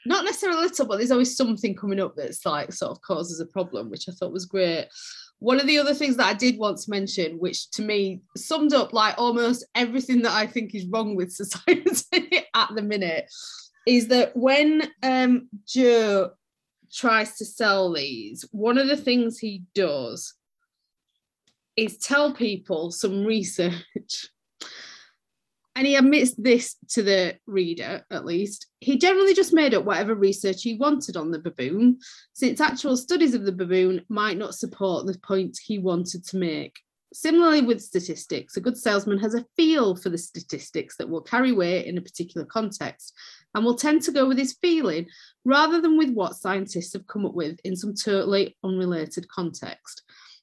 not 0.05 0.25
necessarily 0.25 0.61
little, 0.61 0.85
but 0.85 0.97
there's 0.97 1.11
always 1.11 1.35
something 1.35 1.75
coming 1.75 1.99
up 1.99 2.15
that's 2.15 2.45
like 2.45 2.73
sort 2.73 2.91
of 2.91 3.01
causes 3.01 3.39
a 3.39 3.45
problem, 3.45 3.89
which 3.89 4.09
I 4.09 4.11
thought 4.11 4.33
was 4.33 4.45
great. 4.45 4.87
One 5.39 5.59
of 5.59 5.67
the 5.67 5.77
other 5.77 5.93
things 5.93 6.17
that 6.17 6.27
I 6.27 6.33
did 6.33 6.57
want 6.57 6.77
to 6.79 6.89
mention, 6.89 7.39
which 7.39 7.69
to 7.71 7.81
me 7.81 8.21
summed 8.35 8.73
up 8.73 8.93
like 8.93 9.15
almost 9.17 9.65
everything 9.75 10.21
that 10.23 10.33
I 10.33 10.47
think 10.47 10.75
is 10.75 10.85
wrong 10.85 11.15
with 11.15 11.31
society 11.33 12.45
at 12.53 12.69
the 12.75 12.81
minute, 12.81 13.29
is 13.85 14.07
that 14.07 14.35
when 14.35 14.89
um, 15.03 15.49
Joe 15.67 16.31
tries 16.91 17.37
to 17.37 17.45
sell 17.45 17.91
these, 17.93 18.45
one 18.51 18.77
of 18.77 18.87
the 18.87 18.97
things 18.97 19.39
he 19.39 19.63
does 19.73 20.33
is 21.75 21.97
tell 21.97 22.33
people 22.33 22.91
some 22.91 23.25
research. 23.25 24.27
And 25.75 25.87
he 25.87 25.95
admits 25.95 26.35
this 26.35 26.75
to 26.89 27.01
the 27.01 27.35
reader, 27.47 28.05
at 28.11 28.25
least. 28.25 28.67
He 28.79 28.97
generally 28.97 29.33
just 29.33 29.53
made 29.53 29.73
up 29.73 29.85
whatever 29.85 30.13
research 30.13 30.61
he 30.61 30.75
wanted 30.75 31.17
on 31.17 31.31
the 31.31 31.39
baboon, 31.39 31.97
since 32.33 32.61
actual 32.61 32.95
studies 32.95 33.33
of 33.33 33.43
the 33.43 33.51
baboon 33.51 34.05
might 34.07 34.37
not 34.37 34.53
support 34.53 35.07
the 35.07 35.17
point 35.19 35.57
he 35.63 35.79
wanted 35.79 36.25
to 36.27 36.37
make. 36.37 36.79
Similarly, 37.13 37.61
with 37.61 37.81
statistics, 37.81 38.57
a 38.57 38.61
good 38.61 38.77
salesman 38.77 39.19
has 39.19 39.35
a 39.35 39.45
feel 39.55 39.95
for 39.95 40.09
the 40.09 40.17
statistics 40.17 40.97
that 40.97 41.09
will 41.09 41.21
carry 41.21 41.51
weight 41.51 41.85
in 41.85 41.97
a 41.97 42.01
particular 42.01 42.45
context 42.45 43.13
and 43.53 43.63
will 43.63 43.75
tend 43.75 44.01
to 44.03 44.11
go 44.11 44.27
with 44.27 44.37
his 44.37 44.57
feeling 44.61 45.07
rather 45.45 45.79
than 45.79 45.95
with 45.97 46.09
what 46.11 46.35
scientists 46.35 46.93
have 46.93 47.05
come 47.05 47.25
up 47.25 47.35
with 47.35 47.59
in 47.63 47.75
some 47.75 47.93
totally 47.93 48.57
unrelated 48.63 49.27
context. 49.27 50.01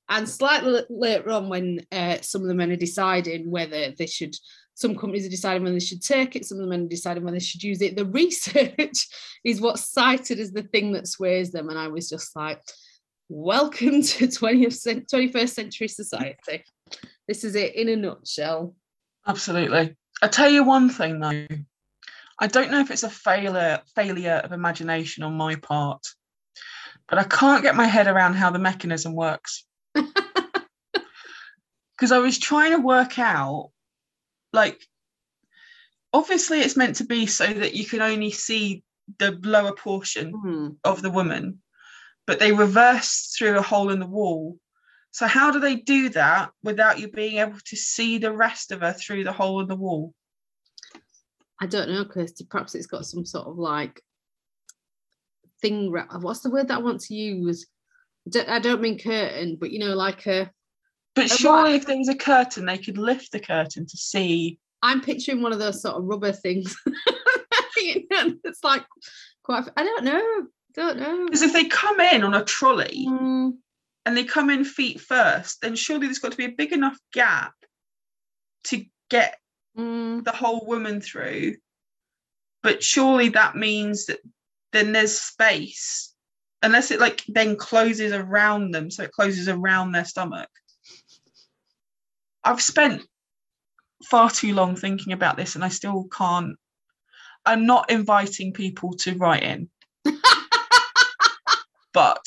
And 0.09 0.29
slightly 0.29 0.83
later 0.91 1.31
on, 1.31 1.49
when 1.49 1.87
uh, 1.93 2.19
some 2.21 2.43
of 2.43 2.49
the 2.49 2.55
men 2.55 2.71
are 2.71 2.77
deciding 2.77 3.51
whether 3.51 3.93
they 3.93 4.07
should, 4.07 4.35
some 4.81 4.97
companies 4.97 5.27
are 5.27 5.31
deciding 5.31 5.63
when 5.63 5.75
they 5.75 5.81
should 5.81 6.03
take 6.03 6.35
it, 6.35 6.47
some 6.47 6.59
of 6.59 6.67
them 6.67 6.87
are 6.87 6.89
deciding 6.89 7.23
whether 7.23 7.37
they 7.37 7.45
should 7.45 7.63
use 7.63 7.83
it. 7.83 7.97
The 7.97 8.07
research 8.07 9.09
is 9.45 9.61
what's 9.61 9.93
cited 9.93 10.41
as 10.41 10.53
the 10.53 10.63
thing 10.63 10.93
that 10.93 11.07
sways 11.07 11.53
them. 11.53 11.69
And 11.69 11.79
I 11.79 11.89
was 11.89 12.09
just 12.09 12.35
like, 12.35 12.63
welcome 13.29 14.01
to 14.03 14.27
20th, 14.27 15.07
21st 15.13 15.49
century 15.51 15.87
society. 15.87 16.65
This 17.29 17.45
is 17.45 17.55
it 17.57 17.75
in 17.75 17.91
a 17.91 17.97
nutshell. 17.97 18.75
Absolutely. 19.27 19.97
I 20.23 20.29
tell 20.29 20.49
you 20.49 20.65
one 20.65 20.89
thing 20.89 21.21
though, 21.21 21.47
I 22.39 22.47
don't 22.47 22.71
know 22.71 22.81
if 22.81 22.91
it's 22.91 23.03
a 23.03 23.11
failure 23.11 23.83
failure 23.95 24.41
of 24.43 24.53
imagination 24.53 25.25
on 25.25 25.35
my 25.35 25.57
part, 25.57 26.07
but 27.07 27.19
I 27.19 27.25
can't 27.25 27.63
get 27.63 27.77
my 27.77 27.87
head 27.87 28.07
around 28.07 28.35
how 28.35 28.51
the 28.51 28.59
mechanism 28.59 29.15
works. 29.15 29.65
Because 31.97 32.13
I 32.13 32.19
was 32.19 32.39
trying 32.39 32.71
to 32.71 32.79
work 32.79 33.19
out, 33.19 33.73
like, 34.53 34.81
obviously 36.13 36.61
it's 36.61 36.77
meant 36.77 36.97
to 36.97 37.05
be 37.05 37.27
so 37.27 37.47
that 37.47 37.75
you 37.75 37.85
can 37.85 38.03
only 38.03 38.31
see 38.31 38.83
the 39.19 39.39
lower 39.43 39.75
portion 39.75 40.33
mm. 40.33 40.77
of 40.85 41.03
the 41.03 41.11
woman 41.11 41.61
but 42.31 42.39
they 42.39 42.53
reverse 42.53 43.35
through 43.37 43.59
a 43.59 43.63
hole 43.63 43.91
in 43.91 43.99
the 43.99 44.07
wall. 44.07 44.57
So 45.11 45.27
how 45.27 45.51
do 45.51 45.59
they 45.59 45.75
do 45.75 46.11
that 46.11 46.53
without 46.63 47.01
you 47.01 47.11
being 47.11 47.39
able 47.39 47.59
to 47.65 47.77
see 47.77 48.19
the 48.19 48.31
rest 48.31 48.71
of 48.71 48.83
her 48.83 48.93
through 48.93 49.25
the 49.25 49.33
hole 49.33 49.61
in 49.61 49.67
the 49.67 49.75
wall? 49.75 50.15
I 51.61 51.67
don't 51.67 51.89
know, 51.89 52.05
Kirsty. 52.05 52.47
Perhaps 52.49 52.77
it's 52.77 52.87
got 52.87 53.05
some 53.05 53.27
sort 53.27 53.49
of 53.49 53.59
like 53.59 54.01
thing. 55.61 55.93
What's 56.21 56.39
the 56.39 56.53
word 56.53 56.69
that 56.69 56.79
I 56.79 56.83
want 56.83 57.01
to 57.01 57.15
use? 57.15 57.67
I 58.47 58.61
don't 58.61 58.81
mean 58.81 59.01
curtain, 59.01 59.57
but 59.61 59.73
you 59.73 59.81
know, 59.81 59.97
like 59.97 60.25
a. 60.29 60.53
But 61.15 61.29
surely, 61.29 61.75
if 61.75 61.87
there 61.87 61.99
was 61.99 62.09
a 62.09 62.15
curtain, 62.15 62.67
they 62.67 62.79
could 62.79 62.99
lift 62.99 63.33
the 63.33 63.41
curtain 63.41 63.87
to 63.87 63.97
see. 63.97 64.59
I'm 64.83 65.01
picturing 65.01 65.43
one 65.43 65.53
of 65.53 65.59
those 65.59 65.83
sort 65.83 65.97
of 65.97 66.05
rubber 66.05 66.33
things. 66.33 66.77
it's 67.77 68.65
like 68.65 68.85
quite. 69.43 69.69
I 69.77 69.85
don't 69.85 70.05
know. 70.05 70.47
Don't 70.75 70.99
know. 70.99 71.25
Because 71.27 71.43
if 71.43 71.53
they 71.53 71.65
come 71.65 72.01
in 72.01 72.23
on 72.23 72.35
a 72.35 72.45
trolley 72.45 73.07
mm. 73.09 73.53
and 74.07 74.17
they 74.17 74.25
come 74.25 74.51
in 74.51 74.65
feet 74.65 75.01
first, 75.01 75.61
then 75.63 75.75
surely 75.75 76.07
there's 76.07 76.21
got 76.21 76.31
to 76.33 76.39
be 76.39 76.45
a 76.45 76.53
big 76.57 76.73
enough 76.73 76.97
gap 77.13 77.55
to 78.65 78.85
get 79.09 79.37
mm. 79.77 80.25
the 80.25 80.33
whole 80.33 80.65
woman 80.67 81.01
through. 81.01 81.57
But 82.63 82.83
surely 82.83 83.31
that 83.31 83.57
means 83.57 84.07
that 84.07 84.21
then 84.73 84.93
there's 84.93 85.19
space, 85.19 86.15
unless 86.63 86.91
it 86.91 87.01
like 87.01 87.25
then 87.27 87.57
closes 87.57 88.13
around 88.13 88.73
them, 88.73 88.91
so 88.91 89.03
it 89.03 89.13
closes 89.13 89.49
around 89.49 89.93
their 89.93 90.05
stomach. 90.05 90.51
I've 92.45 92.63
spent 92.63 93.03
far 94.05 94.31
too 94.31 94.55
long 94.55 94.77
thinking 94.77 95.13
about 95.13 95.37
this 95.37 95.55
and 95.55 95.65
I 95.65 95.69
still 95.69 96.05
can't. 96.05 96.57
I'm 97.45 97.67
not 97.67 97.91
inviting 97.91 98.53
people 98.53 98.93
to 98.99 99.15
write 99.17 99.43
in. 99.43 99.69
but 101.93 102.25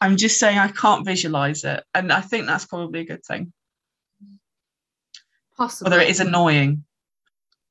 I'm 0.00 0.16
just 0.16 0.38
saying 0.38 0.58
I 0.58 0.68
can't 0.68 1.04
visualize 1.04 1.64
it. 1.64 1.84
And 1.94 2.12
I 2.12 2.20
think 2.20 2.46
that's 2.46 2.66
probably 2.66 3.00
a 3.00 3.04
good 3.04 3.24
thing. 3.24 3.52
Possibly. 5.56 5.90
Whether 5.90 6.02
it 6.02 6.10
is 6.10 6.20
annoying. 6.20 6.84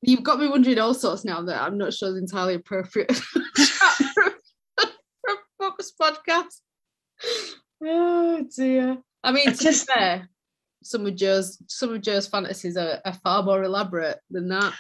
You've 0.01 0.23
got 0.23 0.39
me 0.39 0.47
wondering 0.47 0.77
all 0.79 0.93
sorts 0.93 1.25
now 1.25 1.41
that 1.41 1.61
I'm 1.61 1.77
not 1.77 1.93
sure 1.93 2.09
is 2.09 2.17
entirely 2.17 2.55
appropriate 2.55 3.15
for 3.15 3.41
a 4.79 5.35
focus 5.57 5.91
podcast. 5.99 6.61
Oh 7.83 8.45
dear. 8.55 8.97
I 9.23 9.31
mean, 9.31 9.45
to 9.45 9.51
just, 9.51 9.87
be 9.87 9.93
fair, 9.93 10.29
some 10.87 11.05
of 11.05 11.15
Joe's 11.15 11.61
some 11.67 11.93
of 11.93 12.01
Joe's 12.01 12.27
fantasies 12.27 12.77
are, 12.77 12.99
are 13.05 13.13
far 13.13 13.43
more 13.43 13.63
elaborate 13.63 14.19
than 14.29 14.47
that. 14.49 14.73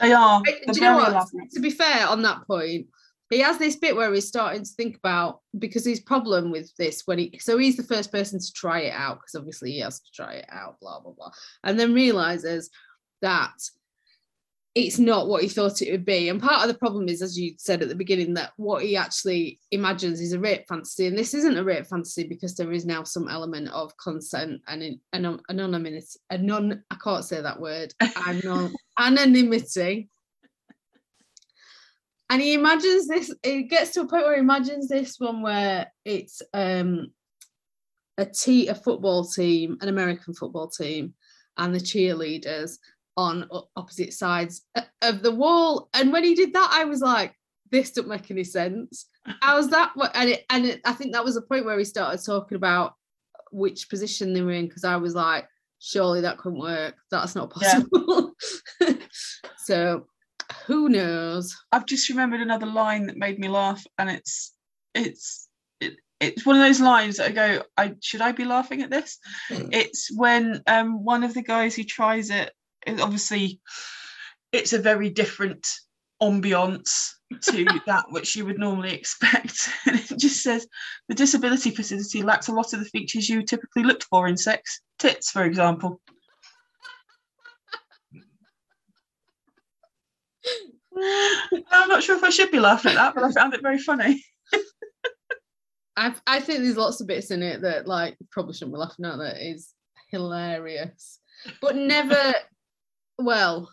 They 0.00 0.12
are. 0.12 0.42
Do 0.42 0.52
you 0.72 0.80
know 0.80 0.96
what? 0.96 1.12
Elaborate. 1.12 1.50
To 1.52 1.60
be 1.60 1.70
fair, 1.70 2.06
on 2.08 2.22
that 2.22 2.46
point, 2.46 2.88
he 3.30 3.40
has 3.40 3.58
this 3.58 3.76
bit 3.76 3.96
where 3.96 4.12
he's 4.12 4.28
starting 4.28 4.64
to 4.64 4.70
think 4.70 4.96
about 4.96 5.40
because 5.58 5.84
his 5.84 6.00
problem 6.00 6.50
with 6.50 6.74
this 6.76 7.02
when 7.06 7.18
he 7.18 7.38
so 7.40 7.58
he's 7.58 7.76
the 7.76 7.82
first 7.82 8.12
person 8.12 8.38
to 8.38 8.52
try 8.52 8.80
it 8.80 8.92
out 8.92 9.18
because 9.18 9.34
obviously 9.34 9.72
he 9.72 9.80
has 9.80 10.00
to 10.00 10.10
try 10.14 10.34
it 10.34 10.46
out 10.50 10.78
blah 10.80 11.00
blah 11.00 11.12
blah 11.12 11.30
and 11.64 11.78
then 11.78 11.92
realizes 11.94 12.70
that 13.22 13.54
it's 14.74 14.98
not 14.98 15.28
what 15.28 15.42
he 15.42 15.48
thought 15.48 15.82
it 15.82 15.92
would 15.92 16.04
be. 16.04 16.28
And 16.28 16.42
part 16.42 16.62
of 16.62 16.68
the 16.68 16.78
problem 16.78 17.08
is 17.08 17.22
as 17.22 17.38
you 17.38 17.54
said 17.58 17.80
at 17.80 17.88
the 17.88 17.94
beginning 17.94 18.34
that 18.34 18.52
what 18.56 18.82
he 18.82 18.96
actually 18.96 19.60
imagines 19.70 20.20
is 20.20 20.32
a 20.32 20.40
rape 20.40 20.66
fantasy. 20.68 21.06
And 21.06 21.16
this 21.16 21.32
isn't 21.32 21.56
a 21.56 21.62
rape 21.62 21.86
fantasy 21.86 22.26
because 22.26 22.56
there 22.56 22.72
is 22.72 22.84
now 22.84 23.04
some 23.04 23.28
element 23.28 23.68
of 23.68 23.96
consent 23.96 24.62
and 24.66 24.98
anonymity 25.14 26.06
anon 26.30 26.82
i 26.90 26.96
can't 27.02 27.24
say 27.24 27.40
that 27.40 27.60
word 27.60 27.94
anonymity. 28.98 30.08
And 32.30 32.42
he 32.42 32.54
imagines 32.54 33.06
this 33.06 33.32
it 33.44 33.68
gets 33.68 33.92
to 33.92 34.00
a 34.00 34.08
point 34.08 34.24
where 34.24 34.34
he 34.34 34.40
imagines 34.40 34.88
this 34.88 35.20
one 35.20 35.42
where 35.42 35.92
it's 36.04 36.42
um 36.52 37.12
a 38.18 38.26
t 38.26 38.66
a 38.66 38.74
football 38.74 39.24
team 39.24 39.76
an 39.80 39.88
american 39.88 40.34
football 40.34 40.68
team 40.68 41.14
and 41.58 41.74
the 41.74 41.78
cheerleaders 41.78 42.78
on 43.16 43.48
opposite 43.76 44.12
sides 44.12 44.62
of 45.02 45.22
the 45.22 45.30
wall 45.30 45.88
and 45.94 46.12
when 46.12 46.24
he 46.24 46.34
did 46.34 46.52
that 46.52 46.70
i 46.72 46.84
was 46.84 47.00
like 47.00 47.34
this 47.70 47.92
doesn't 47.92 48.08
make 48.08 48.30
any 48.30 48.44
sense 48.44 49.06
how 49.40 49.56
was 49.56 49.68
that 49.68 49.92
and 50.14 50.30
it, 50.30 50.44
and 50.50 50.66
it, 50.66 50.80
i 50.84 50.92
think 50.92 51.12
that 51.12 51.24
was 51.24 51.34
the 51.34 51.42
point 51.42 51.64
where 51.64 51.76
we 51.76 51.84
started 51.84 52.24
talking 52.24 52.56
about 52.56 52.94
which 53.52 53.88
position 53.88 54.32
they 54.32 54.42
were 54.42 54.52
in 54.52 54.66
because 54.66 54.84
i 54.84 54.96
was 54.96 55.14
like 55.14 55.46
surely 55.84 56.22
that 56.22 56.38
couldn't 56.38 56.58
work. 56.58 56.96
That's 57.10 57.34
not 57.34 57.50
possible. 57.50 58.32
Yeah. 58.80 58.94
so 59.58 60.06
who 60.66 60.88
knows? 60.88 61.54
I've 61.72 61.86
just 61.86 62.08
remembered 62.08 62.40
another 62.40 62.66
line 62.66 63.06
that 63.06 63.16
made 63.16 63.38
me 63.38 63.48
laugh, 63.48 63.84
and 63.98 64.10
it's 64.10 64.52
it's 64.94 65.48
it, 65.80 65.94
it's 66.20 66.46
one 66.46 66.56
of 66.56 66.62
those 66.62 66.80
lines 66.80 67.16
that 67.16 67.28
I 67.28 67.32
go, 67.32 67.62
I 67.76 67.94
should 68.00 68.22
I 68.22 68.32
be 68.32 68.44
laughing 68.44 68.82
at 68.82 68.90
this? 68.90 69.18
Mm. 69.50 69.68
It's 69.72 70.10
when 70.16 70.62
um 70.66 71.04
one 71.04 71.22
of 71.22 71.34
the 71.34 71.42
guys 71.42 71.74
who 71.74 71.84
tries 71.84 72.30
it 72.30 72.52
obviously 73.00 73.60
it's 74.52 74.72
a 74.72 74.78
very 74.78 75.10
different 75.10 75.66
ambiance 76.22 77.10
to 77.42 77.64
that 77.86 78.06
which 78.10 78.36
you 78.36 78.44
would 78.46 78.58
normally 78.58 78.94
expect. 78.94 79.68
And 79.86 79.96
it 79.98 80.18
just 80.18 80.42
says 80.42 80.66
the 81.08 81.14
disability 81.14 81.70
facility 81.70 82.22
lacks 82.22 82.48
a 82.48 82.52
lot 82.52 82.72
of 82.72 82.80
the 82.80 82.86
features 82.86 83.28
you 83.28 83.42
typically 83.42 83.82
look 83.82 84.02
for 84.04 84.26
in 84.28 84.36
sex. 84.36 84.80
Tits, 84.98 85.30
for 85.30 85.44
example. 85.44 86.00
I'm 91.70 91.88
not 91.88 92.02
sure 92.02 92.16
if 92.16 92.22
I 92.22 92.30
should 92.30 92.50
be 92.52 92.60
laughing 92.60 92.92
at 92.92 92.96
that, 92.96 93.14
but 93.14 93.24
I 93.24 93.32
found 93.32 93.54
it 93.54 93.62
very 93.62 93.78
funny. 93.78 94.24
I 95.96 96.14
I 96.26 96.40
think 96.40 96.60
there's 96.60 96.76
lots 96.76 97.00
of 97.00 97.06
bits 97.06 97.30
in 97.30 97.42
it 97.42 97.62
that 97.62 97.86
like 97.86 98.16
probably 98.30 98.54
shouldn't 98.54 98.74
be 98.74 98.78
laughing 98.78 99.04
at 99.04 99.18
that 99.18 99.44
is 99.44 99.72
hilarious. 100.10 101.18
But 101.60 101.76
never 101.76 102.34
well, 103.18 103.70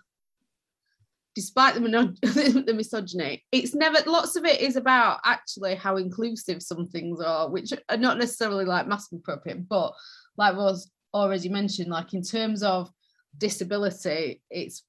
despite 1.35 1.75
the, 1.75 1.81
the 2.65 2.73
misogyny, 2.73 3.43
it's 3.51 3.73
never 3.73 3.97
lots 4.05 4.35
of 4.35 4.45
it 4.45 4.61
is 4.61 4.75
about 4.75 5.19
actually 5.25 5.75
how 5.75 5.97
inclusive 5.97 6.61
some 6.61 6.87
things 6.87 7.21
are, 7.21 7.49
which 7.49 7.73
are 7.89 7.97
not 7.97 8.17
necessarily 8.17 8.65
like 8.65 8.87
mass 8.87 9.11
appropriate, 9.11 9.67
but 9.67 9.93
like 10.37 10.55
was 10.55 10.91
already 11.13 11.49
mentioned, 11.49 11.89
like 11.89 12.13
in 12.13 12.21
terms 12.21 12.63
of 12.63 12.89
disability, 13.37 14.41
it's 14.49 14.83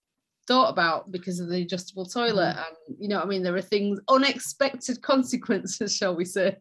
thought 0.48 0.70
about 0.70 1.12
because 1.12 1.38
of 1.38 1.48
the 1.48 1.62
adjustable 1.62 2.04
toilet 2.04 2.56
mm. 2.56 2.66
and 2.66 2.96
you 2.98 3.08
know 3.08 3.16
what 3.16 3.26
I 3.26 3.28
mean? 3.28 3.42
There 3.42 3.54
are 3.54 3.62
things 3.62 4.00
unexpected 4.08 5.00
consequences 5.02 5.96
shall 5.96 6.16
we 6.16 6.24
say. 6.24 6.56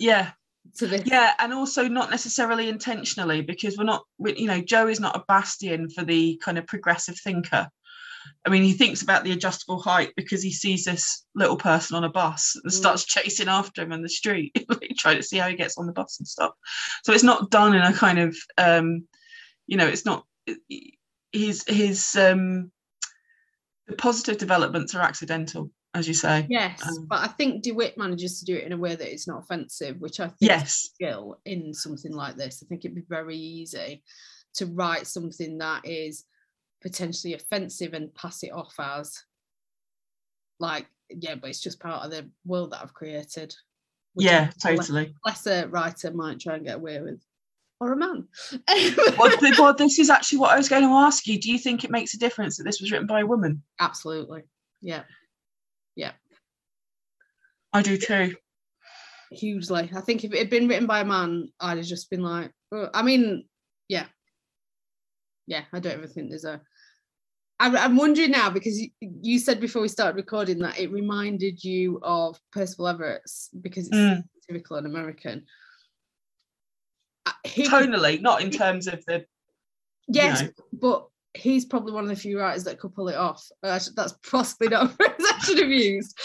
Yeah 0.00 0.32
to 0.76 0.86
this 0.86 1.02
yeah 1.06 1.32
and 1.38 1.52
also 1.52 1.88
not 1.88 2.10
necessarily 2.10 2.68
intentionally 2.68 3.42
because 3.42 3.76
we're 3.76 3.84
not 3.84 4.02
we, 4.18 4.36
you 4.36 4.46
know 4.46 4.60
joe 4.60 4.88
is 4.88 5.00
not 5.00 5.16
a 5.16 5.24
bastion 5.28 5.88
for 5.90 6.04
the 6.04 6.40
kind 6.42 6.58
of 6.58 6.66
progressive 6.66 7.18
thinker 7.18 7.68
I 8.44 8.48
mean, 8.48 8.62
he 8.62 8.72
thinks 8.72 9.02
about 9.02 9.24
the 9.24 9.32
adjustable 9.32 9.80
height 9.80 10.12
because 10.16 10.42
he 10.42 10.52
sees 10.52 10.84
this 10.84 11.24
little 11.34 11.56
person 11.56 11.96
on 11.96 12.04
a 12.04 12.08
bus 12.08 12.58
and 12.62 12.72
mm. 12.72 12.74
starts 12.74 13.04
chasing 13.04 13.48
after 13.48 13.82
him 13.82 13.92
in 13.92 14.02
the 14.02 14.08
street, 14.08 14.56
trying 14.98 15.16
to 15.16 15.22
see 15.22 15.38
how 15.38 15.48
he 15.48 15.56
gets 15.56 15.78
on 15.78 15.86
the 15.86 15.92
bus 15.92 16.18
and 16.18 16.28
stuff. 16.28 16.52
So 17.04 17.12
it's 17.12 17.22
not 17.22 17.50
done 17.50 17.74
in 17.74 17.82
a 17.82 17.92
kind 17.92 18.18
of, 18.18 18.36
um, 18.58 19.06
you 19.66 19.76
know, 19.76 19.86
it's 19.86 20.04
not 20.04 20.24
his 21.32 21.64
his 21.66 22.16
um, 22.16 22.70
the 23.86 23.96
positive 23.96 24.38
developments 24.38 24.94
are 24.94 25.02
accidental, 25.02 25.70
as 25.96 26.06
you 26.06 26.14
say. 26.14 26.46
Yes, 26.48 26.86
um, 26.86 27.06
but 27.08 27.20
I 27.20 27.28
think 27.28 27.62
DeWitt 27.62 27.96
manages 27.96 28.38
to 28.38 28.44
do 28.44 28.56
it 28.56 28.64
in 28.64 28.72
a 28.72 28.76
way 28.76 28.94
that 28.94 29.12
it's 29.12 29.26
not 29.26 29.42
offensive, 29.42 29.96
which 29.98 30.20
I 30.20 30.26
think 30.26 30.36
yes. 30.40 30.90
skill 30.94 31.38
in 31.44 31.72
something 31.72 32.12
like 32.12 32.36
this. 32.36 32.62
I 32.62 32.66
think 32.66 32.84
it'd 32.84 32.94
be 32.94 33.04
very 33.08 33.36
easy 33.36 34.02
to 34.54 34.66
write 34.66 35.06
something 35.06 35.58
that 35.58 35.86
is 35.86 36.24
potentially 36.82 37.34
offensive 37.34 37.94
and 37.94 38.14
pass 38.14 38.42
it 38.42 38.52
off 38.52 38.74
as 38.78 39.18
like, 40.60 40.86
yeah, 41.10 41.34
but 41.34 41.50
it's 41.50 41.60
just 41.60 41.80
part 41.80 42.04
of 42.04 42.10
the 42.10 42.28
world 42.44 42.72
that 42.72 42.82
I've 42.82 42.94
created. 42.94 43.54
Yeah, 44.16 44.50
totally. 44.62 45.14
Less, 45.24 45.46
a 45.46 45.66
writer 45.68 46.10
might 46.12 46.40
try 46.40 46.56
and 46.56 46.64
get 46.64 46.76
away 46.76 47.00
with 47.00 47.20
or 47.80 47.92
a 47.92 47.96
man. 47.96 48.26
well, 49.18 49.30
well, 49.58 49.74
this 49.74 49.98
is 49.98 50.08
actually 50.08 50.38
what 50.38 50.52
I 50.52 50.56
was 50.56 50.68
going 50.68 50.82
to 50.82 50.94
ask 50.94 51.26
you. 51.26 51.38
Do 51.38 51.50
you 51.50 51.58
think 51.58 51.84
it 51.84 51.90
makes 51.90 52.14
a 52.14 52.18
difference 52.18 52.56
that 52.56 52.64
this 52.64 52.80
was 52.80 52.90
written 52.90 53.06
by 53.06 53.20
a 53.20 53.26
woman? 53.26 53.62
Absolutely. 53.80 54.42
Yeah. 54.80 55.02
I 57.76 57.82
do 57.82 57.96
too. 57.98 58.34
Hugely. 59.30 59.90
I 59.94 60.00
think 60.00 60.24
if 60.24 60.32
it 60.32 60.38
had 60.38 60.50
been 60.50 60.66
written 60.66 60.86
by 60.86 61.00
a 61.00 61.04
man, 61.04 61.52
I'd 61.60 61.76
have 61.78 61.86
just 61.86 62.08
been 62.10 62.22
like, 62.22 62.50
oh, 62.72 62.88
I 62.94 63.02
mean, 63.02 63.44
yeah. 63.88 64.06
Yeah, 65.46 65.62
I 65.72 65.80
don't 65.80 65.92
ever 65.92 66.06
think 66.06 66.30
there's 66.30 66.44
a. 66.44 66.60
I'm, 67.60 67.76
I'm 67.76 67.96
wondering 67.96 68.30
now 68.30 68.50
because 68.50 68.80
you 69.00 69.38
said 69.38 69.60
before 69.60 69.82
we 69.82 69.88
started 69.88 70.16
recording 70.16 70.58
that 70.60 70.78
it 70.78 70.90
reminded 70.90 71.62
you 71.62 72.00
of 72.02 72.38
Percival 72.52 72.88
Everett's 72.88 73.50
because 73.60 73.86
it's 73.88 73.96
mm. 73.96 74.22
typical 74.48 74.76
and 74.76 74.86
American 74.86 75.44
He, 77.44 77.68
tonally, 77.68 78.20
not 78.20 78.42
in 78.42 78.50
terms 78.50 78.86
of 78.86 79.04
the. 79.06 79.24
Yes, 80.08 80.42
you 80.42 80.46
know. 80.46 80.52
but 80.72 81.06
he's 81.34 81.64
probably 81.64 81.92
one 81.92 82.04
of 82.04 82.10
the 82.10 82.16
few 82.16 82.38
writers 82.40 82.64
that 82.64 82.78
could 82.78 82.94
pull 82.94 83.08
it 83.08 83.16
off. 83.16 83.46
That's 83.62 83.90
possibly 84.30 84.68
not 84.68 84.86
a 84.86 84.88
phrase 84.88 85.10
I 85.18 85.38
should 85.42 85.58
have 85.58 85.68
used. 85.68 86.18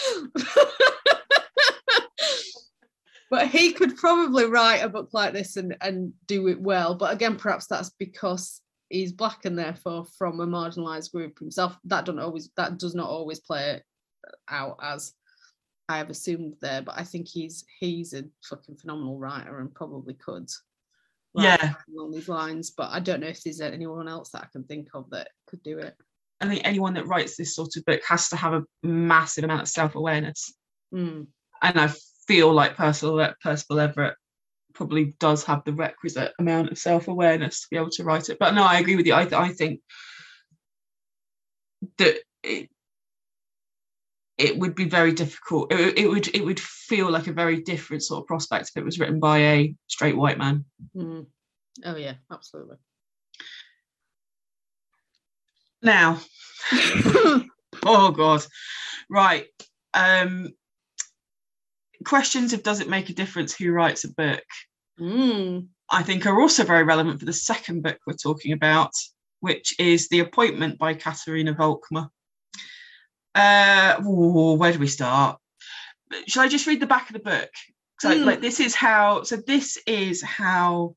But 3.32 3.48
he 3.48 3.72
could 3.72 3.96
probably 3.96 4.44
write 4.44 4.84
a 4.84 4.90
book 4.90 5.08
like 5.14 5.32
this 5.32 5.56
and, 5.56 5.74
and 5.80 6.12
do 6.26 6.48
it 6.48 6.60
well. 6.60 6.94
But 6.94 7.14
again, 7.14 7.36
perhaps 7.36 7.66
that's 7.66 7.88
because 7.98 8.60
he's 8.90 9.10
black 9.10 9.46
and 9.46 9.58
therefore 9.58 10.04
from 10.18 10.38
a 10.38 10.46
marginalized 10.46 11.12
group 11.12 11.38
himself. 11.38 11.74
That 11.84 12.04
don't 12.04 12.18
always 12.18 12.50
that 12.58 12.76
does 12.76 12.94
not 12.94 13.08
always 13.08 13.40
play 13.40 13.80
out 14.48 14.76
as 14.82 15.14
I 15.88 15.96
have 15.96 16.10
assumed 16.10 16.56
there. 16.60 16.82
But 16.82 16.98
I 16.98 17.04
think 17.04 17.26
he's 17.26 17.64
he's 17.80 18.12
a 18.12 18.24
fucking 18.44 18.76
phenomenal 18.76 19.18
writer 19.18 19.60
and 19.60 19.74
probably 19.74 20.12
could 20.12 20.50
yeah 21.34 21.72
along 21.96 22.12
these 22.12 22.28
lines 22.28 22.72
but 22.72 22.90
i 22.92 23.00
don't 23.00 23.20
know 23.20 23.26
if 23.26 23.42
there's 23.42 23.62
anyone 23.62 24.06
else 24.06 24.28
that 24.28 24.42
i 24.42 24.46
can 24.52 24.64
think 24.64 24.88
of 24.92 25.08
that 25.08 25.28
could 25.46 25.62
do 25.62 25.78
it 25.78 25.96
i 26.42 26.46
think 26.46 26.60
anyone 26.62 26.92
that 26.92 27.06
writes 27.06 27.38
this 27.38 27.54
sort 27.54 27.74
of 27.74 27.82
book 27.86 28.02
has 28.06 28.28
to 28.28 28.36
have 28.36 28.52
a 28.52 28.62
massive 28.82 29.42
amount 29.42 29.62
of 29.62 29.68
self-awareness 29.68 30.52
mm. 30.94 31.26
and 31.62 31.80
i 31.80 31.90
feel 32.32 32.52
like 32.52 32.76
percival, 32.76 33.28
percival 33.42 33.80
everett 33.80 34.14
probably 34.74 35.14
does 35.20 35.44
have 35.44 35.62
the 35.64 35.72
requisite 35.72 36.32
amount 36.38 36.70
of 36.70 36.78
self-awareness 36.78 37.60
to 37.60 37.66
be 37.70 37.76
able 37.76 37.90
to 37.90 38.04
write 38.04 38.30
it 38.30 38.38
but 38.38 38.54
no 38.54 38.64
i 38.64 38.78
agree 38.78 38.96
with 38.96 39.06
you 39.06 39.14
i, 39.14 39.24
th- 39.24 39.34
I 39.34 39.50
think 39.50 39.80
that 41.98 42.16
it, 42.42 42.70
it 44.38 44.58
would 44.58 44.74
be 44.74 44.88
very 44.88 45.12
difficult. 45.12 45.72
It, 45.72 45.98
it, 45.98 46.08
would 46.08 46.34
it 46.34 46.44
would 46.44 46.58
feel 46.58 47.10
like 47.10 47.26
a 47.26 47.32
very 47.32 47.60
different 47.60 48.02
sort 48.02 48.22
of 48.22 48.26
prospect 48.26 48.70
if 48.70 48.76
it 48.80 48.84
was 48.84 48.98
written 48.98 49.20
by 49.20 49.38
a 49.38 49.74
straight 49.86 50.16
white 50.16 50.38
man. 50.38 50.64
Mm. 50.96 51.26
Oh 51.84 51.96
yeah, 51.96 52.14
absolutely. 52.30 52.76
Now, 55.82 56.20
oh 57.84 58.10
god, 58.10 58.44
right. 59.10 59.46
Um, 59.94 60.52
questions 62.04 62.52
of 62.52 62.62
does 62.62 62.80
it 62.80 62.88
make 62.88 63.08
a 63.10 63.14
difference 63.14 63.54
who 63.54 63.72
writes 63.72 64.04
a 64.04 64.12
book? 64.12 64.44
Mm. 65.00 65.68
I 65.90 66.02
think 66.02 66.26
are 66.26 66.40
also 66.40 66.64
very 66.64 66.84
relevant 66.84 67.20
for 67.20 67.26
the 67.26 67.32
second 67.32 67.82
book 67.82 67.98
we're 68.06 68.14
talking 68.14 68.52
about, 68.52 68.92
which 69.40 69.78
is 69.78 70.08
The 70.08 70.20
Appointment 70.20 70.78
by 70.78 70.94
Katharina 70.94 71.54
Volckmer. 71.54 72.08
Uh, 73.34 73.96
ooh, 74.06 74.54
where 74.54 74.72
do 74.72 74.78
we 74.78 74.86
start? 74.86 75.38
Shall 76.26 76.42
I 76.42 76.48
just 76.48 76.66
read 76.66 76.80
the 76.80 76.86
back 76.86 77.08
of 77.08 77.14
the 77.14 77.30
book? 77.30 77.50
So, 78.00 78.10
mm. 78.10 78.24
like, 78.24 78.40
this 78.40 78.60
is 78.60 78.74
how. 78.74 79.22
So, 79.22 79.36
this 79.36 79.78
is 79.86 80.22
how 80.22 80.96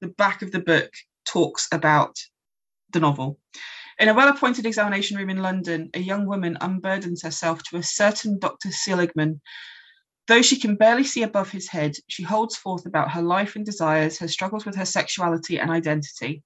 the 0.00 0.08
back 0.08 0.42
of 0.42 0.52
the 0.52 0.60
book 0.60 0.90
talks 1.26 1.68
about 1.72 2.16
the 2.92 3.00
novel. 3.00 3.38
In 3.98 4.08
a 4.08 4.14
well 4.14 4.28
appointed 4.28 4.66
examination 4.66 5.16
room 5.16 5.30
in 5.30 5.42
London, 5.42 5.90
a 5.94 6.00
young 6.00 6.26
woman 6.26 6.56
unburdens 6.60 7.22
herself 7.22 7.62
to 7.64 7.76
a 7.76 7.82
certain 7.82 8.38
Dr. 8.38 8.70
Seligman. 8.70 9.40
Though 10.26 10.42
she 10.42 10.58
can 10.58 10.76
barely 10.76 11.04
see 11.04 11.22
above 11.22 11.50
his 11.50 11.68
head, 11.68 11.96
she 12.08 12.22
holds 12.22 12.56
forth 12.56 12.86
about 12.86 13.10
her 13.10 13.20
life 13.20 13.56
and 13.56 13.64
desires, 13.64 14.18
her 14.18 14.28
struggles 14.28 14.64
with 14.64 14.76
her 14.76 14.86
sexuality 14.86 15.58
and 15.58 15.70
identity. 15.70 16.42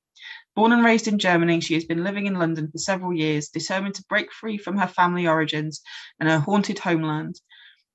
Born 0.57 0.73
and 0.73 0.85
raised 0.85 1.07
in 1.07 1.21
Germany, 1.21 1.61
she 1.61 1.75
has 1.75 1.85
been 1.85 2.03
living 2.03 2.27
in 2.27 2.35
London 2.35 2.69
for 2.73 2.79
several 2.79 3.15
years, 3.15 3.49
determined 3.49 3.95
to 3.95 4.05
break 4.09 4.33
free 4.33 4.59
from 4.59 4.77
her 4.79 4.89
family 4.89 5.29
origins 5.29 5.81
and 6.19 6.29
her 6.29 6.41
haunted 6.41 6.81
homeland. 6.81 7.41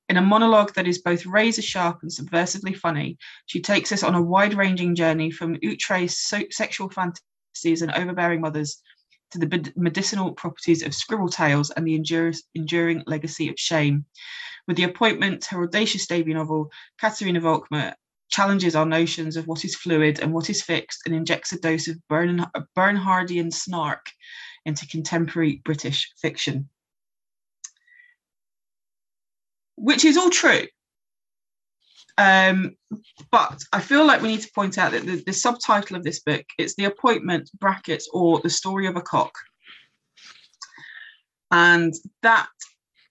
In 0.07 0.15
a 0.15 0.21
monologue 0.21 0.73
that 0.75 0.87
is 0.87 1.01
both 1.01 1.25
razor 1.25 1.61
sharp 1.61 1.99
and 2.01 2.11
subversively 2.11 2.77
funny, 2.77 3.17
she 3.45 3.61
takes 3.61 3.91
us 3.91 4.03
on 4.03 4.15
a 4.15 4.21
wide 4.21 4.53
ranging 4.53 4.95
journey 4.95 5.31
from 5.31 5.57
outre's 5.65 6.17
so- 6.17 6.49
sexual 6.49 6.89
fantasies 6.89 7.81
and 7.81 7.91
overbearing 7.91 8.39
mothers 8.39 8.81
to 9.33 9.39
the 9.39 9.73
medicinal 9.75 10.31
properties 10.31 10.83
of 10.83 10.93
scribble 10.95 11.29
tales 11.29 11.71
and 11.71 11.85
the 11.85 11.95
enduring 12.55 13.03
legacy 13.07 13.49
of 13.49 13.59
shame. 13.59 14.05
With 14.67 14.77
the 14.77 14.83
appointment, 14.83 15.45
her 15.45 15.63
audacious 15.63 16.05
debut 16.07 16.35
novel, 16.35 16.71
Katharina 16.99 17.41
Volckmer 17.41 17.95
challenges 18.29 18.75
our 18.75 18.85
notions 18.85 19.35
of 19.35 19.47
what 19.47 19.65
is 19.65 19.75
fluid 19.75 20.19
and 20.19 20.33
what 20.33 20.49
is 20.49 20.61
fixed 20.61 21.01
and 21.05 21.15
injects 21.15 21.51
a 21.51 21.59
dose 21.59 21.87
of 21.87 21.97
Bern- 22.07 22.45
Bernhardian 22.75 23.51
snark 23.51 24.05
into 24.65 24.87
contemporary 24.87 25.61
British 25.65 26.11
fiction. 26.21 26.69
Which 29.75 30.05
is 30.05 30.15
all 30.15 30.29
true. 30.29 30.67
Um, 32.17 32.75
but 33.31 33.59
I 33.71 33.79
feel 33.79 34.05
like 34.05 34.21
we 34.21 34.29
need 34.29 34.41
to 34.41 34.51
point 34.53 34.77
out 34.77 34.91
that 34.91 35.05
the, 35.05 35.23
the 35.25 35.33
subtitle 35.33 35.97
of 35.97 36.03
this 36.03 36.19
book 36.19 36.45
it's 36.59 36.75
the 36.75 36.85
appointment 36.85 37.49
brackets 37.59 38.07
or 38.13 38.39
the 38.39 38.49
story 38.49 38.85
of 38.87 38.95
a 38.95 39.01
cock, 39.01 39.33
and 41.51 41.93
that 42.21 42.49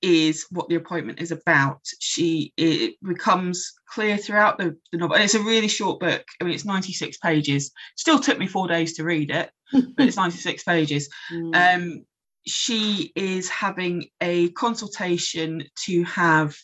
is 0.03 0.47
what 0.51 0.69
the 0.69 0.75
appointment 0.75 1.21
is 1.21 1.31
about. 1.31 1.81
She 2.01 2.53
it 2.57 2.95
becomes 3.03 3.73
clear 3.87 4.17
throughout 4.17 4.59
the, 4.59 4.77
the 4.91 4.99
novel. 4.99 5.15
And 5.15 5.25
it's 5.25 5.35
a 5.35 5.43
really 5.43 5.69
short 5.69 6.01
book. 6.01 6.25
I 6.41 6.45
mean, 6.45 6.55
it's 6.55 6.65
96 6.65 7.19
pages. 7.19 7.71
Still 7.97 8.19
took 8.19 8.39
me 8.39 8.47
four 8.47 8.69
days 8.69 8.95
to 8.95 9.05
read 9.05 9.31
it, 9.31 9.51
but 9.73 10.07
it's 10.07 10.17
96 10.17 10.65
pages. 10.65 11.09
Mm. 11.33 11.77
Um, 11.77 12.05
she 12.47 13.13
is 13.15 13.49
having 13.49 14.07
a 14.21 14.51
consultation 14.51 15.65
to 15.85 16.05
have 16.05 16.57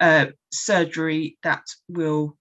uh, 0.00 0.26
surgery 0.52 1.36
that 1.42 1.62
will 1.88 2.36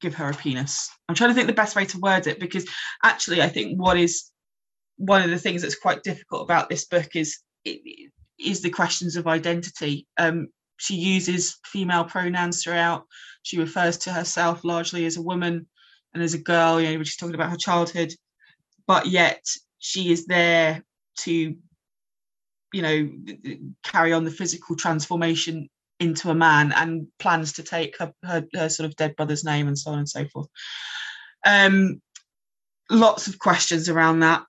give 0.00 0.14
her 0.14 0.30
a 0.30 0.34
penis. 0.34 0.90
I'm 1.08 1.14
trying 1.14 1.30
to 1.30 1.34
think 1.34 1.46
the 1.46 1.54
best 1.54 1.76
way 1.76 1.86
to 1.86 1.98
word 1.98 2.26
it 2.26 2.38
because 2.38 2.66
actually, 3.02 3.42
I 3.42 3.48
think 3.48 3.80
what 3.80 3.96
is 3.96 4.30
one 4.96 5.22
of 5.22 5.30
the 5.30 5.38
things 5.38 5.62
that's 5.62 5.78
quite 5.78 6.02
difficult 6.02 6.42
about 6.42 6.68
this 6.68 6.84
book 6.84 7.14
is 7.14 7.38
is 8.38 8.62
the 8.62 8.70
questions 8.70 9.16
of 9.16 9.26
identity. 9.26 10.06
Um, 10.18 10.48
she 10.76 10.96
uses 10.96 11.58
female 11.64 12.04
pronouns 12.04 12.62
throughout. 12.62 13.04
She 13.42 13.58
refers 13.58 13.96
to 13.98 14.12
herself 14.12 14.64
largely 14.64 15.06
as 15.06 15.16
a 15.16 15.22
woman 15.22 15.66
and 16.12 16.22
as 16.22 16.34
a 16.34 16.38
girl, 16.38 16.80
you 16.80 16.96
know, 16.96 17.02
she's 17.04 17.16
talking 17.16 17.34
about 17.34 17.50
her 17.50 17.56
childhood, 17.56 18.12
but 18.86 19.06
yet 19.06 19.44
she 19.78 20.12
is 20.12 20.26
there 20.26 20.82
to, 21.20 21.56
you 22.72 22.82
know, 22.82 23.10
carry 23.82 24.12
on 24.12 24.24
the 24.24 24.30
physical 24.30 24.76
transformation 24.76 25.68
into 26.00 26.30
a 26.30 26.34
man 26.34 26.72
and 26.72 27.06
plans 27.18 27.54
to 27.54 27.62
take 27.62 27.96
her, 27.98 28.12
her, 28.24 28.44
her 28.54 28.68
sort 28.68 28.88
of 28.88 28.96
dead 28.96 29.16
brother's 29.16 29.44
name 29.44 29.68
and 29.68 29.78
so 29.78 29.90
on 29.92 29.98
and 29.98 30.08
so 30.08 30.26
forth. 30.28 30.48
Um, 31.46 32.00
lots 32.90 33.26
of 33.26 33.38
questions 33.38 33.88
around 33.88 34.20
that 34.20 34.44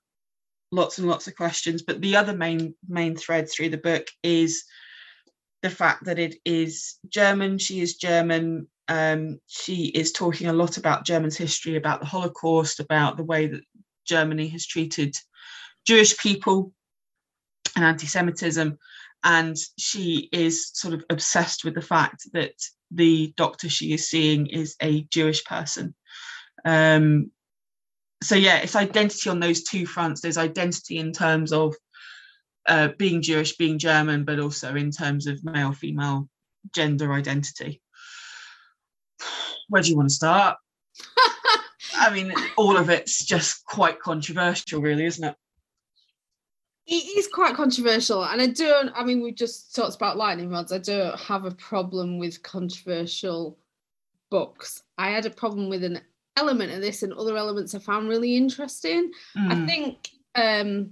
lots 0.71 0.97
and 0.97 1.07
lots 1.07 1.27
of 1.27 1.35
questions. 1.35 1.81
But 1.81 2.01
the 2.01 2.15
other 2.15 2.35
main 2.35 2.75
main 2.87 3.15
thread 3.15 3.49
through 3.49 3.69
the 3.69 3.77
book 3.77 4.07
is 4.23 4.63
the 5.61 5.69
fact 5.69 6.05
that 6.05 6.19
it 6.19 6.35
is 6.45 6.97
German. 7.09 7.57
She 7.57 7.81
is 7.81 7.95
German. 7.95 8.67
Um, 8.87 9.39
she 9.47 9.85
is 9.85 10.11
talking 10.11 10.47
a 10.47 10.53
lot 10.53 10.77
about 10.77 11.05
German's 11.05 11.37
history, 11.37 11.75
about 11.75 12.01
the 12.01 12.05
Holocaust, 12.05 12.79
about 12.79 13.17
the 13.17 13.23
way 13.23 13.47
that 13.47 13.61
Germany 14.05 14.47
has 14.49 14.67
treated 14.67 15.15
Jewish 15.87 16.15
people 16.17 16.71
and 17.75 17.83
anti-Semitism. 17.83 18.77
And 19.25 19.57
she 19.77 20.29
is 20.31 20.69
sort 20.73 20.93
of 20.93 21.03
obsessed 21.09 21.65
with 21.65 21.73
the 21.73 21.81
fact 21.81 22.31
that 22.33 22.53
the 22.91 23.33
doctor 23.35 23.67
she 23.69 23.91
is 23.91 24.07
seeing 24.07 24.45
is 24.47 24.75
a 24.81 25.01
Jewish 25.11 25.43
person. 25.43 25.95
Um, 26.63 27.31
so 28.21 28.35
yeah, 28.35 28.57
it's 28.57 28.75
identity 28.75 29.29
on 29.29 29.39
those 29.39 29.63
two 29.63 29.87
fronts. 29.87 30.21
There's 30.21 30.37
identity 30.37 30.97
in 30.97 31.11
terms 31.11 31.51
of 31.51 31.75
uh, 32.67 32.89
being 32.97 33.21
Jewish, 33.21 33.57
being 33.57 33.79
German, 33.79 34.25
but 34.25 34.39
also 34.39 34.75
in 34.75 34.91
terms 34.91 35.27
of 35.27 35.43
male, 35.43 35.73
female, 35.73 36.29
gender 36.73 37.11
identity. 37.11 37.81
Where 39.69 39.81
do 39.81 39.89
you 39.89 39.97
want 39.97 40.09
to 40.09 40.15
start? 40.15 40.57
I 41.95 42.11
mean, 42.13 42.31
all 42.57 42.77
of 42.77 42.89
it's 42.89 43.25
just 43.25 43.65
quite 43.65 43.99
controversial, 43.99 44.81
really, 44.81 45.05
isn't 45.05 45.23
it? 45.23 45.35
It 46.87 47.17
is 47.17 47.27
quite 47.27 47.55
controversial, 47.55 48.23
and 48.23 48.41
I 48.41 48.47
don't. 48.47 48.91
I 48.95 49.03
mean, 49.03 49.21
we 49.21 49.31
just 49.31 49.75
talked 49.75 49.95
about 49.95 50.17
lightning 50.17 50.51
rods. 50.51 50.71
I 50.71 50.77
don't 50.77 51.19
have 51.19 51.45
a 51.45 51.51
problem 51.51 52.19
with 52.19 52.43
controversial 52.43 53.57
books. 54.29 54.83
I 54.97 55.09
had 55.09 55.25
a 55.25 55.31
problem 55.31 55.69
with 55.69 55.83
an 55.83 56.01
element 56.37 56.71
of 56.73 56.81
this 56.81 57.01
and 57.01 57.13
other 57.13 57.37
elements 57.37 57.73
I 57.73 57.79
found 57.79 58.09
really 58.09 58.35
interesting. 58.35 59.11
Mm. 59.37 59.51
I 59.51 59.65
think 59.65 60.09
um 60.35 60.91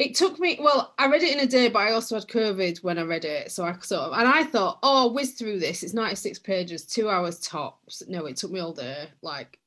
it 0.00 0.14
took 0.14 0.40
me 0.40 0.58
well 0.60 0.94
i 0.98 1.06
read 1.06 1.22
it 1.22 1.34
in 1.34 1.40
a 1.40 1.46
day 1.46 1.68
but 1.68 1.80
i 1.80 1.92
also 1.92 2.14
had 2.14 2.26
covid 2.26 2.82
when 2.82 2.98
i 2.98 3.02
read 3.02 3.24
it 3.24 3.52
so 3.52 3.64
i 3.64 3.72
sort 3.80 4.00
of 4.00 4.18
and 4.18 4.26
i 4.26 4.42
thought 4.42 4.78
oh 4.82 4.96
I'll 4.96 5.14
whiz 5.14 5.32
through 5.32 5.60
this 5.60 5.82
it's 5.82 5.92
96 5.92 6.38
pages 6.38 6.84
two 6.84 7.08
hours 7.08 7.38
tops 7.38 8.02
no 8.08 8.24
it 8.26 8.36
took 8.36 8.50
me 8.50 8.60
all 8.60 8.72
day 8.72 9.08
like 9.22 9.58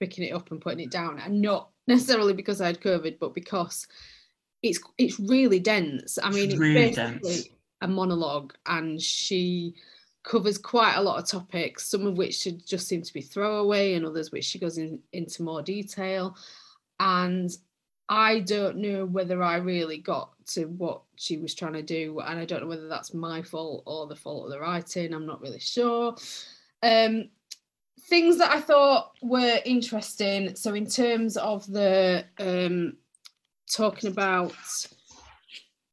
picking 0.00 0.24
it 0.24 0.32
up 0.32 0.50
and 0.50 0.60
putting 0.60 0.80
it 0.80 0.90
down 0.90 1.20
and 1.20 1.40
not 1.40 1.68
necessarily 1.86 2.32
because 2.32 2.60
i 2.60 2.66
had 2.66 2.80
covid 2.80 3.18
but 3.20 3.34
because 3.34 3.86
it's 4.62 4.80
it's 4.98 5.18
really 5.18 5.60
dense 5.60 6.18
i 6.22 6.30
mean 6.30 6.50
it's, 6.50 6.58
really 6.58 6.74
basically 6.74 7.34
dense. 7.34 7.48
a 7.80 7.88
monologue 7.88 8.54
and 8.66 9.00
she 9.00 9.74
covers 10.22 10.58
quite 10.58 10.94
a 10.94 11.02
lot 11.02 11.18
of 11.18 11.28
topics, 11.28 11.86
some 11.86 12.06
of 12.06 12.16
which 12.16 12.36
should 12.38 12.64
just 12.66 12.86
seem 12.86 13.02
to 13.02 13.12
be 13.12 13.20
throwaway, 13.20 13.94
and 13.94 14.06
others 14.06 14.30
which 14.30 14.44
she 14.44 14.58
goes 14.58 14.78
in, 14.78 14.98
into 15.12 15.42
more 15.42 15.62
detail. 15.62 16.36
And 17.00 17.50
I 18.08 18.40
don't 18.40 18.76
know 18.76 19.06
whether 19.06 19.42
I 19.42 19.56
really 19.56 19.98
got 19.98 20.32
to 20.48 20.66
what 20.66 21.02
she 21.16 21.38
was 21.38 21.54
trying 21.54 21.72
to 21.74 21.82
do, 21.82 22.20
and 22.20 22.38
I 22.38 22.44
don't 22.44 22.62
know 22.62 22.68
whether 22.68 22.88
that's 22.88 23.14
my 23.14 23.42
fault 23.42 23.82
or 23.86 24.06
the 24.06 24.16
fault 24.16 24.46
of 24.46 24.52
the 24.52 24.60
writing. 24.60 25.12
I'm 25.12 25.26
not 25.26 25.40
really 25.40 25.60
sure. 25.60 26.16
Um, 26.82 27.30
things 28.02 28.38
that 28.38 28.52
I 28.52 28.60
thought 28.60 29.12
were 29.22 29.60
interesting. 29.64 30.54
So, 30.54 30.74
in 30.74 30.86
terms 30.86 31.36
of 31.36 31.66
the 31.66 32.24
um, 32.38 32.96
talking 33.70 34.10
about 34.10 34.54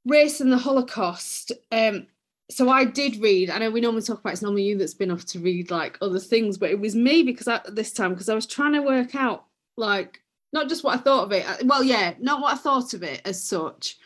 race 0.06 0.42
and 0.42 0.52
the 0.52 0.58
Holocaust, 0.58 1.52
um, 1.72 2.08
so 2.50 2.70
I 2.70 2.84
did 2.84 3.18
read. 3.18 3.50
I 3.50 3.60
know 3.60 3.70
we 3.70 3.82
normally 3.82 4.02
talk 4.02 4.20
about 4.20 4.34
it's 4.34 4.42
normally 4.42 4.64
you 4.64 4.78
that's 4.78 4.94
been 4.94 5.12
off 5.12 5.26
to 5.28 5.40
read 5.40 5.70
like 5.70 5.98
other 6.02 6.20
things, 6.20 6.58
but 6.58 6.72
it 6.72 6.80
was 6.80 6.96
me 6.96 7.24
because 7.24 7.48
I, 7.48 7.62
this 7.68 7.94
time 7.94 8.12
because 8.12 8.30
I 8.30 8.34
was 8.36 8.48
trying 8.48 8.74
to 8.74 8.82
work 8.82 9.16
out 9.16 9.46
like 9.78 10.22
not 10.52 10.68
just 10.68 10.84
what 10.84 10.98
I 10.98 11.02
thought 11.02 11.26
of 11.26 11.32
it. 11.32 11.48
Uh, 11.48 11.58
well, 11.66 11.84
yeah, 11.84 12.14
not 12.20 12.42
what 12.42 12.54
I 12.54 12.58
thought 12.58 12.94
of 12.96 13.04
it 13.04 13.22
as 13.24 13.44
such, 13.44 13.98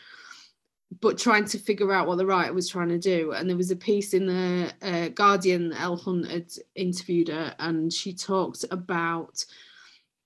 but 1.00 1.18
trying 1.18 1.46
to 1.46 1.58
figure 1.58 1.92
out 1.92 2.06
what 2.06 2.18
the 2.18 2.26
writer 2.26 2.52
was 2.52 2.68
trying 2.68 2.90
to 2.90 2.98
do. 2.98 3.32
And 3.32 3.48
there 3.48 3.56
was 3.56 3.70
a 3.70 3.76
piece 3.76 4.12
in 4.12 4.26
the 4.26 4.72
uh, 4.82 5.08
Guardian 5.08 5.72
Elle 5.72 5.96
Hunt 5.96 6.30
had 6.30 6.52
interviewed 6.74 7.28
her, 7.28 7.54
and 7.58 7.90
she 7.90 8.12
talked 8.12 8.64
about 8.70 9.42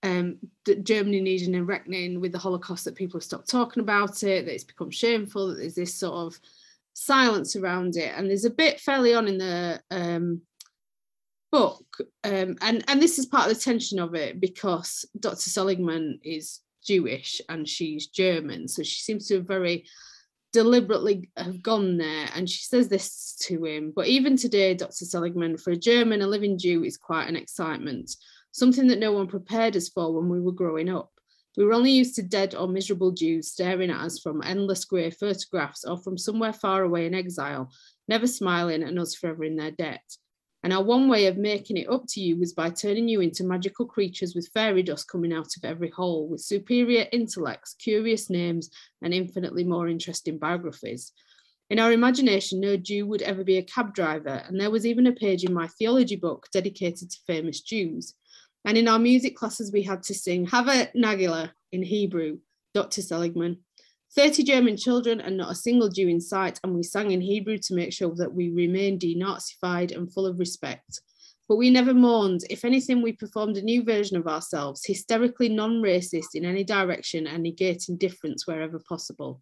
um, 0.03 0.39
that 0.65 0.85
Germany 0.85 1.21
needing 1.21 1.55
a 1.55 1.65
reckoning 1.65 2.21
with 2.21 2.33
the 2.33 2.39
Holocaust, 2.39 2.85
that 2.85 2.95
people 2.95 3.19
have 3.19 3.25
stopped 3.25 3.49
talking 3.49 3.83
about 3.83 4.23
it, 4.23 4.45
that 4.45 4.55
it's 4.55 4.65
become 4.65 4.91
shameful, 4.91 5.49
that 5.49 5.59
there's 5.59 5.75
this 5.75 5.95
sort 5.95 6.15
of 6.15 6.41
silence 6.95 7.57
around 7.57 7.97
it. 7.97 8.13
And 8.17 8.29
there's 8.29 8.45
a 8.45 8.51
bit 8.51 8.81
fairly 8.81 9.15
on 9.15 9.29
in 9.29 9.39
the 9.39 9.81
um, 9.91 10.43
book, 11.51 11.85
um, 12.25 12.57
and 12.61 12.85
and 12.89 13.03
this 13.03 13.19
is 13.19 13.27
part 13.27 13.51
of 13.51 13.57
the 13.57 13.63
tension 13.63 13.99
of 13.99 14.15
it 14.15 14.41
because 14.41 15.05
Dr. 15.19 15.51
Seligman 15.51 16.21
is 16.23 16.61
Jewish 16.85 17.41
and 17.49 17.69
she's 17.69 18.07
German, 18.07 18.69
so 18.69 18.83
she 18.83 19.01
seems 19.01 19.27
to 19.29 19.37
have 19.37 19.47
very 19.47 19.85
deliberately 20.53 21.29
have 21.37 21.63
gone 21.63 21.99
there 21.99 22.27
and 22.35 22.49
she 22.49 22.63
says 22.63 22.89
this 22.89 23.37
to 23.39 23.63
him 23.65 23.93
but 23.95 24.07
even 24.07 24.35
today 24.35 24.73
dr 24.73 25.05
seligman 25.05 25.59
for 25.59 25.73
a 25.73 25.77
german 25.77 26.23
a 26.23 26.27
living 26.27 26.59
jew 26.59 26.85
is 26.85 26.97
quite 26.97 27.29
an 27.29 27.37
excitement 27.37 28.17
something 28.59 28.87
that 28.89 28.99
no 28.99 29.13
one 29.13 29.27
prepared 29.27 29.77
us 29.77 29.89
for 29.89 30.13
when 30.13 30.29
we 30.29 30.41
were 30.41 30.53
growing 30.53 30.89
up 30.89 31.11
we 31.59 31.65
were 31.65 31.73
only 31.73 31.91
used 31.91 32.15
to 32.15 32.23
dead 32.23 32.55
or 32.55 32.69
miserable 32.69 33.11
Jews 33.11 33.49
staring 33.49 33.91
at 33.91 34.01
us 34.01 34.21
from 34.21 34.43
endless 34.45 34.85
grey 34.85 35.11
photographs 35.11 35.85
or 35.85 35.99
from 35.99 36.17
somewhere 36.17 36.53
far 36.53 36.85
away 36.85 37.05
in 37.05 37.15
exile, 37.15 37.73
never 38.07 38.29
smiling 38.29 38.85
and 38.85 38.97
us 38.97 39.17
forever 39.17 39.43
in 39.43 39.57
their 39.57 39.73
debt. 39.73 40.05
And 40.63 40.73
our 40.73 40.85
one 40.85 41.09
way 41.09 41.27
of 41.27 41.37
making 41.37 41.77
it 41.77 41.91
up 41.91 42.05
to 42.11 42.21
you 42.21 42.37
was 42.37 42.53
by 42.53 42.71
turning 42.71 43.09
you 43.09 43.21
into 43.21 43.43
magical 43.43 43.87
creatures 43.87 44.37
with 44.37 44.51
fairy 44.55 44.85
dust 44.85 45.09
coming 45.09 45.33
out 45.33 45.57
of 45.57 45.65
every 45.65 45.91
hole, 45.91 46.29
with 46.29 46.43
superior 46.43 47.07
intellects, 47.11 47.75
curious 47.75 48.31
names, 48.31 48.71
and 49.03 49.13
infinitely 49.13 49.65
more 49.65 49.89
interesting 49.89 50.39
biographies. 50.39 51.13
In 51.71 51.81
our 51.81 51.91
imagination, 51.91 52.61
no 52.61 52.77
Jew 52.77 53.05
would 53.07 53.23
ever 53.23 53.43
be 53.43 53.59
a 53.59 53.63
cab 53.63 53.95
driver, 53.95 54.45
and 54.47 54.61
there 54.61 54.71
was 54.71 54.87
even 54.87 55.09
a 55.09 55.13
page 55.13 55.43
in 55.43 55.53
my 55.53 55.67
theology 55.67 56.17
book 56.17 56.47
dedicated 56.53 57.11
to 57.11 57.19
famous 57.27 57.61
Jews. 57.61 58.15
And 58.69 58.77
in 58.77 58.87
our 58.87 58.99
music 58.99 59.35
classes, 59.35 59.73
we 59.73 59.83
had 59.83 60.03
to 60.03 60.15
sing 60.15 60.45
Hava 60.45 60.91
Nagila 60.95 61.53
in 61.73 61.83
Hebrew, 61.83 62.41
Dr. 62.75 63.01
Seligman. 63.01 63.61
30 64.15 64.43
German 64.43 64.77
children 64.77 65.23
and 65.23 65.39
not 65.39 65.51
a 65.51 65.55
single 65.55 65.89
Jew 65.89 66.07
in 66.07 66.21
sight, 66.21 66.61
and 66.63 66.75
we 66.75 66.83
sang 66.83 67.13
in 67.13 67.23
Hebrew 67.23 67.57
to 67.57 67.75
make 67.75 67.95
sure 67.95 68.15
that 68.17 68.35
we 68.35 68.51
remained 68.51 69.01
denazified 69.01 69.97
and 69.97 70.13
full 70.13 70.27
of 70.27 70.39
respect. 70.39 71.01
But 71.49 71.57
we 71.57 71.71
never 71.71 71.95
mourned. 71.95 72.45
If 72.51 72.63
anything, 72.63 73.01
we 73.01 73.15
performed 73.15 73.57
a 73.57 73.63
new 73.63 73.83
version 73.85 74.19
of 74.19 74.27
ourselves, 74.27 74.85
hysterically 74.85 75.49
non 75.49 75.81
racist 75.81 76.35
in 76.35 76.45
any 76.45 76.63
direction 76.63 77.27
and 77.27 77.47
negating 77.47 77.99
difference 77.99 78.47
wherever 78.47 78.79
possible. 78.87 79.41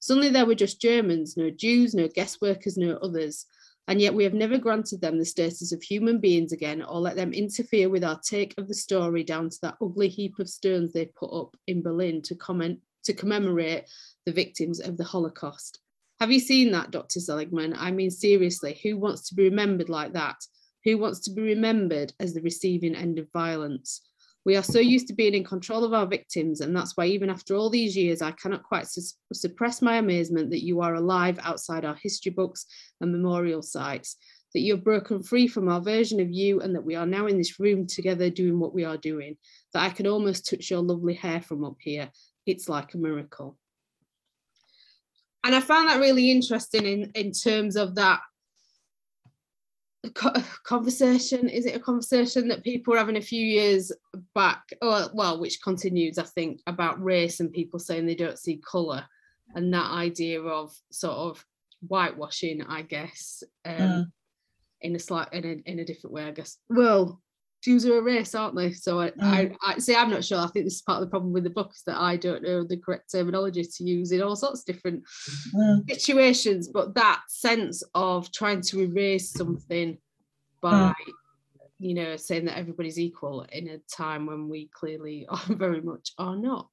Suddenly, 0.00 0.30
there 0.30 0.46
were 0.46 0.56
just 0.56 0.80
Germans, 0.80 1.36
no 1.36 1.48
Jews, 1.48 1.94
no 1.94 2.08
guest 2.08 2.38
workers, 2.42 2.76
no 2.76 2.96
others 2.96 3.46
and 3.86 4.00
yet 4.00 4.14
we 4.14 4.24
have 4.24 4.34
never 4.34 4.58
granted 4.58 5.00
them 5.00 5.18
the 5.18 5.24
status 5.24 5.72
of 5.72 5.82
human 5.82 6.18
beings 6.18 6.52
again 6.52 6.82
or 6.82 7.00
let 7.00 7.16
them 7.16 7.32
interfere 7.32 7.88
with 7.88 8.02
our 8.02 8.18
take 8.20 8.54
of 8.56 8.68
the 8.68 8.74
story 8.74 9.22
down 9.22 9.50
to 9.50 9.58
that 9.62 9.76
ugly 9.82 10.08
heap 10.08 10.38
of 10.38 10.48
stones 10.48 10.92
they 10.92 11.06
put 11.06 11.30
up 11.30 11.56
in 11.66 11.82
Berlin 11.82 12.22
to 12.22 12.34
comment 12.34 12.78
to 13.04 13.12
commemorate 13.12 13.84
the 14.24 14.32
victims 14.32 14.80
of 14.80 14.96
the 14.96 15.04
Holocaust. 15.04 15.80
Have 16.20 16.32
you 16.32 16.40
seen 16.40 16.70
that, 16.72 16.90
Dr. 16.90 17.20
Seligman? 17.20 17.74
I 17.76 17.90
mean, 17.90 18.10
seriously, 18.10 18.80
who 18.82 18.96
wants 18.96 19.28
to 19.28 19.34
be 19.34 19.44
remembered 19.44 19.88
like 19.88 20.14
that? 20.14 20.36
Who 20.84 20.96
wants 20.98 21.20
to 21.20 21.32
be 21.32 21.42
remembered 21.42 22.12
as 22.20 22.32
the 22.32 22.42
receiving 22.42 22.94
end 22.94 23.18
of 23.18 23.30
violence? 23.32 24.00
We 24.44 24.56
are 24.56 24.62
so 24.62 24.78
used 24.78 25.08
to 25.08 25.14
being 25.14 25.34
in 25.34 25.44
control 25.44 25.84
of 25.84 25.94
our 25.94 26.06
victims, 26.06 26.60
and 26.60 26.76
that's 26.76 26.96
why, 26.96 27.06
even 27.06 27.30
after 27.30 27.54
all 27.54 27.70
these 27.70 27.96
years, 27.96 28.20
I 28.20 28.32
cannot 28.32 28.62
quite 28.62 28.86
su- 28.86 29.16
suppress 29.32 29.80
my 29.80 29.96
amazement 29.96 30.50
that 30.50 30.64
you 30.64 30.82
are 30.82 30.94
alive 30.94 31.38
outside 31.42 31.84
our 31.84 31.94
history 31.94 32.30
books 32.30 32.66
and 33.00 33.10
memorial 33.10 33.62
sites, 33.62 34.16
that 34.52 34.60
you 34.60 34.74
have 34.74 34.84
broken 34.84 35.22
free 35.22 35.48
from 35.48 35.68
our 35.68 35.80
version 35.80 36.20
of 36.20 36.30
you, 36.30 36.60
and 36.60 36.74
that 36.74 36.84
we 36.84 36.94
are 36.94 37.06
now 37.06 37.26
in 37.26 37.38
this 37.38 37.58
room 37.58 37.86
together 37.86 38.28
doing 38.28 38.58
what 38.60 38.74
we 38.74 38.84
are 38.84 38.98
doing, 38.98 39.36
that 39.72 39.82
I 39.82 39.88
can 39.88 40.06
almost 40.06 40.48
touch 40.48 40.70
your 40.70 40.82
lovely 40.82 41.14
hair 41.14 41.40
from 41.40 41.64
up 41.64 41.76
here. 41.80 42.10
It's 42.44 42.68
like 42.68 42.92
a 42.92 42.98
miracle. 42.98 43.56
And 45.42 45.54
I 45.54 45.60
found 45.60 45.88
that 45.88 46.00
really 46.00 46.30
interesting 46.30 46.84
in, 46.86 47.10
in 47.14 47.32
terms 47.32 47.76
of 47.76 47.94
that 47.94 48.20
conversation 50.10 51.48
is 51.48 51.66
it 51.66 51.76
a 51.76 51.80
conversation 51.80 52.48
that 52.48 52.64
people 52.64 52.92
were 52.92 52.98
having 52.98 53.16
a 53.16 53.22
few 53.22 53.44
years 53.44 53.92
back 54.34 54.62
or 54.82 55.08
well 55.14 55.40
which 55.40 55.62
continues 55.62 56.18
i 56.18 56.22
think 56.22 56.60
about 56.66 57.02
race 57.02 57.40
and 57.40 57.52
people 57.52 57.78
saying 57.78 58.06
they 58.06 58.14
don't 58.14 58.38
see 58.38 58.56
color 58.58 59.04
and 59.54 59.72
that 59.72 59.90
idea 59.90 60.40
of 60.40 60.74
sort 60.90 61.16
of 61.16 61.44
whitewashing 61.86 62.62
i 62.68 62.82
guess 62.82 63.42
um, 63.64 63.76
mm. 63.76 64.06
in 64.80 64.94
a 64.96 64.98
slight 64.98 65.32
in 65.32 65.44
a, 65.44 65.70
in 65.70 65.78
a 65.78 65.84
different 65.84 66.14
way 66.14 66.24
i 66.24 66.30
guess 66.30 66.58
well 66.68 67.20
Jews 67.64 67.86
are 67.86 67.96
a 67.96 68.02
race, 68.02 68.34
aren't 68.34 68.56
they? 68.56 68.72
So 68.72 69.00
I, 69.00 69.10
mm. 69.10 69.22
I, 69.22 69.50
I 69.62 69.78
say 69.78 69.96
I'm 69.96 70.10
not 70.10 70.22
sure. 70.22 70.38
I 70.38 70.48
think 70.48 70.66
this 70.66 70.74
is 70.74 70.82
part 70.82 71.02
of 71.02 71.06
the 71.06 71.10
problem 71.10 71.32
with 71.32 71.44
the 71.44 71.50
book 71.50 71.70
is 71.74 71.82
that 71.86 71.96
I 71.96 72.16
don't 72.16 72.42
know 72.42 72.62
the 72.62 72.76
correct 72.76 73.10
terminology 73.10 73.64
to 73.64 73.84
use 73.84 74.12
in 74.12 74.22
all 74.22 74.36
sorts 74.36 74.60
of 74.60 74.66
different 74.66 75.02
mm. 75.54 75.90
situations. 75.90 76.68
But 76.68 76.94
that 76.94 77.22
sense 77.28 77.82
of 77.94 78.30
trying 78.32 78.60
to 78.62 78.82
erase 78.82 79.30
something 79.30 79.96
by, 80.60 80.92
mm. 80.92 80.94
you 81.78 81.94
know, 81.94 82.16
saying 82.16 82.44
that 82.44 82.58
everybody's 82.58 82.98
equal 82.98 83.46
in 83.50 83.68
a 83.68 83.78
time 83.90 84.26
when 84.26 84.50
we 84.50 84.68
clearly 84.74 85.26
are 85.30 85.54
very 85.54 85.80
much 85.80 86.12
are 86.18 86.36
not. 86.36 86.68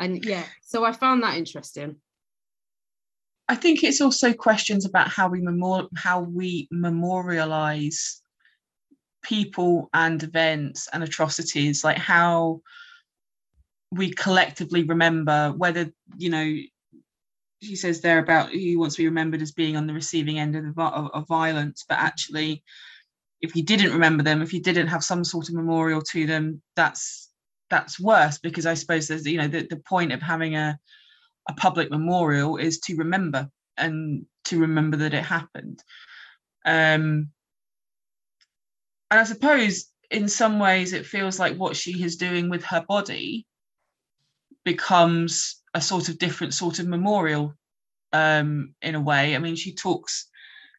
And 0.00 0.24
yeah, 0.24 0.44
so 0.62 0.84
I 0.84 0.90
found 0.90 1.22
that 1.22 1.36
interesting. 1.36 1.96
I 3.48 3.54
think 3.54 3.84
it's 3.84 4.00
also 4.00 4.32
questions 4.32 4.84
about 4.84 5.08
how 5.08 5.28
we 5.28 5.40
memor- 5.40 5.88
how 5.96 6.20
we 6.20 6.66
memorialize 6.72 8.20
people 9.22 9.88
and 9.92 10.22
events 10.22 10.88
and 10.92 11.02
atrocities, 11.02 11.84
like 11.84 11.98
how 11.98 12.60
we 13.90 14.12
collectively 14.12 14.84
remember 14.84 15.52
whether, 15.56 15.90
you 16.16 16.30
know, 16.30 16.56
she 17.62 17.74
says 17.74 18.00
there 18.00 18.18
about 18.18 18.50
he 18.50 18.76
wants 18.76 18.96
to 18.96 19.02
be 19.02 19.08
remembered 19.08 19.42
as 19.42 19.52
being 19.52 19.76
on 19.76 19.86
the 19.86 19.92
receiving 19.92 20.38
end 20.38 20.54
of, 20.54 20.78
of, 20.78 21.10
of 21.12 21.28
violence, 21.28 21.84
but 21.88 21.98
actually, 21.98 22.62
if 23.40 23.54
you 23.56 23.62
didn't 23.62 23.92
remember 23.92 24.22
them, 24.22 24.42
if 24.42 24.52
you 24.52 24.60
didn't 24.60 24.88
have 24.88 25.02
some 25.02 25.24
sort 25.24 25.48
of 25.48 25.54
memorial 25.54 26.02
to 26.02 26.26
them, 26.26 26.62
that's 26.76 27.30
that's 27.70 28.00
worse 28.00 28.38
because 28.38 28.66
I 28.66 28.74
suppose 28.74 29.08
there's 29.08 29.26
you 29.26 29.38
know 29.38 29.48
the, 29.48 29.66
the 29.68 29.76
point 29.76 30.12
of 30.12 30.22
having 30.22 30.54
a 30.56 30.78
a 31.48 31.54
public 31.54 31.90
memorial 31.90 32.56
is 32.56 32.78
to 32.80 32.96
remember 32.96 33.48
and 33.76 34.26
to 34.44 34.60
remember 34.60 34.96
that 34.98 35.14
it 35.14 35.24
happened. 35.24 35.82
Um, 36.64 37.30
and 39.10 39.20
I 39.20 39.24
suppose 39.24 39.86
in 40.10 40.28
some 40.28 40.58
ways 40.58 40.92
it 40.92 41.06
feels 41.06 41.38
like 41.38 41.56
what 41.56 41.76
she 41.76 42.02
is 42.02 42.16
doing 42.16 42.48
with 42.48 42.64
her 42.64 42.84
body 42.88 43.46
becomes 44.64 45.62
a 45.74 45.80
sort 45.80 46.08
of 46.08 46.18
different 46.18 46.54
sort 46.54 46.78
of 46.78 46.86
memorial 46.86 47.54
um, 48.12 48.74
in 48.82 48.94
a 48.94 49.00
way. 49.00 49.34
I 49.34 49.38
mean, 49.38 49.56
she 49.56 49.74
talks 49.74 50.28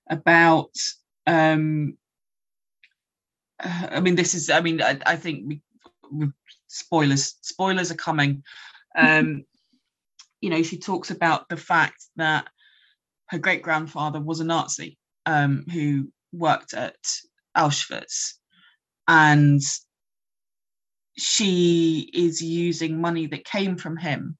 about. 0.09 0.71
Um, 1.27 1.97
I 3.59 3.99
mean, 3.99 4.15
this 4.15 4.33
is. 4.33 4.49
I 4.49 4.61
mean, 4.61 4.81
I, 4.81 4.99
I 5.05 5.15
think 5.15 5.43
we, 5.47 5.61
we, 6.11 6.27
spoilers. 6.67 7.35
Spoilers 7.41 7.91
are 7.91 7.95
coming. 7.95 8.43
Um, 8.97 9.45
you 10.41 10.49
know, 10.49 10.63
she 10.63 10.79
talks 10.79 11.11
about 11.11 11.47
the 11.47 11.55
fact 11.55 12.03
that 12.15 12.47
her 13.27 13.37
great 13.37 13.61
grandfather 13.61 14.19
was 14.19 14.39
a 14.39 14.43
Nazi 14.43 14.97
um, 15.27 15.63
who 15.71 16.11
worked 16.33 16.73
at 16.73 16.97
Auschwitz. 17.57 18.33
And 19.07 19.61
she 21.17 22.09
is 22.13 22.41
using 22.41 23.01
money 23.01 23.27
that 23.27 23.43
came 23.45 23.75
from 23.75 23.97
him 23.97 24.37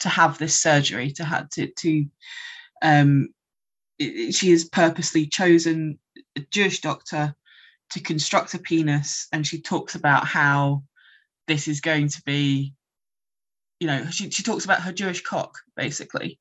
to 0.00 0.08
have 0.08 0.38
this 0.38 0.60
surgery, 0.60 1.12
to 1.12 1.24
have 1.24 1.48
to, 1.50 1.70
to 1.78 2.06
um, 2.82 3.28
she 3.98 4.50
has 4.50 4.64
purposely 4.64 5.26
chosen 5.26 5.98
a 6.36 6.40
Jewish 6.50 6.80
doctor 6.80 7.34
to 7.90 8.00
construct 8.00 8.54
a 8.54 8.58
penis, 8.58 9.28
and 9.32 9.46
she 9.46 9.60
talks 9.60 9.94
about 9.94 10.26
how 10.26 10.82
this 11.46 11.68
is 11.68 11.80
going 11.80 12.08
to 12.08 12.22
be, 12.22 12.74
you 13.80 13.86
know, 13.86 14.06
she, 14.10 14.30
she 14.30 14.42
talks 14.42 14.64
about 14.64 14.82
her 14.82 14.92
Jewish 14.92 15.22
cock 15.22 15.58
basically, 15.76 16.38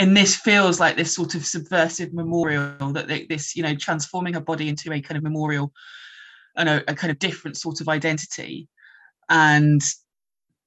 and 0.00 0.16
this 0.16 0.34
feels 0.34 0.80
like 0.80 0.96
this 0.96 1.14
sort 1.14 1.34
of 1.34 1.44
subversive 1.44 2.14
memorial 2.14 2.92
that 2.92 3.06
they, 3.06 3.26
this 3.26 3.54
you 3.54 3.62
know 3.62 3.74
transforming 3.74 4.32
her 4.32 4.40
body 4.40 4.68
into 4.68 4.90
a 4.92 5.00
kind 5.00 5.18
of 5.18 5.22
memorial 5.22 5.72
and 6.56 6.68
a, 6.70 6.90
a 6.90 6.94
kind 6.94 7.10
of 7.10 7.18
different 7.18 7.58
sort 7.58 7.80
of 7.82 7.88
identity. 7.88 8.66
And 9.28 9.82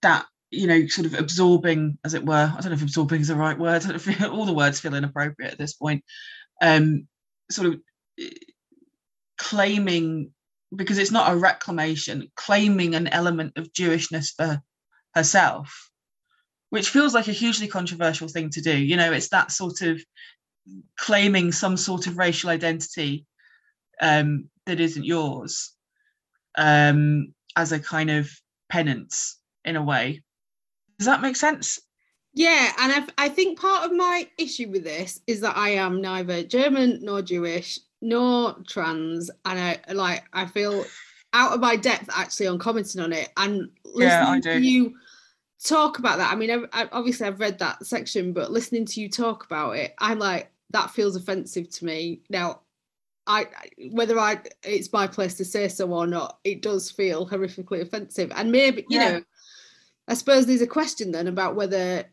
that 0.04 0.28
you 0.52 0.68
know 0.68 0.86
sort 0.86 1.08
of 1.08 1.16
absorbing 1.16 1.98
as 2.06 2.14
it 2.14 2.24
were 2.24 2.54
i 2.56 2.62
don't 2.62 2.70
know 2.70 2.74
if 2.74 2.84
absorbing 2.84 3.22
is 3.22 3.30
the 3.30 3.36
right 3.36 3.58
word 3.58 3.84
all 4.30 4.46
the 4.46 4.54
words 4.54 4.80
feel 4.80 4.94
inappropriate 4.94 5.52
at 5.52 5.58
this 5.58 5.74
point 5.74 6.04
um 6.62 7.08
sort 7.50 7.68
of 7.68 7.80
eh, 8.20 8.30
claiming 9.38 10.32
because 10.76 11.00
it's 11.00 11.12
not 11.12 11.32
a 11.32 11.36
reclamation 11.36 12.30
claiming 12.36 12.94
an 12.94 13.08
element 13.08 13.54
of 13.56 13.74
jewishness 13.74 14.32
for 14.36 14.62
herself 15.16 15.90
which 16.74 16.90
feels 16.90 17.14
like 17.14 17.28
a 17.28 17.32
hugely 17.32 17.68
controversial 17.68 18.28
thing 18.28 18.50
to 18.50 18.60
do. 18.60 18.76
You 18.76 18.98
know, 18.98 19.12
it's 19.12 19.30
that 19.30 19.52
sort 19.52 19.84
of 19.84 20.04
claiming 20.98 21.52
some 21.52 21.78
sort 21.78 22.08
of 22.08 22.18
racial 22.18 22.50
identity 22.50 23.28
um, 24.02 24.50
that 24.66 24.80
isn't 24.80 25.06
yours 25.06 25.72
um, 26.58 27.32
as 27.56 27.74
a 27.74 27.80
kind 27.80 28.10
of 28.10 28.28
penance 28.70 29.38
in 29.64 29.76
a 29.76 29.84
way. 29.84 30.24
Does 30.98 31.06
that 31.06 31.22
make 31.22 31.36
sense? 31.36 31.80
Yeah, 32.34 32.72
and 32.80 32.92
I've, 32.92 33.10
I 33.20 33.30
think 33.30 33.60
part 33.60 33.86
of 33.86 33.96
my 33.96 34.28
issue 34.40 34.72
with 34.72 34.84
this 34.84 35.22
is 35.28 35.42
that 35.42 35.56
I 35.56 35.76
am 35.76 36.02
neither 36.02 36.42
German 36.42 37.02
nor 37.04 37.22
Jewish 37.22 37.78
nor 38.02 38.56
trans, 38.68 39.30
and 39.46 39.60
I 39.60 39.80
like 39.94 40.24
I 40.34 40.48
feel 40.48 40.86
out 41.34 41.52
of 41.52 41.60
my 41.60 41.76
depth 41.76 42.10
actually 42.16 42.48
on 42.48 42.58
commenting 42.58 43.02
on 43.02 43.14
it 43.14 43.30
and 43.38 43.70
listening 43.86 44.02
yeah, 44.10 44.28
I 44.28 44.40
do. 44.40 44.54
to 44.54 44.60
you 44.60 44.96
talk 45.64 46.00
about 46.00 46.18
that. 46.18 46.32
I 46.32 46.36
mean, 46.36 46.52
I, 46.52 46.84
I, 46.84 46.90
obviously 46.92 47.28
I've 47.28 47.40
read 47.40 47.60
that 47.60 47.86
section, 47.86 48.34
but 48.34 48.52
listening 48.52 48.86
to 48.86 49.02
you 49.02 49.10
talk 49.10 49.46
about 49.46 49.78
it, 49.78 49.94
I'm 50.00 50.20
like, 50.20 50.52
that 50.72 50.92
feels 50.92 51.16
offensive 51.16 51.70
to 51.70 51.86
me. 51.86 52.22
Now, 52.30 52.62
I 53.26 53.48
whether 53.92 54.20
I 54.20 54.42
it's 54.64 54.92
my 54.92 55.08
place 55.08 55.36
to 55.36 55.46
say 55.46 55.70
so 55.70 55.90
or 55.92 56.06
not, 56.06 56.40
it 56.44 56.62
does 56.62 56.92
feel 56.92 57.28
horrifically 57.28 57.82
offensive. 57.82 58.32
And 58.36 58.52
maybe 58.52 58.86
you 58.90 59.00
yeah. 59.00 59.12
know, 59.12 59.24
I 60.10 60.14
suppose 60.16 60.46
there's 60.46 60.62
a 60.62 60.68
question 60.68 61.12
then 61.12 61.28
about 61.28 61.56
whether 61.56 62.04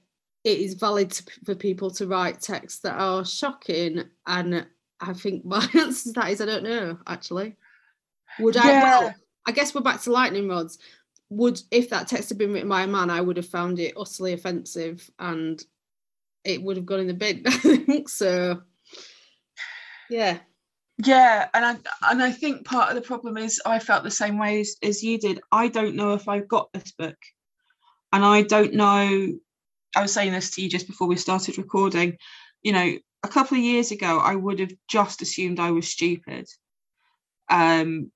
it 0.44 0.58
is 0.58 0.74
valid 0.74 1.10
to, 1.10 1.24
for 1.44 1.54
people 1.54 1.90
to 1.92 2.06
write 2.06 2.40
texts 2.40 2.80
that 2.80 2.94
are 2.94 3.24
shocking. 3.24 4.04
And 4.26 4.66
I 5.00 5.12
think 5.12 5.44
my 5.44 5.66
answer 5.74 6.10
to 6.10 6.20
that 6.20 6.30
is 6.30 6.40
I 6.40 6.46
don't 6.46 6.62
know. 6.62 6.98
Actually, 7.08 7.56
would 8.38 8.56
I? 8.56 8.66
Well, 8.66 9.14
I 9.48 9.52
guess 9.52 9.74
we're 9.74 9.80
back 9.80 10.00
to 10.02 10.12
lightning 10.12 10.48
rods 10.48 10.78
would 11.30 11.60
if 11.70 11.88
that 11.90 12.08
text 12.08 12.28
had 12.28 12.38
been 12.38 12.52
written 12.52 12.68
by 12.68 12.82
a 12.82 12.86
man, 12.86 13.08
I 13.08 13.20
would 13.20 13.36
have 13.36 13.48
found 13.48 13.78
it 13.78 13.94
utterly 13.96 14.32
offensive 14.32 15.08
and 15.18 15.62
it 16.44 16.62
would 16.62 16.76
have 16.76 16.86
gone 16.86 17.00
in 17.00 17.06
the 17.06 17.14
bin. 17.14 17.42
I 17.46 17.50
think 17.86 18.08
so. 18.08 18.62
Yeah. 20.10 20.38
Yeah, 21.02 21.48
and 21.54 21.64
I 21.64 21.76
and 22.10 22.22
I 22.22 22.30
think 22.30 22.66
part 22.66 22.90
of 22.90 22.94
the 22.94 23.00
problem 23.00 23.38
is 23.38 23.60
I 23.64 23.78
felt 23.78 24.04
the 24.04 24.10
same 24.10 24.38
way 24.38 24.60
as, 24.60 24.76
as 24.82 25.02
you 25.02 25.18
did. 25.18 25.40
I 25.50 25.68
don't 25.68 25.96
know 25.96 26.12
if 26.12 26.28
I've 26.28 26.48
got 26.48 26.70
this 26.74 26.92
book, 26.92 27.16
and 28.12 28.22
I 28.22 28.42
don't 28.42 28.74
know. 28.74 29.38
I 29.96 30.02
was 30.02 30.12
saying 30.12 30.32
this 30.32 30.50
to 30.50 30.62
you 30.62 30.68
just 30.68 30.86
before 30.86 31.08
we 31.08 31.16
started 31.16 31.56
recording. 31.56 32.18
You 32.62 32.72
know, 32.72 32.98
a 33.22 33.28
couple 33.28 33.56
of 33.56 33.64
years 33.64 33.92
ago, 33.92 34.18
I 34.18 34.34
would 34.34 34.60
have 34.60 34.72
just 34.88 35.22
assumed 35.22 35.58
I 35.58 35.70
was 35.70 35.88
stupid. 35.88 36.46
Um, 37.48 38.12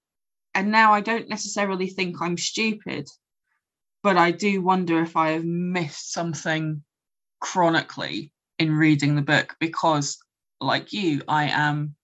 and 0.55 0.71
now 0.71 0.93
I 0.93 1.01
don't 1.01 1.29
necessarily 1.29 1.89
think 1.89 2.17
I'm 2.21 2.39
stupid, 2.39 3.09
but 4.03 4.17
I 4.17 4.31
do 4.31 4.63
wonder 4.63 5.01
if 5.03 5.17
I 5.17 5.31
have 5.31 5.45
missed 5.45 6.13
something 6.13 6.83
chronically 7.41 8.33
in 8.59 8.75
reading 8.75 9.17
the 9.17 9.23
book 9.23 9.57
because, 9.59 10.19
like 10.61 10.93
you, 10.93 11.23
I 11.27 11.49
am 11.49 11.97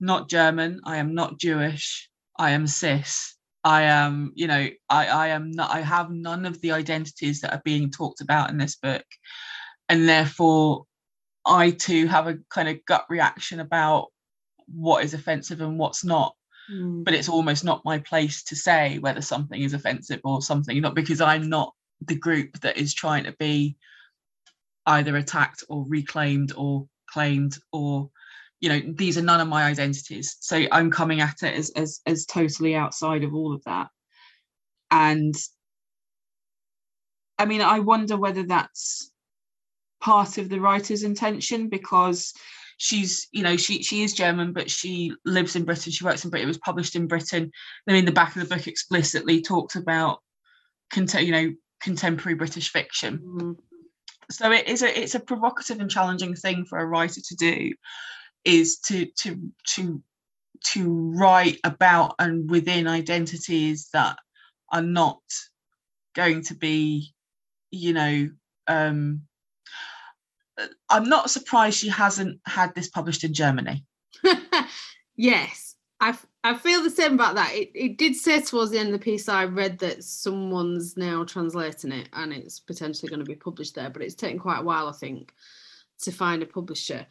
not 0.00 0.28
German, 0.28 0.80
I 0.84 0.96
am 0.96 1.14
not 1.14 1.38
Jewish, 1.38 2.10
I 2.36 2.50
am 2.50 2.66
cis. 2.66 3.36
I 3.64 3.82
am, 3.82 4.32
you 4.34 4.48
know, 4.48 4.68
I, 4.88 5.06
I 5.06 5.28
am 5.28 5.52
not, 5.52 5.70
I 5.70 5.82
have 5.82 6.10
none 6.10 6.46
of 6.46 6.60
the 6.60 6.72
identities 6.72 7.40
that 7.40 7.52
are 7.52 7.62
being 7.64 7.90
talked 7.90 8.20
about 8.20 8.50
in 8.50 8.58
this 8.58 8.74
book. 8.74 9.04
And 9.88 10.08
therefore, 10.08 10.86
I 11.46 11.70
too 11.70 12.08
have 12.08 12.26
a 12.26 12.38
kind 12.50 12.68
of 12.68 12.84
gut 12.84 13.06
reaction 13.08 13.60
about 13.60 14.08
what 14.66 15.04
is 15.04 15.14
offensive 15.14 15.60
and 15.60 15.78
what's 15.78 16.04
not 16.04 16.34
Mm. 16.70 17.04
but 17.04 17.14
it's 17.14 17.28
almost 17.28 17.64
not 17.64 17.84
my 17.84 17.98
place 17.98 18.44
to 18.44 18.54
say 18.54 18.98
whether 18.98 19.20
something 19.20 19.60
is 19.60 19.74
offensive 19.74 20.20
or 20.22 20.40
something 20.40 20.80
not 20.80 20.94
because 20.94 21.20
i'm 21.20 21.48
not 21.48 21.74
the 22.02 22.14
group 22.14 22.60
that 22.60 22.76
is 22.76 22.94
trying 22.94 23.24
to 23.24 23.32
be 23.32 23.76
either 24.86 25.16
attacked 25.16 25.64
or 25.68 25.84
reclaimed 25.88 26.52
or 26.56 26.86
claimed 27.10 27.58
or 27.72 28.10
you 28.60 28.68
know 28.68 28.80
these 28.94 29.18
are 29.18 29.22
none 29.22 29.40
of 29.40 29.48
my 29.48 29.64
identities 29.64 30.36
so 30.40 30.64
i'm 30.70 30.90
coming 30.90 31.20
at 31.20 31.42
it 31.42 31.54
as 31.54 31.70
as, 31.70 32.00
as 32.06 32.26
totally 32.26 32.76
outside 32.76 33.24
of 33.24 33.34
all 33.34 33.52
of 33.52 33.64
that 33.64 33.88
and 34.92 35.34
i 37.38 37.44
mean 37.44 37.60
i 37.60 37.80
wonder 37.80 38.16
whether 38.16 38.44
that's 38.44 39.10
part 40.00 40.38
of 40.38 40.48
the 40.48 40.60
writer's 40.60 41.02
intention 41.02 41.68
because 41.68 42.32
she's 42.82 43.28
you 43.30 43.44
know 43.44 43.56
she 43.56 43.80
she 43.80 44.02
is 44.02 44.12
german 44.12 44.52
but 44.52 44.68
she 44.68 45.14
lives 45.24 45.54
in 45.54 45.64
britain. 45.64 45.92
She 45.92 46.04
works 46.04 46.24
in 46.24 46.30
britain. 46.30 46.46
It 46.46 46.48
was 46.48 46.58
published 46.58 46.96
in 46.96 47.06
britain. 47.06 47.52
Then 47.86 47.94
in 47.94 48.04
the 48.04 48.10
back 48.10 48.34
of 48.34 48.42
the 48.42 48.52
book 48.52 48.66
explicitly 48.66 49.40
talks 49.40 49.76
about 49.76 50.18
cont- 50.92 51.22
you 51.22 51.30
know 51.30 51.52
contemporary 51.80 52.34
british 52.34 52.72
fiction. 52.72 53.20
Mm. 53.22 53.56
so 54.32 54.50
it 54.50 54.66
is 54.66 54.82
a 54.82 55.00
it's 55.00 55.14
a 55.14 55.20
provocative 55.20 55.78
and 55.78 55.88
challenging 55.88 56.34
thing 56.34 56.64
for 56.64 56.80
a 56.80 56.86
writer 56.86 57.20
to 57.24 57.36
do 57.36 57.70
is 58.44 58.80
to 58.88 59.06
to 59.18 59.40
to 59.74 60.02
to 60.64 61.12
write 61.16 61.60
about 61.62 62.16
and 62.18 62.50
within 62.50 62.88
identities 62.88 63.90
that 63.92 64.16
are 64.72 64.82
not 64.82 65.22
going 66.16 66.42
to 66.42 66.54
be 66.56 67.14
you 67.70 67.92
know 67.92 68.28
um 68.66 69.22
i'm 70.90 71.08
not 71.08 71.30
surprised 71.30 71.78
she 71.78 71.88
hasn't 71.88 72.38
had 72.46 72.74
this 72.74 72.88
published 72.88 73.24
in 73.24 73.32
germany 73.32 73.84
yes, 75.16 75.76
I, 76.00 76.16
I 76.44 76.54
feel 76.54 76.82
the 76.82 76.90
same 76.90 77.14
about 77.14 77.34
that. 77.36 77.52
It, 77.54 77.70
it 77.74 77.98
did 77.98 78.16
say 78.16 78.40
towards 78.40 78.70
the 78.70 78.78
end 78.78 78.88
of 78.88 79.00
the 79.00 79.04
piece 79.04 79.28
I 79.28 79.44
read 79.44 79.78
that 79.80 80.04
someone's 80.04 80.96
now 80.96 81.24
translating 81.24 81.92
it 81.92 82.08
and 82.12 82.32
it's 82.32 82.60
potentially 82.60 83.08
going 83.08 83.20
to 83.20 83.26
be 83.26 83.34
published 83.34 83.74
there, 83.74 83.90
but 83.90 84.02
it's 84.02 84.14
taken 84.14 84.38
quite 84.38 84.60
a 84.60 84.64
while, 84.64 84.88
I 84.88 84.92
think, 84.92 85.32
to 86.00 86.12
find 86.12 86.42
a 86.42 86.46
publisher. 86.46 87.06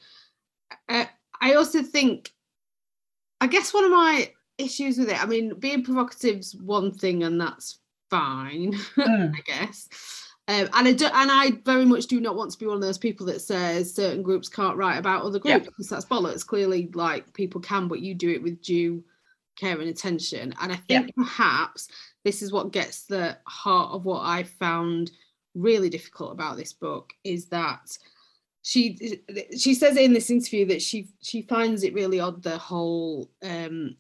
Uh, 0.89 1.05
I 1.41 1.53
also 1.53 1.83
think, 1.83 2.31
I 3.39 3.47
guess 3.47 3.73
one 3.73 3.85
of 3.85 3.91
my 3.91 4.31
issues 4.57 4.97
with 4.97 5.09
it, 5.09 5.21
I 5.21 5.25
mean, 5.25 5.57
being 5.57 5.83
provocative's 5.83 6.55
one 6.55 6.91
thing 6.91 7.23
and 7.23 7.39
that's 7.39 7.79
fine, 8.09 8.73
Mm, 8.95 9.33
I 9.35 9.41
guess. 9.45 9.87
Um, 10.47 10.67
and 10.73 10.87
I 10.87 10.93
do, 10.93 11.05
and 11.05 11.31
I 11.31 11.51
very 11.65 11.85
much 11.85 12.07
do 12.07 12.19
not 12.19 12.35
want 12.35 12.51
to 12.51 12.57
be 12.57 12.65
one 12.65 12.75
of 12.75 12.81
those 12.81 12.97
people 12.97 13.25
that 13.27 13.41
says 13.41 13.93
certain 13.93 14.23
groups 14.23 14.49
can't 14.49 14.75
write 14.77 14.97
about 14.97 15.23
other 15.23 15.39
Yeah. 15.43 15.59
groups 15.59 15.67
because 15.67 15.89
that's 15.89 16.05
bollocks. 16.05 16.45
Clearly, 16.45 16.89
like 16.93 17.31
people 17.33 17.61
can, 17.61 17.87
but 17.87 18.01
you 18.01 18.15
do 18.15 18.29
it 18.31 18.41
with 18.43 18.61
due 18.61 19.03
care 19.55 19.79
and 19.79 19.89
attention. 19.89 20.53
And 20.61 20.71
I 20.71 20.75
Yeah. 20.87 21.01
think 21.01 21.15
perhaps 21.15 21.87
this 22.23 22.41
is 22.41 22.51
what 22.51 22.71
gets 22.71 23.03
the 23.05 23.37
heart 23.47 23.91
of 23.91 24.05
what 24.05 24.21
I 24.21 24.43
found 24.43 25.11
really 25.53 25.89
difficult 25.89 26.31
about 26.31 26.57
this 26.57 26.73
book 26.73 27.13
is 27.23 27.47
that 27.47 27.97
she 28.63 29.21
she 29.57 29.73
says 29.73 29.97
in 29.97 30.13
this 30.13 30.29
interview 30.29 30.65
that 30.67 30.81
she 30.81 31.09
she 31.21 31.41
finds 31.41 31.83
it 31.83 31.93
really 31.93 32.19
odd 32.19 32.41
the 32.43 32.57
whole 32.57 33.29
um 33.43 33.95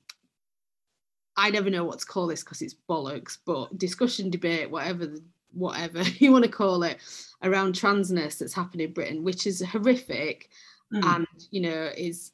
I 1.37 1.49
never 1.49 1.69
know 1.69 1.83
what 1.83 1.99
to 1.99 2.05
call 2.05 2.27
this 2.27 2.43
because 2.43 2.61
it's 2.61 2.75
bollocks, 2.89 3.37
but 3.45 3.77
discussion, 3.77 4.29
debate, 4.29 4.69
whatever 4.69 5.07
the, 5.07 5.23
whatever 5.53 6.01
you 6.19 6.31
want 6.31 6.45
to 6.45 6.51
call 6.51 6.83
it, 6.83 6.97
around 7.43 7.73
transness 7.73 8.37
that's 8.37 8.53
happened 8.53 8.81
in 8.81 8.93
Britain, 8.93 9.23
which 9.23 9.47
is 9.47 9.61
horrific 9.61 10.49
mm, 10.93 11.03
and 11.15 11.27
you 11.51 11.61
know 11.61 11.89
is 11.95 12.31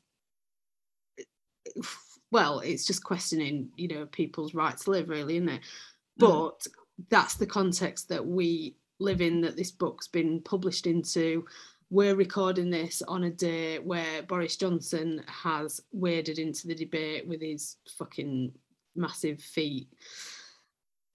well, 2.31 2.59
it's 2.59 2.85
just 2.85 3.03
questioning 3.03 3.69
you 3.77 3.87
know 3.87 4.05
people's 4.07 4.53
right 4.53 4.77
to 4.77 4.91
live, 4.91 5.09
really, 5.09 5.37
isn't 5.37 5.49
it? 5.49 5.61
mm, 6.19 6.47
But 6.49 6.67
that's 7.09 7.35
the 7.35 7.45
context 7.45 8.09
that 8.09 8.25
we 8.25 8.75
live 8.99 9.21
in. 9.21 9.41
That 9.41 9.55
this 9.55 9.71
book's 9.71 10.07
been 10.07 10.41
published 10.41 10.87
into. 10.87 11.45
We're 11.89 12.15
recording 12.15 12.69
this 12.69 13.01
on 13.07 13.23
a 13.23 13.29
day 13.29 13.79
where 13.79 14.21
Boris 14.23 14.57
Johnson 14.57 15.23
has 15.27 15.79
waded 15.93 16.37
into 16.37 16.67
the 16.67 16.75
debate 16.75 17.25
with 17.25 17.41
his 17.41 17.77
fucking 17.97 18.51
massive 18.95 19.39
feet 19.39 19.87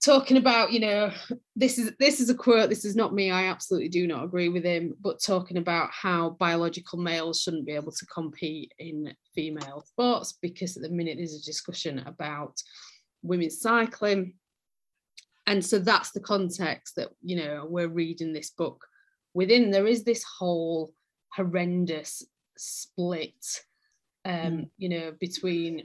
talking 0.03 0.37
about 0.37 0.73
you 0.73 0.81
know 0.81 1.13
this 1.55 1.79
is 1.79 1.93
this 1.99 2.21
is 2.21 2.29
a 2.29 2.35
quote 2.35 2.69
this 2.69 2.85
is 2.85 2.97
not 2.97 3.15
me 3.15 3.31
i 3.31 3.45
absolutely 3.45 3.89
do 3.89 4.07
not 4.07 4.25
agree 4.25 4.49
with 4.49 4.65
him 4.65 4.95
but 5.01 5.23
talking 5.23 5.59
about 5.59 5.89
how 5.93 6.31
biological 6.41 6.99
males 6.99 7.41
shouldn't 7.41 7.67
be 7.67 7.73
able 7.73 7.93
to 7.93 8.07
compete 8.07 8.73
in 8.79 9.15
female 9.35 9.83
sports 9.87 10.39
because 10.43 10.77
at 10.77 10.83
the 10.83 10.89
minute 10.89 11.17
there's 11.19 11.37
a 11.37 11.45
discussion 11.45 12.01
about 12.01 12.61
women's 13.23 13.61
cycling 13.61 14.35
and 15.47 15.65
so 15.65 15.79
that's 15.79 16.11
the 16.11 16.21
context 16.21 16.97
that 16.97 17.11
you 17.23 17.37
know 17.37 17.67
we're 17.69 17.89
reading 17.89 18.33
this 18.33 18.51
book 18.51 18.85
within 19.35 19.71
there 19.71 19.87
is 19.87 20.03
this 20.03 20.25
whole 20.39 20.93
horrendous 21.33 22.25
split 22.57 23.63
um 24.25 24.33
Mm. 24.33 24.71
you 24.79 24.89
know 24.89 25.13
between 25.21 25.83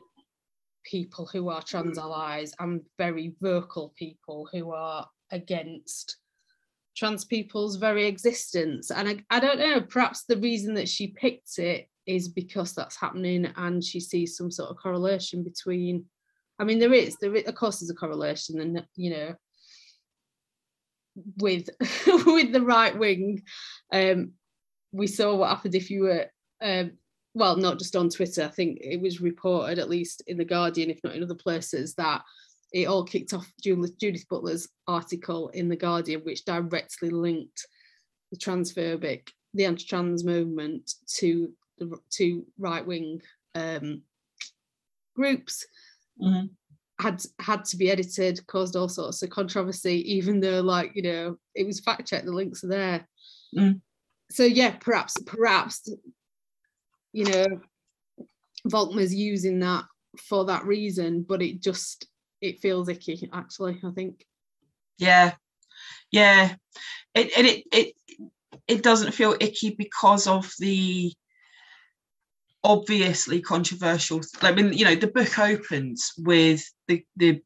people 0.88 1.30
who 1.32 1.50
are 1.50 1.62
trans 1.62 1.98
allies 1.98 2.54
and 2.60 2.82
very 2.98 3.36
vocal 3.42 3.94
people 3.98 4.48
who 4.52 4.72
are 4.72 5.08
against 5.32 6.18
trans 6.96 7.26
people's 7.26 7.76
very 7.76 8.08
existence. 8.08 8.90
And 8.90 9.08
I, 9.08 9.18
I 9.30 9.40
don't 9.40 9.60
know, 9.60 9.82
perhaps 9.82 10.24
the 10.24 10.38
reason 10.38 10.74
that 10.76 10.90
she 10.90 11.08
picked 11.08 11.60
it 11.60 11.88
is 12.08 12.30
because 12.30 12.74
that's 12.74 13.00
happening 13.00 13.52
and 13.56 13.84
she 13.84 14.00
sees 14.00 14.36
some 14.36 14.50
sort 14.50 14.72
of 14.72 14.78
correlation 14.78 15.44
between, 15.44 16.06
I 16.58 16.64
mean, 16.64 16.80
there 16.80 16.94
is, 16.94 17.18
there 17.18 17.36
is, 17.36 17.44
of 17.44 17.56
course, 17.56 17.80
there's 17.80 17.92
a 17.92 17.96
correlation, 17.96 18.60
and 18.62 18.84
you 18.96 19.12
know, 19.12 19.36
with 21.40 21.70
with 22.26 22.52
the 22.52 22.64
right 22.64 22.98
wing. 22.98 23.44
Um, 23.94 24.32
we 24.92 25.06
saw 25.06 25.36
what 25.36 25.50
happened 25.50 25.76
if 25.76 25.92
you 25.92 26.04
were 26.04 26.26
um, 26.62 26.94
well, 27.34 27.56
not 27.56 27.80
just 27.80 27.96
on 27.96 28.10
Twitter. 28.10 28.44
I 28.44 28.48
think 28.48 28.80
it 28.82 29.02
was 29.02 29.22
reported, 29.22 29.80
at 29.80 29.90
least 29.90 30.24
in 30.28 30.38
the 30.38 30.46
Guardian, 30.46 30.90
if 30.90 31.00
not 31.04 31.16
in 31.16 31.24
other 31.24 31.36
places, 31.36 31.94
that 31.96 32.22
it 32.74 32.88
all 32.88 33.04
kicked 33.04 33.34
off 33.34 33.52
Judith, 33.62 33.98
Judith 34.00 34.28
Butler's 34.30 34.68
article 34.88 35.50
in 35.50 35.70
the 35.70 35.76
Guardian, 35.76 36.22
which 36.22 36.46
directly 36.46 37.10
linked 37.10 37.66
the 38.32 38.38
transphobic, 38.38 39.30
the 39.54 39.66
anti-trans 39.66 40.24
movement 40.24 40.92
to 41.16 41.54
the 41.78 41.98
to 42.12 42.46
right-wing 42.58 43.22
um, 43.56 44.02
groups. 45.16 45.66
mhm. 46.22 46.50
Had 47.00 47.22
had 47.38 47.64
to 47.66 47.78
be 47.78 47.92
edited, 47.92 48.46
caused 48.48 48.76
all 48.76 48.90
sorts 48.90 49.22
of 49.22 49.30
controversy, 49.30 50.16
even 50.16 50.40
though, 50.40 50.62
like 50.62 50.94
you 50.96 51.04
know, 51.04 51.38
it 51.54 51.68
was 51.68 51.80
fact 51.80 52.08
checked. 52.08 52.26
The 52.26 52.32
links 52.32 52.64
are 52.64 52.70
there. 52.70 53.08
Mm. 53.56 53.82
So 54.32 54.44
yeah, 54.44 54.72
perhaps, 54.72 55.14
perhaps 55.24 55.88
you 57.14 57.26
know, 57.26 57.46
Volckmer's 58.68 59.14
using 59.14 59.60
that 59.60 59.86
for 60.18 60.46
that 60.46 60.66
reason, 60.66 61.24
but 61.28 61.42
it 61.42 61.62
just 61.62 62.08
it 62.42 62.60
feels 62.60 62.90
icky. 62.90 63.30
Actually, 63.34 63.80
I 63.84 63.92
think. 63.92 64.26
yeah 64.98 65.34
yeah 66.12 66.56
it 67.14 67.32
and 67.38 67.48
it 67.48 67.64
it 67.72 67.94
it 68.68 68.84
doesn't 68.84 69.14
feel 69.14 69.36
icky 69.40 69.76
because 69.78 70.28
of 70.28 70.52
the 70.60 71.14
obviously 72.64 73.42
controversial 73.42 74.22
i 74.42 74.52
mean 74.52 74.74
you 74.74 74.86
know 74.86 74.96
the 74.96 75.08
book 75.08 75.38
opens 75.40 76.12
with 76.18 76.64
the 76.88 77.06
the 77.16 77.42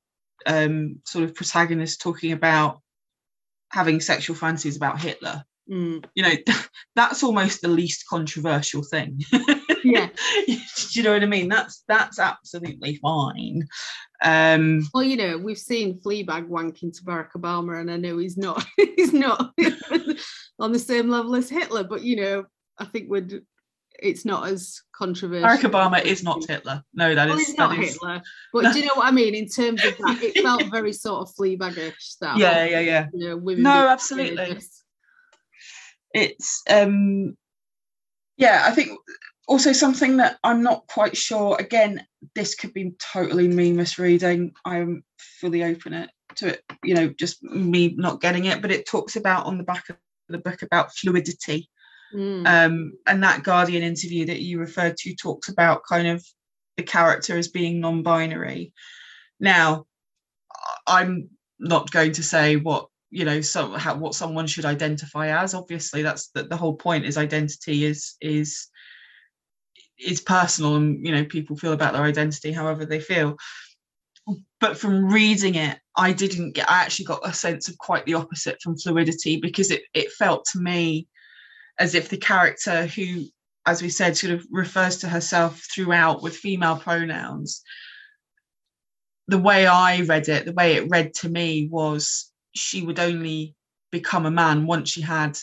um 0.45 0.99
sort 1.05 1.24
of 1.24 1.36
protagonist 1.36 2.01
talking 2.01 2.32
about 2.32 2.82
having 3.70 3.99
sexual 3.99 4.36
fantasies 4.36 4.78
about 4.78 4.99
hitler 4.99 5.43
Mm, 5.72 6.03
you 6.15 6.24
know 6.24 6.34
that's 6.95 7.24
almost 7.24 7.61
the 7.61 7.69
least 7.69 8.05
controversial 8.09 8.84
thing 8.84 9.22
yeah. 9.86 10.09
do 10.45 10.57
you 10.91 11.01
know 11.01 11.13
what 11.13 11.24
i 11.24 11.26
mean 11.26 11.47
that's 11.47 11.86
that's 11.88 12.19
absolutely 12.19 12.97
fine 12.97 13.65
um 14.24 14.84
Well, 14.93 15.03
you 15.03 15.17
know, 15.17 15.38
we've 15.38 15.57
seen 15.57 15.99
Fleabag 15.99 16.47
wanking 16.47 16.95
to 16.95 17.03
Barack 17.03 17.32
Obama, 17.36 17.80
and 17.80 17.89
I 17.89 17.97
know 17.97 18.17
he's 18.17 18.38
not 18.38 18.65
he's 18.78 19.13
not 19.13 19.53
on 20.59 20.72
the 20.72 20.80
same 20.80 21.09
level 21.09 21.36
as 21.36 21.49
Hitler, 21.49 21.84
but 21.84 22.03
you 22.03 22.17
know, 22.17 22.45
I 22.78 22.86
think 22.86 23.09
would 23.09 23.43
it's 23.99 24.26
not 24.26 24.47
as 24.47 24.82
controversial. 24.95 25.47
barack 25.47 25.69
obama 25.69 26.03
is 26.03 26.24
not 26.24 26.43
hitler 26.47 26.82
no 26.93 27.13
that 27.13 27.30
Well, 27.30 27.38
is 27.38 27.55
not 27.55 27.78
is 27.78 27.93
Hitler, 27.93 28.22
but 28.53 28.74
do 28.74 28.80
you 28.80 28.86
know 28.86 28.95
what 28.95 29.07
I 29.07 29.11
mean 29.11 29.36
in 29.36 29.47
terms 29.47 29.84
of 29.86 29.97
that? 29.97 30.19
It 30.22 30.41
felt 30.41 30.65
very 30.72 30.93
sort 30.93 31.22
of 31.22 31.36
Fleabagish. 31.36 32.17
That 32.19 32.38
yeah 32.38 32.65
yeah 32.65 32.80
yeah 32.80 33.07
you 33.13 33.30
know. 33.30 33.38
No, 33.38 33.88
absolutely. 33.88 34.36
courageous. 34.36 34.80
It's 36.14 36.64
um 36.70 37.36
yeah 38.38 38.64
i 38.66 38.72
think 38.72 38.97
also 39.47 39.74
something 39.74 40.18
that 40.18 40.38
i'm 40.43 40.64
not 40.64 40.86
quite 40.88 41.16
sure 41.16 41.57
again 41.59 42.05
this 42.36 42.55
could 42.55 42.74
be 42.74 42.93
totally 42.99 43.47
me 43.47 43.72
misreading. 43.74 44.51
I'm 44.64 45.03
fully 45.39 45.64
open 45.64 45.93
it 45.93 46.09
to 46.36 46.49
it 46.49 46.64
you 46.84 46.93
know 46.93 47.09
just 47.09 47.43
me 47.43 47.93
not 47.97 48.22
getting 48.22 48.45
it 48.45 48.62
but 48.62 48.72
it 48.72 48.88
talks 48.88 49.16
about 49.16 49.45
on 49.45 49.57
the 49.57 49.64
back 49.64 49.89
of 49.89 49.97
the 50.30 50.38
book 50.38 50.62
about 50.62 50.93
fluidity. 50.95 51.70
Mm, 52.14 52.45
um 52.45 52.93
and 53.07 53.24
that 53.24 53.43
guardian 53.43 53.84
interview 53.84 54.26
that 54.26 54.41
you 54.41 54.59
referred 54.59 54.97
to 54.97 55.16
talks 55.16 55.49
about 55.49 55.82
kind 55.88 56.07
of 56.07 56.26
the 56.78 56.84
character 56.84 57.38
as 57.38 57.47
being 57.47 57.80
non-binary. 57.80 58.74
Now, 59.39 59.86
I'm 60.88 61.30
not 61.59 61.91
going 61.91 62.14
to 62.14 62.24
say 62.24 62.55
what 62.55 62.88
you 63.12 63.26
know 63.26 63.41
some 63.41 63.74
how 63.74 63.95
what 63.95 64.16
someone 64.16 64.47
should 64.47 64.66
identify 64.66 65.28
as. 65.28 65.53
Obviously, 65.53 66.01
that's 66.01 66.30
the, 66.30 66.43
the 66.43 66.57
whole 66.57 66.76
point. 66.76 67.05
Is 67.05 67.18
identity 67.18 67.86
is 67.86 68.16
is 68.22 68.68
is 69.99 70.22
personal, 70.22 70.76
and 70.76 71.05
you 71.05 71.14
know 71.14 71.26
people 71.26 71.55
feel 71.55 71.74
about 71.74 71.93
their 71.93 72.03
identity 72.03 72.51
however 72.51 72.86
they 72.86 72.99
feel. 72.99 73.38
But 74.59 74.78
from 74.78 75.12
reading 75.12 75.55
it, 75.55 75.78
I 75.95 76.14
didn't 76.14 76.53
get. 76.53 76.70
I 76.70 76.82
actually 76.84 77.05
got 77.05 77.28
a 77.28 77.34
sense 77.34 77.68
of 77.68 77.78
quite 77.78 78.05
the 78.05 78.14
opposite 78.16 78.62
from 78.62 78.78
fluidity 78.78 79.38
because 79.38 79.72
it 79.72 79.84
it 79.93 80.12
felt 80.14 80.45
to 80.53 80.59
me 80.59 81.07
as 81.80 81.95
if 81.95 82.09
the 82.09 82.18
character 82.18 82.86
who 82.88 83.26
as 83.66 83.82
we 83.82 83.89
said, 83.89 84.18
sort 84.18 84.34
of 84.34 84.45
refers 84.51 84.97
to 84.97 85.09
herself 85.09 85.66
throughout 85.74 86.24
with 86.24 86.36
female 86.36 86.78
pronouns. 86.78 87.62
The 89.28 89.38
way 89.38 89.68
I 89.68 90.01
read 90.01 90.30
it, 90.30 90.45
the 90.45 90.53
way 90.53 90.76
it 90.76 90.89
read 90.89 91.14
to 91.16 91.30
me 91.30 91.68
was 91.72 92.30
she 92.54 92.82
would 92.82 92.99
only 92.99 93.56
become 93.91 94.26
a 94.26 94.32
man 94.32 94.66
once 94.66 94.89
she 94.89 95.02
had 95.02 95.38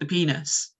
the 0.00 0.06
penis. 0.06 0.72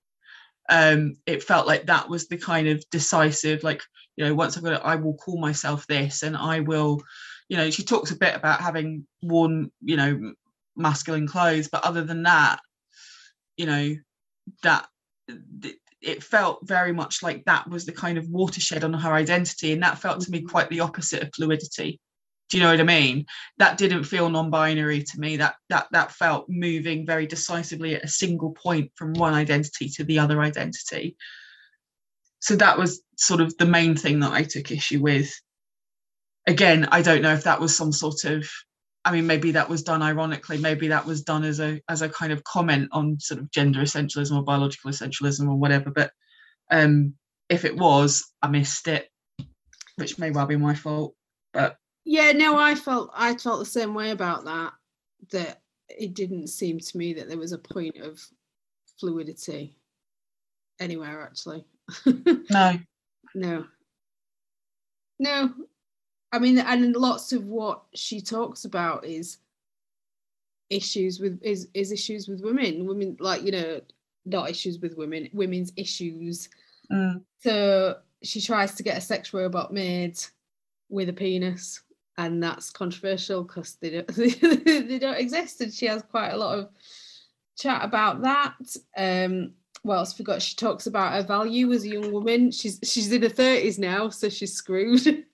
Um, 0.68 1.14
it 1.26 1.42
felt 1.42 1.66
like 1.66 1.86
that 1.86 2.08
was 2.08 2.28
the 2.28 2.36
kind 2.36 2.68
of 2.68 2.84
decisive, 2.90 3.62
like, 3.62 3.82
you 4.16 4.24
know, 4.24 4.34
once 4.34 4.56
I've 4.56 4.62
got 4.62 4.74
it, 4.74 4.80
I 4.84 4.96
will 4.96 5.14
call 5.14 5.38
myself 5.38 5.86
this 5.86 6.22
and 6.22 6.36
I 6.36 6.60
will, 6.60 7.02
you 7.48 7.56
know, 7.56 7.70
she 7.70 7.82
talks 7.82 8.10
a 8.10 8.16
bit 8.16 8.34
about 8.34 8.60
having 8.60 9.06
worn, 9.22 9.70
you 9.82 9.96
know, 9.96 10.34
masculine 10.76 11.26
clothes, 11.26 11.68
but 11.68 11.84
other 11.84 12.02
than 12.04 12.22
that, 12.24 12.60
you 13.56 13.66
know, 13.66 13.96
that 14.62 14.86
it 16.00 16.22
felt 16.22 16.66
very 16.66 16.92
much 16.92 17.22
like 17.22 17.44
that 17.44 17.68
was 17.68 17.86
the 17.86 17.92
kind 17.92 18.18
of 18.18 18.28
watershed 18.28 18.84
on 18.84 18.92
her 18.92 19.12
identity 19.12 19.72
and 19.72 19.82
that 19.82 19.98
felt 19.98 20.20
to 20.20 20.30
me 20.30 20.38
mm-hmm. 20.38 20.48
quite 20.48 20.68
the 20.68 20.80
opposite 20.80 21.22
of 21.22 21.30
fluidity 21.34 22.00
do 22.52 22.58
you 22.58 22.62
know 22.62 22.70
what 22.70 22.80
i 22.80 22.84
mean 22.84 23.24
that 23.56 23.78
didn't 23.78 24.04
feel 24.04 24.28
non-binary 24.28 25.02
to 25.02 25.18
me 25.18 25.38
that 25.38 25.54
that 25.70 25.86
that 25.90 26.12
felt 26.12 26.44
moving 26.48 27.06
very 27.06 27.26
decisively 27.26 27.94
at 27.94 28.04
a 28.04 28.08
single 28.08 28.52
point 28.52 28.92
from 28.94 29.14
one 29.14 29.32
identity 29.32 29.88
to 29.88 30.04
the 30.04 30.18
other 30.18 30.42
identity 30.42 31.16
so 32.40 32.54
that 32.54 32.76
was 32.76 33.02
sort 33.16 33.40
of 33.40 33.56
the 33.56 33.64
main 33.64 33.96
thing 33.96 34.20
that 34.20 34.32
i 34.32 34.42
took 34.42 34.70
issue 34.70 35.00
with 35.00 35.32
again 36.46 36.86
i 36.92 37.00
don't 37.00 37.22
know 37.22 37.32
if 37.32 37.44
that 37.44 37.60
was 37.60 37.74
some 37.74 37.90
sort 37.90 38.24
of 38.24 38.46
I 39.04 39.10
mean, 39.10 39.26
maybe 39.26 39.50
that 39.52 39.68
was 39.68 39.82
done 39.82 40.00
ironically. 40.00 40.58
Maybe 40.58 40.86
that 40.88 41.04
was 41.04 41.22
done 41.22 41.42
as 41.42 41.58
a 41.58 41.80
as 41.88 42.02
a 42.02 42.08
kind 42.08 42.32
of 42.32 42.44
comment 42.44 42.88
on 42.92 43.18
sort 43.18 43.40
of 43.40 43.50
gender 43.50 43.80
essentialism 43.80 44.36
or 44.36 44.44
biological 44.44 44.92
essentialism 44.92 45.48
or 45.48 45.56
whatever. 45.56 45.90
But 45.90 46.12
um, 46.70 47.14
if 47.48 47.64
it 47.64 47.76
was, 47.76 48.32
I 48.42 48.46
missed 48.46 48.86
it, 48.86 49.08
which 49.96 50.18
may 50.18 50.30
well 50.30 50.46
be 50.46 50.56
my 50.56 50.74
fault. 50.74 51.14
But 51.52 51.76
yeah, 52.04 52.32
no, 52.32 52.58
I 52.58 52.74
felt 52.74 53.10
I 53.14 53.34
felt 53.36 53.60
the 53.60 53.66
same 53.66 53.94
way 53.94 54.10
about 54.10 54.44
that. 54.44 54.72
That 55.30 55.60
it 55.88 56.14
didn't 56.14 56.48
seem 56.48 56.78
to 56.78 56.98
me 56.98 57.12
that 57.14 57.28
there 57.28 57.38
was 57.38 57.52
a 57.52 57.58
point 57.58 57.96
of 57.98 58.20
fluidity 58.98 59.76
anywhere 60.80 61.22
actually. 61.22 61.64
no. 62.50 62.78
No. 63.34 63.64
No, 65.18 65.54
I 66.32 66.38
mean, 66.38 66.58
and 66.58 66.96
lots 66.96 67.32
of 67.32 67.44
what 67.46 67.82
she 67.94 68.20
talks 68.20 68.64
about 68.64 69.04
is 69.04 69.38
issues 70.70 71.20
with 71.20 71.38
is 71.42 71.68
is 71.74 71.92
issues 71.92 72.26
with 72.26 72.42
women. 72.42 72.86
Women 72.86 73.16
like 73.20 73.42
you 73.42 73.52
know 73.52 73.80
not 74.24 74.50
issues 74.50 74.80
with 74.80 74.96
women, 74.96 75.28
women's 75.32 75.72
issues. 75.76 76.48
Mm. 76.90 77.22
So 77.40 77.98
she 78.22 78.40
tries 78.40 78.74
to 78.74 78.82
get 78.82 78.96
a 78.96 79.00
sex 79.00 79.32
robot 79.32 79.72
made 79.72 80.18
with 80.88 81.08
a 81.08 81.12
penis, 81.12 81.80
and 82.18 82.42
that's 82.42 82.70
controversial 82.70 83.42
because 83.42 83.76
they 83.76 83.90
don't 83.90 84.06
they 84.88 84.98
don't 84.98 85.18
exist. 85.18 85.60
And 85.60 85.72
she 85.72 85.86
has 85.86 86.02
quite 86.02 86.30
a 86.30 86.36
lot 86.36 86.58
of 86.58 86.68
chat 87.58 87.84
about 87.84 88.22
that. 88.22 88.76
Um, 88.96 89.52
what 89.82 89.96
else 89.96 90.12
forgot? 90.12 90.42
She 90.42 90.54
talks 90.54 90.86
about 90.86 91.12
her 91.12 91.22
value 91.22 91.72
as 91.72 91.84
a 91.84 91.88
young 91.88 92.12
woman. 92.12 92.50
She's 92.50 92.78
she's 92.84 93.10
in 93.10 93.22
her 93.22 93.28
thirties 93.28 93.78
now, 93.78 94.08
so 94.10 94.28
she's 94.28 94.54
screwed. 94.54 95.24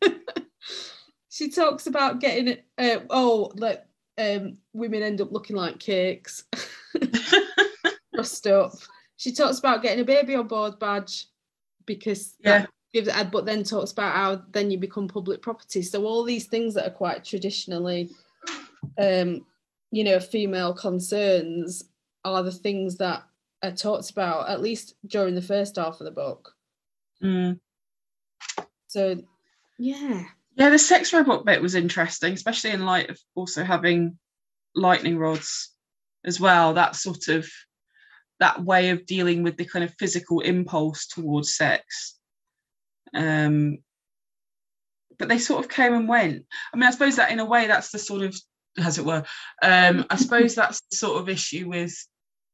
she 1.29 1.51
talks 1.51 1.87
about 1.87 2.21
getting 2.21 2.49
it. 2.49 2.65
Uh, 2.79 3.01
oh, 3.11 3.53
like 3.57 3.85
um, 4.17 4.59
women 4.73 5.03
end 5.03 5.21
up 5.21 5.33
looking 5.33 5.57
like 5.57 5.79
cakes, 5.79 6.45
dressed 8.15 8.47
up. 8.47 8.73
She 9.17 9.33
talks 9.33 9.59
about 9.59 9.83
getting 9.83 10.01
a 10.01 10.05
baby 10.05 10.35
on 10.35 10.47
board 10.47 10.79
badge 10.79 11.27
because 11.85 12.35
yeah. 12.41 12.67
Gives 12.99 13.17
it, 13.17 13.31
but 13.31 13.47
then 13.47 13.63
talks 13.63 13.93
about 13.93 14.15
how 14.15 14.43
then 14.51 14.71
you 14.71 14.79
become 14.79 15.09
public 15.09 15.41
property. 15.41 15.83
So 15.83 16.05
all 16.05 16.25
these 16.25 16.47
things 16.47 16.75
that 16.75 16.87
are 16.87 16.95
quite 16.95 17.25
traditionally, 17.25 18.11
um, 18.99 19.45
you 19.91 20.05
know, 20.05 20.21
female 20.21 20.75
concerns 20.75 21.85
are 22.25 22.43
the 22.43 22.53
things 22.53 22.97
that 22.99 23.23
are 23.63 23.73
talked 23.73 24.11
about 24.11 24.49
at 24.49 24.61
least 24.61 24.95
during 25.07 25.35
the 25.35 25.43
first 25.43 25.77
half 25.77 26.01
of 26.01 26.05
the 26.05 26.11
book. 26.11 26.55
Mm. 27.23 27.61
So, 28.89 29.23
yeah. 29.79 30.25
Yeah, 30.57 30.71
the 30.71 30.79
sex 30.79 31.13
robot 31.13 31.45
bit 31.45 31.63
was 31.63 31.75
interesting, 31.75 32.33
especially 32.33 32.71
in 32.71 32.85
light 32.85 33.11
of 33.11 33.19
also 33.35 33.63
having 33.63 34.19
lightning 34.75 35.19
rods 35.19 35.73
as 36.25 36.41
well. 36.41 36.75
That 36.75 36.97
sort 36.97 37.29
of 37.29 37.49
that 38.41 38.65
way 38.65 38.91
of 38.91 39.07
dealing 39.07 39.43
with 39.43 39.57
the 39.57 39.65
kind 39.65 39.85
of 39.85 39.95
physical 39.99 40.41
impulse 40.41 41.07
towards 41.07 41.55
sex. 41.57 42.18
Um, 43.15 43.79
but 45.19 45.29
they 45.29 45.39
sort 45.39 45.65
of 45.65 45.71
came 45.71 45.95
and 45.95 46.09
went. 46.09 46.45
I 46.73 46.77
mean, 46.77 46.85
I 46.85 46.91
suppose 46.91 47.17
that 47.17 47.31
in 47.33 47.41
a 47.41 47.45
way 47.45 47.67
that's 47.67 47.91
the 47.91 47.99
sort 47.99 48.23
of, 48.23 48.37
as 48.79 48.99
it 48.99 49.05
were, 49.05 49.25
um, 49.63 50.07
I 50.11 50.17
suppose 50.17 50.55
that's 50.55 50.81
the 50.91 50.97
sort 50.97 51.21
of 51.21 51.29
issue 51.29 51.69
with 51.69 51.95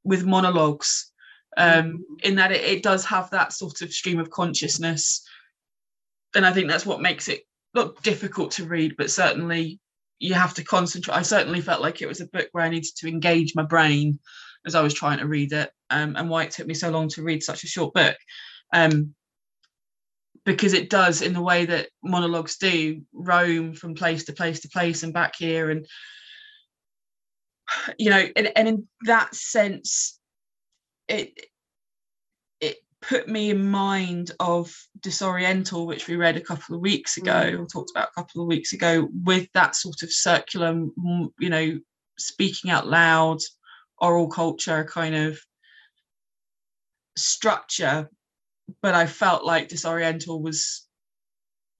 with 0.04 0.26
monologues, 0.26 1.12
um, 1.56 2.04
in 2.22 2.34
that 2.36 2.52
it, 2.52 2.62
it 2.62 2.82
does 2.82 3.04
have 3.06 3.30
that 3.30 3.52
sort 3.52 3.80
of 3.82 3.92
stream 3.92 4.18
of 4.18 4.30
consciousness, 4.30 5.26
and 6.34 6.46
I 6.46 6.52
think 6.52 6.68
that's 6.68 6.86
what 6.86 7.02
makes 7.02 7.28
it 7.28 7.42
not 7.74 8.02
difficult 8.02 8.52
to 8.52 8.66
read, 8.66 8.94
but 8.96 9.10
certainly 9.10 9.80
you 10.18 10.34
have 10.34 10.54
to 10.54 10.64
concentrate. 10.64 11.14
I 11.14 11.22
certainly 11.22 11.60
felt 11.60 11.82
like 11.82 12.00
it 12.00 12.08
was 12.08 12.20
a 12.20 12.26
book 12.26 12.48
where 12.52 12.64
I 12.64 12.68
needed 12.68 12.90
to 12.96 13.08
engage 13.08 13.54
my 13.54 13.64
brain 13.64 14.18
as 14.66 14.74
I 14.74 14.80
was 14.80 14.94
trying 14.94 15.18
to 15.18 15.26
read 15.26 15.52
it, 15.52 15.70
um, 15.90 16.16
and 16.16 16.30
why 16.30 16.44
it 16.44 16.50
took 16.50 16.66
me 16.66 16.74
so 16.74 16.90
long 16.90 17.08
to 17.10 17.22
read 17.22 17.42
such 17.42 17.64
a 17.64 17.68
short 17.68 17.92
book. 17.92 18.16
Um, 18.72 19.14
because 20.44 20.74
it 20.74 20.90
does, 20.90 21.22
in 21.22 21.32
the 21.32 21.42
way 21.42 21.64
that 21.64 21.88
monologues 22.02 22.56
do, 22.56 23.02
roam 23.12 23.72
from 23.72 23.94
place 23.94 24.24
to 24.24 24.32
place 24.32 24.60
to 24.60 24.68
place 24.68 25.02
and 25.02 25.12
back 25.12 25.34
here, 25.36 25.70
and 25.70 25.86
you 27.98 28.10
know, 28.10 28.24
and, 28.36 28.52
and 28.56 28.68
in 28.68 28.88
that 29.02 29.34
sense, 29.34 30.18
it 31.08 31.32
it 32.60 32.76
put 33.00 33.28
me 33.28 33.50
in 33.50 33.70
mind 33.70 34.32
of 34.40 34.74
disoriental 35.00 35.86
which 35.86 36.08
we 36.08 36.16
read 36.16 36.36
a 36.36 36.40
couple 36.40 36.74
of 36.74 36.80
weeks 36.80 37.16
ago 37.16 37.32
mm. 37.32 37.60
or 37.60 37.66
talked 37.66 37.90
about 37.90 38.08
a 38.08 38.20
couple 38.20 38.40
of 38.40 38.46
weeks 38.46 38.72
ago 38.72 39.08
with 39.24 39.50
that 39.52 39.76
sort 39.76 40.02
of 40.02 40.10
circular 40.10 40.72
you 41.38 41.50
know 41.50 41.78
speaking 42.18 42.70
out 42.70 42.86
loud 42.86 43.38
oral 43.98 44.28
culture 44.28 44.84
kind 44.84 45.14
of 45.14 45.38
structure 47.16 48.08
but 48.82 48.94
i 48.94 49.06
felt 49.06 49.44
like 49.44 49.68
disoriental 49.68 50.42
was 50.42 50.86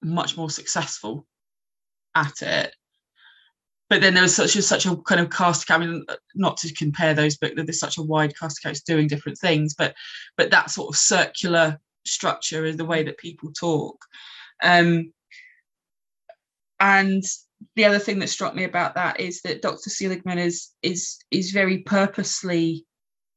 much 0.03 0.37
more 0.37 0.49
successful 0.49 1.25
at 2.15 2.41
it 2.41 2.73
but 3.89 4.01
then 4.01 4.13
there 4.13 4.23
was 4.23 4.35
such 4.35 4.55
a 4.55 4.61
such 4.61 4.85
a 4.85 4.95
kind 4.97 5.21
of 5.21 5.29
cast 5.29 5.69
I 5.69 5.77
mean, 5.77 6.05
not 6.33 6.57
to 6.57 6.73
compare 6.73 7.13
those, 7.13 7.37
but 7.37 7.53
there's 7.55 7.79
such 7.79 7.97
a 7.97 8.03
wide 8.03 8.37
cast 8.37 8.65
of 8.65 8.83
doing 8.85 9.07
different 9.07 9.37
things. 9.37 9.75
But 9.75 9.93
but 10.37 10.49
that 10.51 10.71
sort 10.71 10.89
of 10.89 10.97
circular 10.97 11.79
structure 12.05 12.65
is 12.65 12.77
the 12.77 12.85
way 12.85 13.03
that 13.03 13.17
people 13.17 13.51
talk. 13.51 13.97
Um, 14.63 15.13
and 16.79 17.23
the 17.75 17.85
other 17.85 17.99
thing 17.99 18.19
that 18.19 18.29
struck 18.29 18.55
me 18.55 18.63
about 18.63 18.95
that 18.95 19.19
is 19.19 19.41
that 19.41 19.61
Dr. 19.61 19.89
Seligman 19.89 20.39
is 20.39 20.71
is 20.81 21.17
is 21.29 21.51
very 21.51 21.79
purposely 21.79 22.85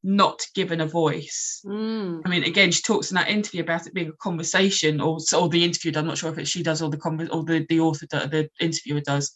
not 0.03 0.47
given 0.55 0.81
a 0.81 0.87
voice. 0.87 1.61
Mm. 1.67 2.23
I 2.25 2.29
mean, 2.29 2.45
again, 2.45 2.71
she 2.71 2.83
talks 2.83 3.11
in 3.11 3.17
that 3.17 3.29
interview 3.29 3.63
about 3.63 3.87
it 3.87 3.95
being 3.95 4.09
a 4.09 4.13
conversation, 4.13 5.01
or 5.01 5.19
or 5.37 5.49
the 5.49 5.65
interviewer. 5.65 5.99
I'm 5.99 6.07
not 6.07 6.19
sure 6.19 6.31
if 6.31 6.39
it's 6.39 6.51
she 6.51 6.63
does 6.63 6.83
or 6.83 6.91
the 6.91 6.97
con- 6.97 7.29
or 7.31 7.45
the 7.45 7.67
the 7.69 7.81
author, 7.81 8.07
the 8.07 8.49
interviewer 8.61 9.01
does 9.01 9.35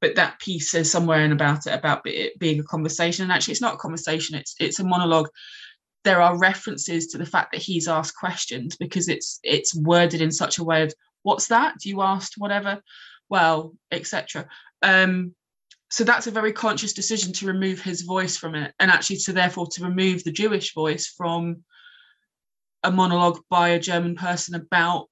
but 0.00 0.14
that 0.14 0.38
piece 0.38 0.70
says 0.70 0.90
somewhere 0.90 1.24
in 1.24 1.32
about 1.32 1.66
it 1.66 1.74
about 1.74 2.02
it 2.04 2.38
being 2.38 2.60
a 2.60 2.64
conversation 2.64 3.24
and 3.24 3.32
actually 3.32 3.52
it's 3.52 3.60
not 3.60 3.74
a 3.74 3.78
conversation 3.78 4.36
it's 4.36 4.54
it's 4.60 4.80
a 4.80 4.84
monologue 4.84 5.28
there 6.04 6.20
are 6.20 6.38
references 6.38 7.08
to 7.08 7.18
the 7.18 7.26
fact 7.26 7.52
that 7.52 7.62
he's 7.62 7.88
asked 7.88 8.16
questions 8.16 8.76
because 8.76 9.08
it's 9.08 9.40
it's 9.42 9.74
worded 9.74 10.20
in 10.20 10.30
such 10.30 10.58
a 10.58 10.64
way 10.64 10.82
of 10.82 10.94
what's 11.22 11.48
that 11.48 11.74
you 11.84 12.02
asked 12.02 12.34
whatever 12.38 12.80
well 13.28 13.74
etc 13.90 14.46
um 14.82 15.34
so 15.90 16.04
that's 16.04 16.26
a 16.26 16.32
very 16.32 16.52
conscious 16.52 16.92
decision 16.92 17.32
to 17.32 17.46
remove 17.46 17.80
his 17.80 18.02
voice 18.02 18.36
from 18.36 18.54
it 18.54 18.74
and 18.78 18.90
actually 18.90 19.16
to 19.16 19.32
therefore 19.32 19.66
to 19.66 19.84
remove 19.84 20.22
the 20.24 20.32
jewish 20.32 20.74
voice 20.74 21.06
from 21.06 21.64
a 22.84 22.90
monologue 22.90 23.40
by 23.50 23.70
a 23.70 23.80
german 23.80 24.14
person 24.14 24.54
about 24.54 25.06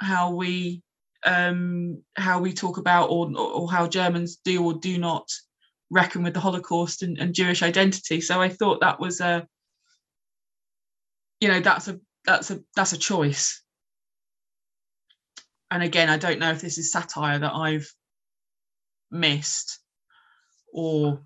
how 0.00 0.34
we 0.34 0.82
um, 1.24 2.02
how 2.16 2.40
we 2.40 2.52
talk 2.52 2.78
about 2.78 3.10
or 3.10 3.30
or 3.36 3.70
how 3.70 3.88
Germans 3.88 4.36
do 4.36 4.64
or 4.64 4.74
do 4.74 4.96
not 4.98 5.28
reckon 5.90 6.22
with 6.22 6.34
the 6.34 6.40
Holocaust 6.40 7.02
and, 7.02 7.18
and 7.18 7.34
Jewish 7.34 7.62
identity. 7.62 8.20
So 8.20 8.40
I 8.40 8.48
thought 8.48 8.80
that 8.80 9.00
was 9.00 9.20
a, 9.20 9.46
you 11.40 11.48
know, 11.48 11.60
that's 11.60 11.88
a 11.88 12.00
that's 12.24 12.50
a 12.50 12.60
that's 12.74 12.92
a 12.92 12.98
choice. 12.98 13.62
And 15.70 15.82
again, 15.82 16.08
I 16.08 16.16
don't 16.16 16.38
know 16.38 16.52
if 16.52 16.60
this 16.60 16.78
is 16.78 16.92
satire 16.92 17.40
that 17.40 17.52
I've 17.52 17.92
missed, 19.10 19.80
or 20.72 21.20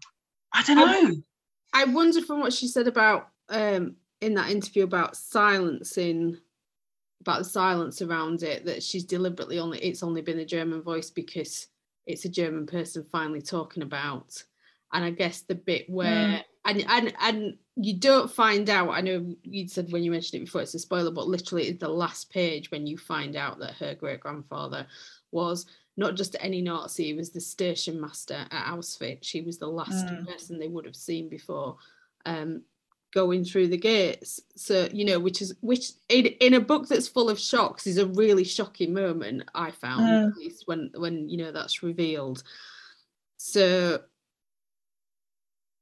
I 0.52 0.62
don't 0.62 0.76
know. 0.76 1.16
I 1.72 1.84
wonder 1.84 2.20
from 2.22 2.40
what 2.40 2.52
she 2.52 2.66
said 2.66 2.86
about 2.86 3.28
um, 3.48 3.96
in 4.20 4.34
that 4.34 4.50
interview 4.50 4.84
about 4.84 5.16
silencing 5.16 6.36
about 7.20 7.38
the 7.38 7.44
silence 7.44 8.00
around 8.00 8.42
it 8.42 8.64
that 8.64 8.82
she's 8.82 9.04
deliberately 9.04 9.58
only 9.58 9.78
it's 9.78 10.02
only 10.02 10.22
been 10.22 10.38
a 10.38 10.44
German 10.44 10.82
voice 10.82 11.10
because 11.10 11.68
it's 12.06 12.24
a 12.24 12.30
German 12.30 12.66
person 12.66 13.04
finally 13.10 13.42
talking 13.42 13.82
about. 13.82 14.42
And 14.92 15.04
I 15.04 15.10
guess 15.10 15.42
the 15.42 15.54
bit 15.54 15.88
where 15.88 16.10
mm. 16.10 16.44
and 16.64 16.84
and 16.88 17.14
and 17.20 17.56
you 17.76 17.98
don't 17.98 18.30
find 18.30 18.68
out. 18.68 18.90
I 18.90 19.00
know 19.00 19.34
you 19.42 19.68
said 19.68 19.92
when 19.92 20.02
you 20.02 20.10
mentioned 20.10 20.42
it 20.42 20.46
before 20.46 20.62
it's 20.62 20.74
a 20.74 20.78
spoiler, 20.78 21.12
but 21.12 21.28
literally 21.28 21.68
it's 21.68 21.80
the 21.80 21.88
last 21.88 22.30
page 22.30 22.70
when 22.70 22.86
you 22.86 22.98
find 22.98 23.36
out 23.36 23.60
that 23.60 23.74
her 23.74 23.94
great 23.94 24.20
grandfather 24.20 24.86
was 25.30 25.66
not 25.96 26.14
just 26.14 26.36
any 26.40 26.62
Nazi, 26.62 27.04
he 27.04 27.14
was 27.14 27.30
the 27.30 27.40
station 27.40 28.00
master 28.00 28.46
at 28.50 28.74
Auschwitz. 28.74 29.30
He 29.30 29.42
was 29.42 29.58
the 29.58 29.66
last 29.66 30.06
mm. 30.06 30.26
person 30.26 30.58
they 30.58 30.68
would 30.68 30.86
have 30.86 30.96
seen 30.96 31.28
before. 31.28 31.76
Um, 32.26 32.62
going 33.12 33.44
through 33.44 33.68
the 33.68 33.76
gates 33.76 34.40
so 34.54 34.88
you 34.92 35.04
know 35.04 35.18
which 35.18 35.42
is 35.42 35.54
which 35.62 35.92
in, 36.08 36.26
in 36.26 36.54
a 36.54 36.60
book 36.60 36.86
that's 36.86 37.08
full 37.08 37.28
of 37.28 37.40
shocks 37.40 37.86
is 37.86 37.98
a 37.98 38.06
really 38.06 38.44
shocking 38.44 38.94
moment 38.94 39.42
i 39.54 39.70
found 39.70 40.02
mm. 40.02 40.28
at 40.28 40.36
least 40.36 40.62
when 40.66 40.90
when 40.94 41.28
you 41.28 41.36
know 41.36 41.50
that's 41.50 41.82
revealed 41.82 42.42
so 43.36 44.00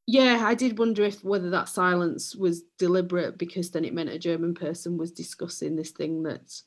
yeah 0.06 0.42
i 0.44 0.54
did 0.54 0.78
wonder 0.78 1.04
if 1.04 1.22
whether 1.22 1.50
that 1.50 1.68
silence 1.68 2.34
was 2.34 2.62
deliberate 2.78 3.36
because 3.36 3.70
then 3.70 3.84
it 3.84 3.92
meant 3.92 4.09
a 4.09 4.18
german 4.18 4.54
person 4.54 4.96
was 4.96 5.12
discussing 5.12 5.76
this 5.76 5.90
thing 5.90 6.22
that 6.22 6.62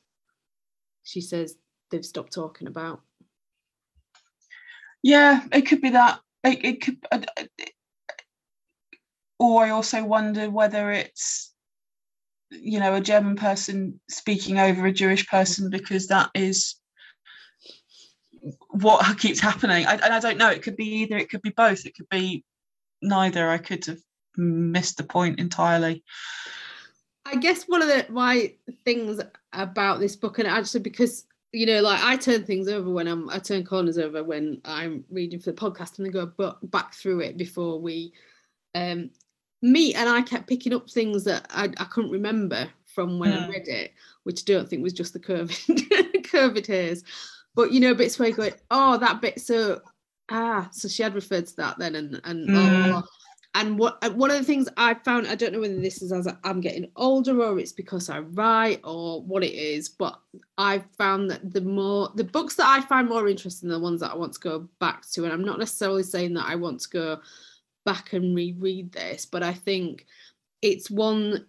she 1.02 1.20
says 1.20 1.56
they've 1.90 2.04
stopped 2.04 2.32
talking 2.32 2.68
about 2.68 3.00
yeah 5.02 5.42
it 5.52 5.62
could 5.62 5.80
be 5.80 5.90
that 5.90 6.20
it, 6.44 6.64
it 6.64 6.80
could 6.80 6.98
uh, 7.10 7.20
or 9.42 9.64
I 9.64 9.70
also 9.70 10.04
wonder 10.04 10.48
whether 10.48 10.92
it's 10.92 11.52
you 12.50 12.78
know 12.78 12.94
a 12.94 13.00
German 13.00 13.36
person 13.36 14.00
speaking 14.08 14.58
over 14.58 14.86
a 14.86 14.92
Jewish 14.92 15.26
person 15.26 15.68
because 15.68 16.06
that 16.08 16.30
is 16.34 16.76
what 18.70 19.18
keeps 19.18 19.40
happening. 19.40 19.86
I, 19.86 19.94
and 19.94 20.14
I 20.14 20.20
don't 20.20 20.38
know. 20.38 20.50
It 20.50 20.62
could 20.62 20.76
be 20.76 20.86
either. 20.86 21.16
It 21.16 21.28
could 21.28 21.42
be 21.42 21.50
both. 21.50 21.84
It 21.86 21.96
could 21.96 22.08
be 22.08 22.44
neither. 23.02 23.48
I 23.48 23.58
could 23.58 23.84
have 23.86 24.00
missed 24.36 24.96
the 24.96 25.04
point 25.04 25.40
entirely. 25.40 26.04
I 27.24 27.36
guess 27.36 27.64
one 27.64 27.82
of 27.82 27.88
the 27.88 28.06
my 28.10 28.54
things 28.84 29.20
about 29.52 29.98
this 30.00 30.16
book, 30.16 30.38
and 30.38 30.48
actually 30.48 30.80
because 30.80 31.24
you 31.52 31.66
know, 31.66 31.80
like 31.82 32.02
I 32.02 32.16
turn 32.16 32.44
things 32.44 32.68
over 32.68 32.90
when 32.90 33.06
I'm 33.06 33.28
I 33.28 33.38
turn 33.38 33.64
corners 33.64 33.98
over 33.98 34.24
when 34.24 34.60
I'm 34.64 35.04
reading 35.10 35.38
for 35.38 35.52
the 35.52 35.60
podcast, 35.60 35.98
and 35.98 36.06
then 36.06 36.12
go 36.12 36.56
back 36.62 36.94
through 36.94 37.20
it 37.20 37.36
before 37.36 37.80
we 37.80 38.12
um 38.74 39.10
me 39.60 39.94
and 39.94 40.08
I 40.08 40.22
kept 40.22 40.48
picking 40.48 40.74
up 40.74 40.90
things 40.90 41.24
that 41.24 41.46
I, 41.50 41.64
I 41.76 41.84
couldn't 41.84 42.10
remember 42.10 42.68
from 42.86 43.18
when 43.18 43.32
I 43.32 43.44
hmm. 43.44 43.50
read 43.50 43.68
it, 43.68 43.92
which 44.24 44.42
I 44.42 44.52
don't 44.52 44.68
think 44.68 44.82
was 44.82 44.92
just 44.92 45.12
the 45.12 45.20
curved 45.20 45.58
curved 46.24 46.66
hairs. 46.66 47.04
But 47.54 47.70
you 47.70 47.80
know, 47.80 47.94
bits 47.94 48.18
where 48.18 48.28
you 48.28 48.34
go, 48.34 48.50
oh, 48.70 48.96
that 48.98 49.20
bit. 49.20 49.40
So 49.40 49.82
ah, 50.30 50.68
so 50.72 50.88
she 50.88 51.02
had 51.02 51.14
referred 51.14 51.46
to 51.46 51.56
that 51.56 51.78
then, 51.78 51.94
and 51.94 52.20
and 52.24 52.48
mm. 52.48 52.92
oh, 52.94 53.02
and 53.54 53.78
what 53.78 53.98
uh, 54.02 54.10
one 54.10 54.30
of 54.30 54.38
the 54.38 54.44
things 54.44 54.68
I 54.76 54.94
found, 54.94 55.26
I 55.26 55.34
don't 55.34 55.52
know 55.52 55.60
whether 55.60 55.78
this 55.78 56.00
is 56.00 56.10
as 56.10 56.26
I'm 56.42 56.60
getting 56.60 56.90
older 56.96 57.42
or 57.42 57.58
it's 57.58 57.72
because 57.72 58.08
I 58.08 58.20
write 58.20 58.80
or 58.82 59.22
what 59.22 59.44
it 59.44 59.52
is, 59.52 59.90
but 59.90 60.18
I've 60.56 60.86
found 60.96 61.30
that 61.30 61.52
the 61.52 61.60
more 61.60 62.10
the 62.14 62.24
books 62.24 62.54
that 62.56 62.66
I 62.66 62.80
find 62.80 63.08
more 63.08 63.28
interesting 63.28 63.68
are 63.68 63.74
the 63.74 63.80
ones 63.80 64.00
that 64.00 64.12
I 64.12 64.16
want 64.16 64.32
to 64.34 64.40
go 64.40 64.68
back 64.80 65.08
to, 65.10 65.24
and 65.24 65.32
I'm 65.32 65.44
not 65.44 65.58
necessarily 65.58 66.02
saying 66.02 66.32
that 66.34 66.48
I 66.48 66.54
want 66.54 66.80
to 66.80 66.88
go 66.88 67.20
back 67.84 68.14
and 68.14 68.34
reread 68.34 68.92
this, 68.92 69.26
but 69.26 69.42
I 69.42 69.52
think 69.52 70.06
it's 70.62 70.90
one 70.90 71.46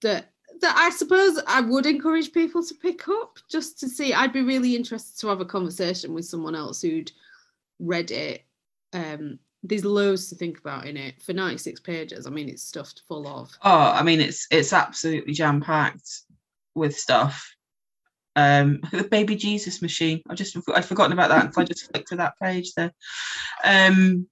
that 0.00 0.30
that 0.62 0.74
I 0.74 0.88
suppose 0.88 1.38
I 1.46 1.60
would 1.60 1.84
encourage 1.84 2.32
people 2.32 2.64
to 2.64 2.74
pick 2.74 3.08
up 3.08 3.38
just 3.50 3.78
to 3.80 3.88
see. 3.90 4.14
I'd 4.14 4.32
be 4.32 4.40
really 4.40 4.74
interested 4.74 5.20
to 5.20 5.28
have 5.28 5.40
a 5.40 5.44
conversation 5.44 6.14
with 6.14 6.24
someone 6.24 6.54
else 6.54 6.80
who'd 6.80 7.12
read 7.78 8.10
it. 8.10 8.44
Um, 8.94 9.38
there's 9.68 9.84
loads 9.84 10.28
to 10.28 10.34
think 10.34 10.58
about 10.58 10.86
in 10.86 10.96
it 10.96 11.20
for 11.22 11.32
96 11.32 11.80
pages. 11.80 12.26
I 12.26 12.30
mean, 12.30 12.48
it's 12.48 12.62
stuffed 12.62 13.02
full 13.08 13.26
of. 13.26 13.50
Oh, 13.62 13.70
I 13.70 14.02
mean, 14.02 14.20
it's 14.20 14.46
it's 14.50 14.72
absolutely 14.72 15.34
jam 15.34 15.60
packed 15.60 16.08
with 16.74 16.96
stuff. 16.96 17.54
Um, 18.36 18.80
the 18.92 19.04
baby 19.04 19.36
Jesus 19.36 19.82
machine. 19.82 20.22
I 20.28 20.34
just 20.34 20.56
I'd 20.74 20.84
forgotten 20.84 21.12
about 21.12 21.30
that. 21.30 21.54
so 21.54 21.60
I 21.60 21.64
just 21.64 21.90
flicked 21.90 22.08
to 22.08 22.16
that 22.16 22.34
page 22.40 22.72
there. 22.74 22.92
Um, 23.64 24.28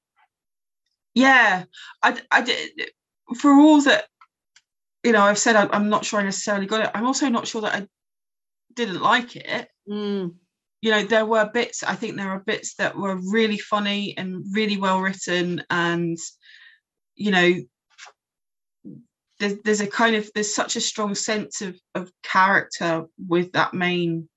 yeah, 1.15 1.65
I, 2.03 2.21
I 2.31 2.43
did 2.43 2.91
for 3.39 3.53
all 3.53 3.81
that 3.83 4.07
you 5.03 5.13
know 5.13 5.23
I've 5.23 5.39
said 5.39 5.57
I, 5.57 5.75
am 5.75 5.89
not 5.89 6.05
sure 6.05 6.21
I 6.21 6.25
necessarily 6.25 6.67
got 6.67 6.85
it. 6.85 6.91
I'm 6.95 7.07
also 7.07 7.29
not 7.29 7.47
sure 7.47 7.63
that 7.63 7.75
I 7.75 7.89
didn't 8.75 9.01
like 9.01 9.37
it. 9.37 9.69
Mm. 9.89 10.35
You 10.85 10.91
know, 10.91 11.03
there 11.03 11.25
were 11.25 11.51
bits. 11.51 11.83
I 11.83 11.95
think 11.95 12.17
there 12.17 12.29
are 12.29 12.41
bits 12.41 12.75
that 12.75 12.95
were 12.95 13.17
really 13.17 13.57
funny 13.57 14.15
and 14.19 14.45
really 14.53 14.77
well 14.77 15.01
written, 15.01 15.65
and 15.71 16.19
you 17.15 17.31
know, 17.31 17.55
there's, 19.41 19.55
there's 19.65 19.81
a 19.81 19.87
kind 19.87 20.15
of 20.15 20.29
there's 20.35 20.55
such 20.55 20.77
a 20.77 20.83
strong 20.83 21.15
sense 21.15 21.63
of 21.63 21.81
of 21.95 22.13
character 22.23 23.07
with 23.17 23.53
that 23.53 23.73
main 23.73 24.29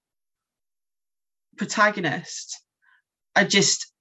protagonist. 1.57 2.57
I 3.35 3.43
just 3.43 3.91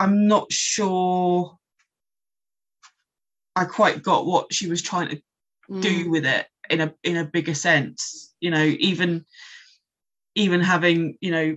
I'm 0.00 0.28
not 0.28 0.50
sure 0.50 1.58
I 3.54 3.66
quite 3.66 4.02
got 4.02 4.24
what 4.24 4.54
she 4.54 4.66
was 4.66 4.80
trying 4.80 5.10
to 5.10 5.22
mm. 5.70 5.82
do 5.82 6.10
with 6.10 6.24
it 6.24 6.46
in 6.70 6.80
a 6.80 6.94
in 7.04 7.18
a 7.18 7.26
bigger 7.26 7.52
sense. 7.52 8.34
You 8.40 8.50
know, 8.50 8.64
even 8.64 9.26
even 10.38 10.60
having 10.60 11.16
you 11.20 11.30
know 11.30 11.56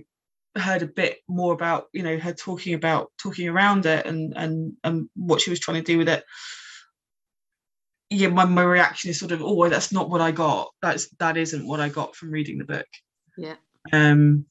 heard 0.56 0.82
a 0.82 0.86
bit 0.86 1.18
more 1.28 1.54
about 1.54 1.86
you 1.92 2.02
know 2.02 2.18
her 2.18 2.32
talking 2.32 2.74
about 2.74 3.10
talking 3.22 3.48
around 3.48 3.86
it 3.86 4.04
and 4.04 4.34
and 4.36 4.74
and 4.84 5.08
what 5.16 5.40
she 5.40 5.50
was 5.50 5.60
trying 5.60 5.82
to 5.82 5.92
do 5.92 5.96
with 5.96 6.08
it 6.08 6.24
yeah 8.10 8.28
my, 8.28 8.44
my 8.44 8.62
reaction 8.62 9.08
is 9.08 9.18
sort 9.18 9.32
of 9.32 9.40
oh 9.42 9.68
that's 9.70 9.92
not 9.92 10.10
what 10.10 10.20
i 10.20 10.30
got 10.30 10.68
that's 10.82 11.08
that 11.18 11.38
isn't 11.38 11.66
what 11.66 11.80
i 11.80 11.88
got 11.88 12.14
from 12.14 12.30
reading 12.30 12.58
the 12.58 12.64
book 12.64 12.86
yeah 13.38 13.54
um 13.94 14.44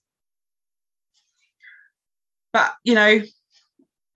but 2.52 2.74
you 2.84 2.96
know 2.96 3.22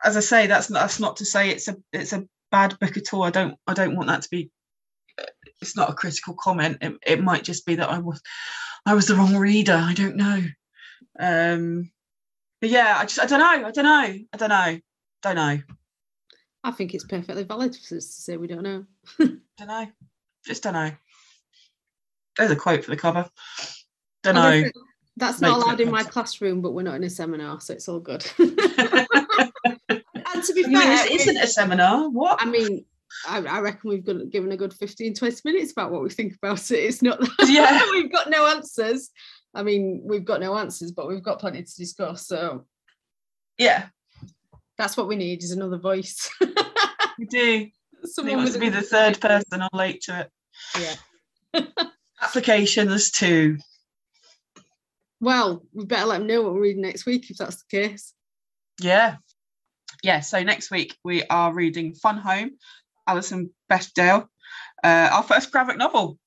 as 0.05 0.15
I 0.15 0.19
say, 0.19 0.47
that's 0.47 0.67
that's 0.67 0.99
not 0.99 1.17
to 1.17 1.25
say 1.25 1.49
it's 1.49 1.67
a 1.67 1.75
it's 1.91 2.13
a 2.13 2.25
bad 2.51 2.77
book 2.79 2.95
at 2.95 3.13
all. 3.13 3.23
I 3.23 3.31
don't 3.31 3.55
I 3.67 3.73
don't 3.73 3.95
want 3.95 4.07
that 4.07 4.21
to 4.21 4.29
be. 4.29 4.51
It's 5.61 5.75
not 5.75 5.89
a 5.89 5.93
critical 5.93 6.35
comment. 6.39 6.77
It, 6.81 6.93
it 7.05 7.23
might 7.23 7.43
just 7.43 7.65
be 7.65 7.75
that 7.75 7.89
I 7.89 7.99
was 7.99 8.21
I 8.85 8.93
was 8.93 9.07
the 9.07 9.15
wrong 9.15 9.35
reader. 9.35 9.73
I 9.73 9.93
don't 9.93 10.15
know. 10.15 10.41
Um, 11.19 11.91
but 12.61 12.69
yeah, 12.69 12.97
I 12.99 13.03
just 13.03 13.19
I 13.19 13.25
don't 13.25 13.39
know. 13.39 13.67
I 13.67 13.71
don't 13.71 13.83
know. 13.83 13.91
I 14.33 14.37
don't 14.37 14.49
know. 14.49 14.79
Don't 15.21 15.35
know. 15.35 15.59
I 16.63 16.71
think 16.71 16.93
it's 16.93 17.05
perfectly 17.05 17.43
valid 17.43 17.75
for 17.75 17.97
us 17.97 18.05
to 18.07 18.21
say 18.21 18.37
we 18.37 18.47
don't 18.47 18.63
know. 18.63 18.85
don't 19.19 19.67
know. 19.67 19.87
Just 20.45 20.63
don't 20.63 20.73
know. 20.73 20.91
There's 22.37 22.51
a 22.51 22.55
quote 22.55 22.83
for 22.83 22.91
the 22.91 22.97
cover. 22.97 23.29
Don't 24.23 24.35
know. 24.35 24.63
That's 25.17 25.39
not 25.39 25.61
allowed 25.61 25.79
in 25.79 25.91
my 25.91 26.03
classroom, 26.03 26.61
but 26.61 26.73
we're 26.73 26.83
not 26.83 26.95
in 26.95 27.03
a 27.03 27.09
seminar, 27.09 27.61
so 27.61 27.73
it's 27.73 27.87
all 27.87 27.99
good. 27.99 28.25
and 28.39 28.49
to 30.43 30.53
be 30.53 30.63
fair, 30.63 31.07
this 31.07 31.21
isn't 31.21 31.37
a 31.37 31.47
seminar. 31.47 32.09
What? 32.09 32.41
I 32.41 32.45
mean, 32.45 32.85
I, 33.27 33.37
I, 33.39 33.59
reckon 33.59 33.89
we've 33.89 34.05
got, 34.05 34.29
given 34.29 34.51
a 34.51 34.57
good 34.57 34.73
15, 34.73 35.13
20 35.13 35.41
minutes 35.45 35.71
about 35.71 35.91
what 35.91 36.03
we 36.03 36.09
think 36.09 36.35
about 36.35 36.71
it. 36.71 36.77
It's 36.77 37.01
not 37.01 37.19
that 37.19 37.29
yeah. 37.49 37.89
we've 37.91 38.11
got 38.11 38.29
no 38.29 38.47
answers. 38.47 39.09
I 39.53 39.63
mean, 39.63 40.01
we've 40.03 40.25
got 40.25 40.41
no 40.41 40.57
answers, 40.57 40.91
but 40.91 41.07
we've 41.07 41.23
got 41.23 41.39
plenty 41.39 41.63
to 41.63 41.75
discuss. 41.75 42.27
So, 42.27 42.65
yeah, 43.57 43.87
that's 44.77 44.97
what 44.97 45.07
we 45.07 45.15
need 45.15 45.43
is 45.43 45.51
another 45.51 45.77
voice. 45.77 46.29
we 47.19 47.25
do. 47.25 47.67
Someone 48.03 48.37
wants 48.37 48.53
to 48.53 48.59
be 48.59 48.69
the 48.69 48.81
third 48.81 49.19
person 49.19 49.61
on 49.61 49.69
late 49.73 50.01
to 50.03 50.21
it. 50.21 50.31
Yeah. 50.79 51.65
Applications 52.21 53.11
too. 53.11 53.57
Well, 55.21 55.65
we 55.73 55.85
better 55.85 56.05
let 56.05 56.17
them 56.19 56.27
know 56.27 56.43
what 56.43 56.53
we're 56.53 56.61
reading 56.61 56.81
next 56.81 57.05
week 57.05 57.29
if 57.31 57.37
that's 57.37 57.63
the 57.63 57.77
case. 57.77 58.13
Yeah, 58.81 59.15
yeah, 60.05 60.19
so 60.19 60.43
next 60.43 60.69
week 60.69 60.95
we 61.03 61.23
are 61.23 61.53
reading 61.53 61.95
Fun 61.95 62.17
Home, 62.17 62.51
Alison 63.07 63.49
Bechdel, 63.71 64.27
uh, 64.83 65.09
our 65.11 65.23
first 65.23 65.51
graphic 65.51 65.77
novel. 65.77 66.17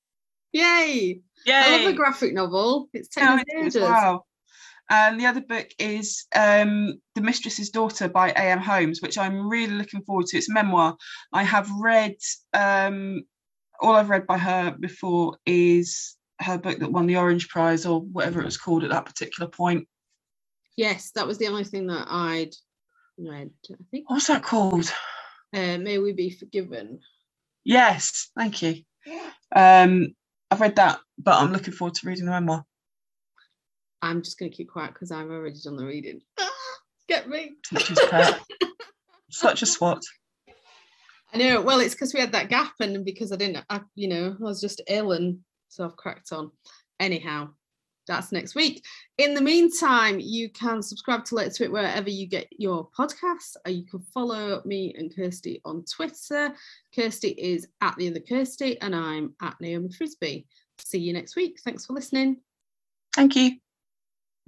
Yay! 0.51 1.21
Yay! 1.45 1.53
I 1.53 1.77
love 1.77 1.93
a 1.93 1.93
graphic 1.93 2.33
novel. 2.33 2.89
It's 2.93 3.09
taken 3.09 3.43
ages. 3.57 3.81
Wow. 3.81 4.25
And 4.89 5.19
the 5.19 5.27
other 5.27 5.41
book 5.41 5.67
is 5.77 6.25
um, 6.35 6.99
The 7.13 7.21
Mistress's 7.21 7.69
Daughter 7.69 8.09
by 8.09 8.31
A.M. 8.31 8.59
Homes, 8.59 9.01
which 9.01 9.19
I'm 9.19 9.47
really 9.47 9.75
looking 9.75 10.01
forward 10.01 10.25
to. 10.27 10.37
It's 10.37 10.49
a 10.49 10.53
memoir. 10.53 10.97
I 11.31 11.43
have 11.43 11.69
read, 11.79 12.15
um, 12.53 13.21
all 13.81 13.95
I've 13.95 14.09
read 14.09 14.25
by 14.25 14.39
her 14.39 14.75
before 14.79 15.37
is 15.45 16.17
her 16.39 16.57
book 16.57 16.79
that 16.79 16.91
won 16.91 17.05
the 17.05 17.17
Orange 17.17 17.49
Prize 17.49 17.85
or 17.85 18.01
whatever 18.01 18.41
it 18.41 18.45
was 18.45 18.57
called 18.57 18.83
at 18.83 18.89
that 18.89 19.05
particular 19.05 19.47
point. 19.47 19.87
Yes, 20.75 21.11
that 21.11 21.27
was 21.27 21.37
the 21.37 21.47
only 21.47 21.65
thing 21.65 21.85
that 21.87 22.07
I'd 22.09 22.55
read. 23.19 23.51
I 23.71 23.75
think. 23.91 24.09
What's 24.09 24.27
that 24.27 24.43
called? 24.43 24.91
Uh, 25.53 25.77
May 25.77 25.97
we 25.97 26.13
be 26.13 26.29
forgiven. 26.29 26.99
Yes, 27.63 28.29
thank 28.37 28.61
you. 28.61 28.83
Um, 29.55 30.15
I've 30.51 30.61
read 30.61 30.75
that, 30.77 30.99
but 31.17 31.41
I'm 31.41 31.51
looking 31.51 31.73
forward 31.73 31.95
to 31.95 32.07
reading 32.07 32.25
the 32.25 32.31
memoir. 32.31 32.65
I'm 34.01 34.21
just 34.21 34.39
going 34.39 34.49
to 34.51 34.55
keep 34.55 34.69
quiet 34.69 34.93
because 34.93 35.11
I've 35.11 35.29
already 35.29 35.59
done 35.63 35.75
the 35.75 35.85
reading. 35.85 36.21
Get 37.09 37.27
me. 37.27 37.53
Such 39.31 39.61
a 39.61 39.65
swat. 39.65 40.03
I 41.33 41.37
know. 41.37 41.61
Well, 41.61 41.79
it's 41.79 41.93
because 41.93 42.13
we 42.13 42.19
had 42.19 42.31
that 42.31 42.49
gap, 42.49 42.73
and 42.79 43.05
because 43.05 43.31
I 43.31 43.35
didn't, 43.35 43.63
I, 43.69 43.81
you 43.95 44.07
know, 44.07 44.35
I 44.39 44.43
was 44.43 44.61
just 44.61 44.81
ill, 44.87 45.11
and 45.11 45.39
so 45.67 45.85
I've 45.85 45.95
cracked 45.95 46.31
on. 46.31 46.51
Anyhow, 46.99 47.49
that's 48.09 48.33
next 48.33 48.55
week. 48.55 48.83
In 49.17 49.33
the 49.33 49.41
meantime, 49.41 50.19
you 50.19 50.49
can 50.49 50.81
subscribe 50.81 51.23
to 51.25 51.35
Let's 51.35 51.61
It 51.61 51.71
wherever 51.71 52.09
you 52.09 52.27
get 52.27 52.47
your 52.51 52.89
podcasts. 52.89 53.55
Or 53.65 53.71
you 53.71 53.85
can 53.85 54.01
follow 54.13 54.61
me 54.65 54.93
and 54.97 55.15
Kirsty 55.15 55.61
on 55.63 55.85
Twitter. 55.85 56.53
Kirsty 56.93 57.29
is 57.29 57.67
at 57.79 57.95
the 57.95 58.09
other 58.09 58.19
Kirsty, 58.19 58.81
and 58.81 58.93
I'm 58.93 59.33
at 59.41 59.55
Naomi 59.61 59.89
Frisby. 59.89 60.45
See 60.79 60.99
you 60.99 61.13
next 61.13 61.35
week. 61.35 61.59
Thanks 61.63 61.85
for 61.85 61.93
listening. 61.93 62.37
Thank 63.15 63.35
you. 63.35 63.68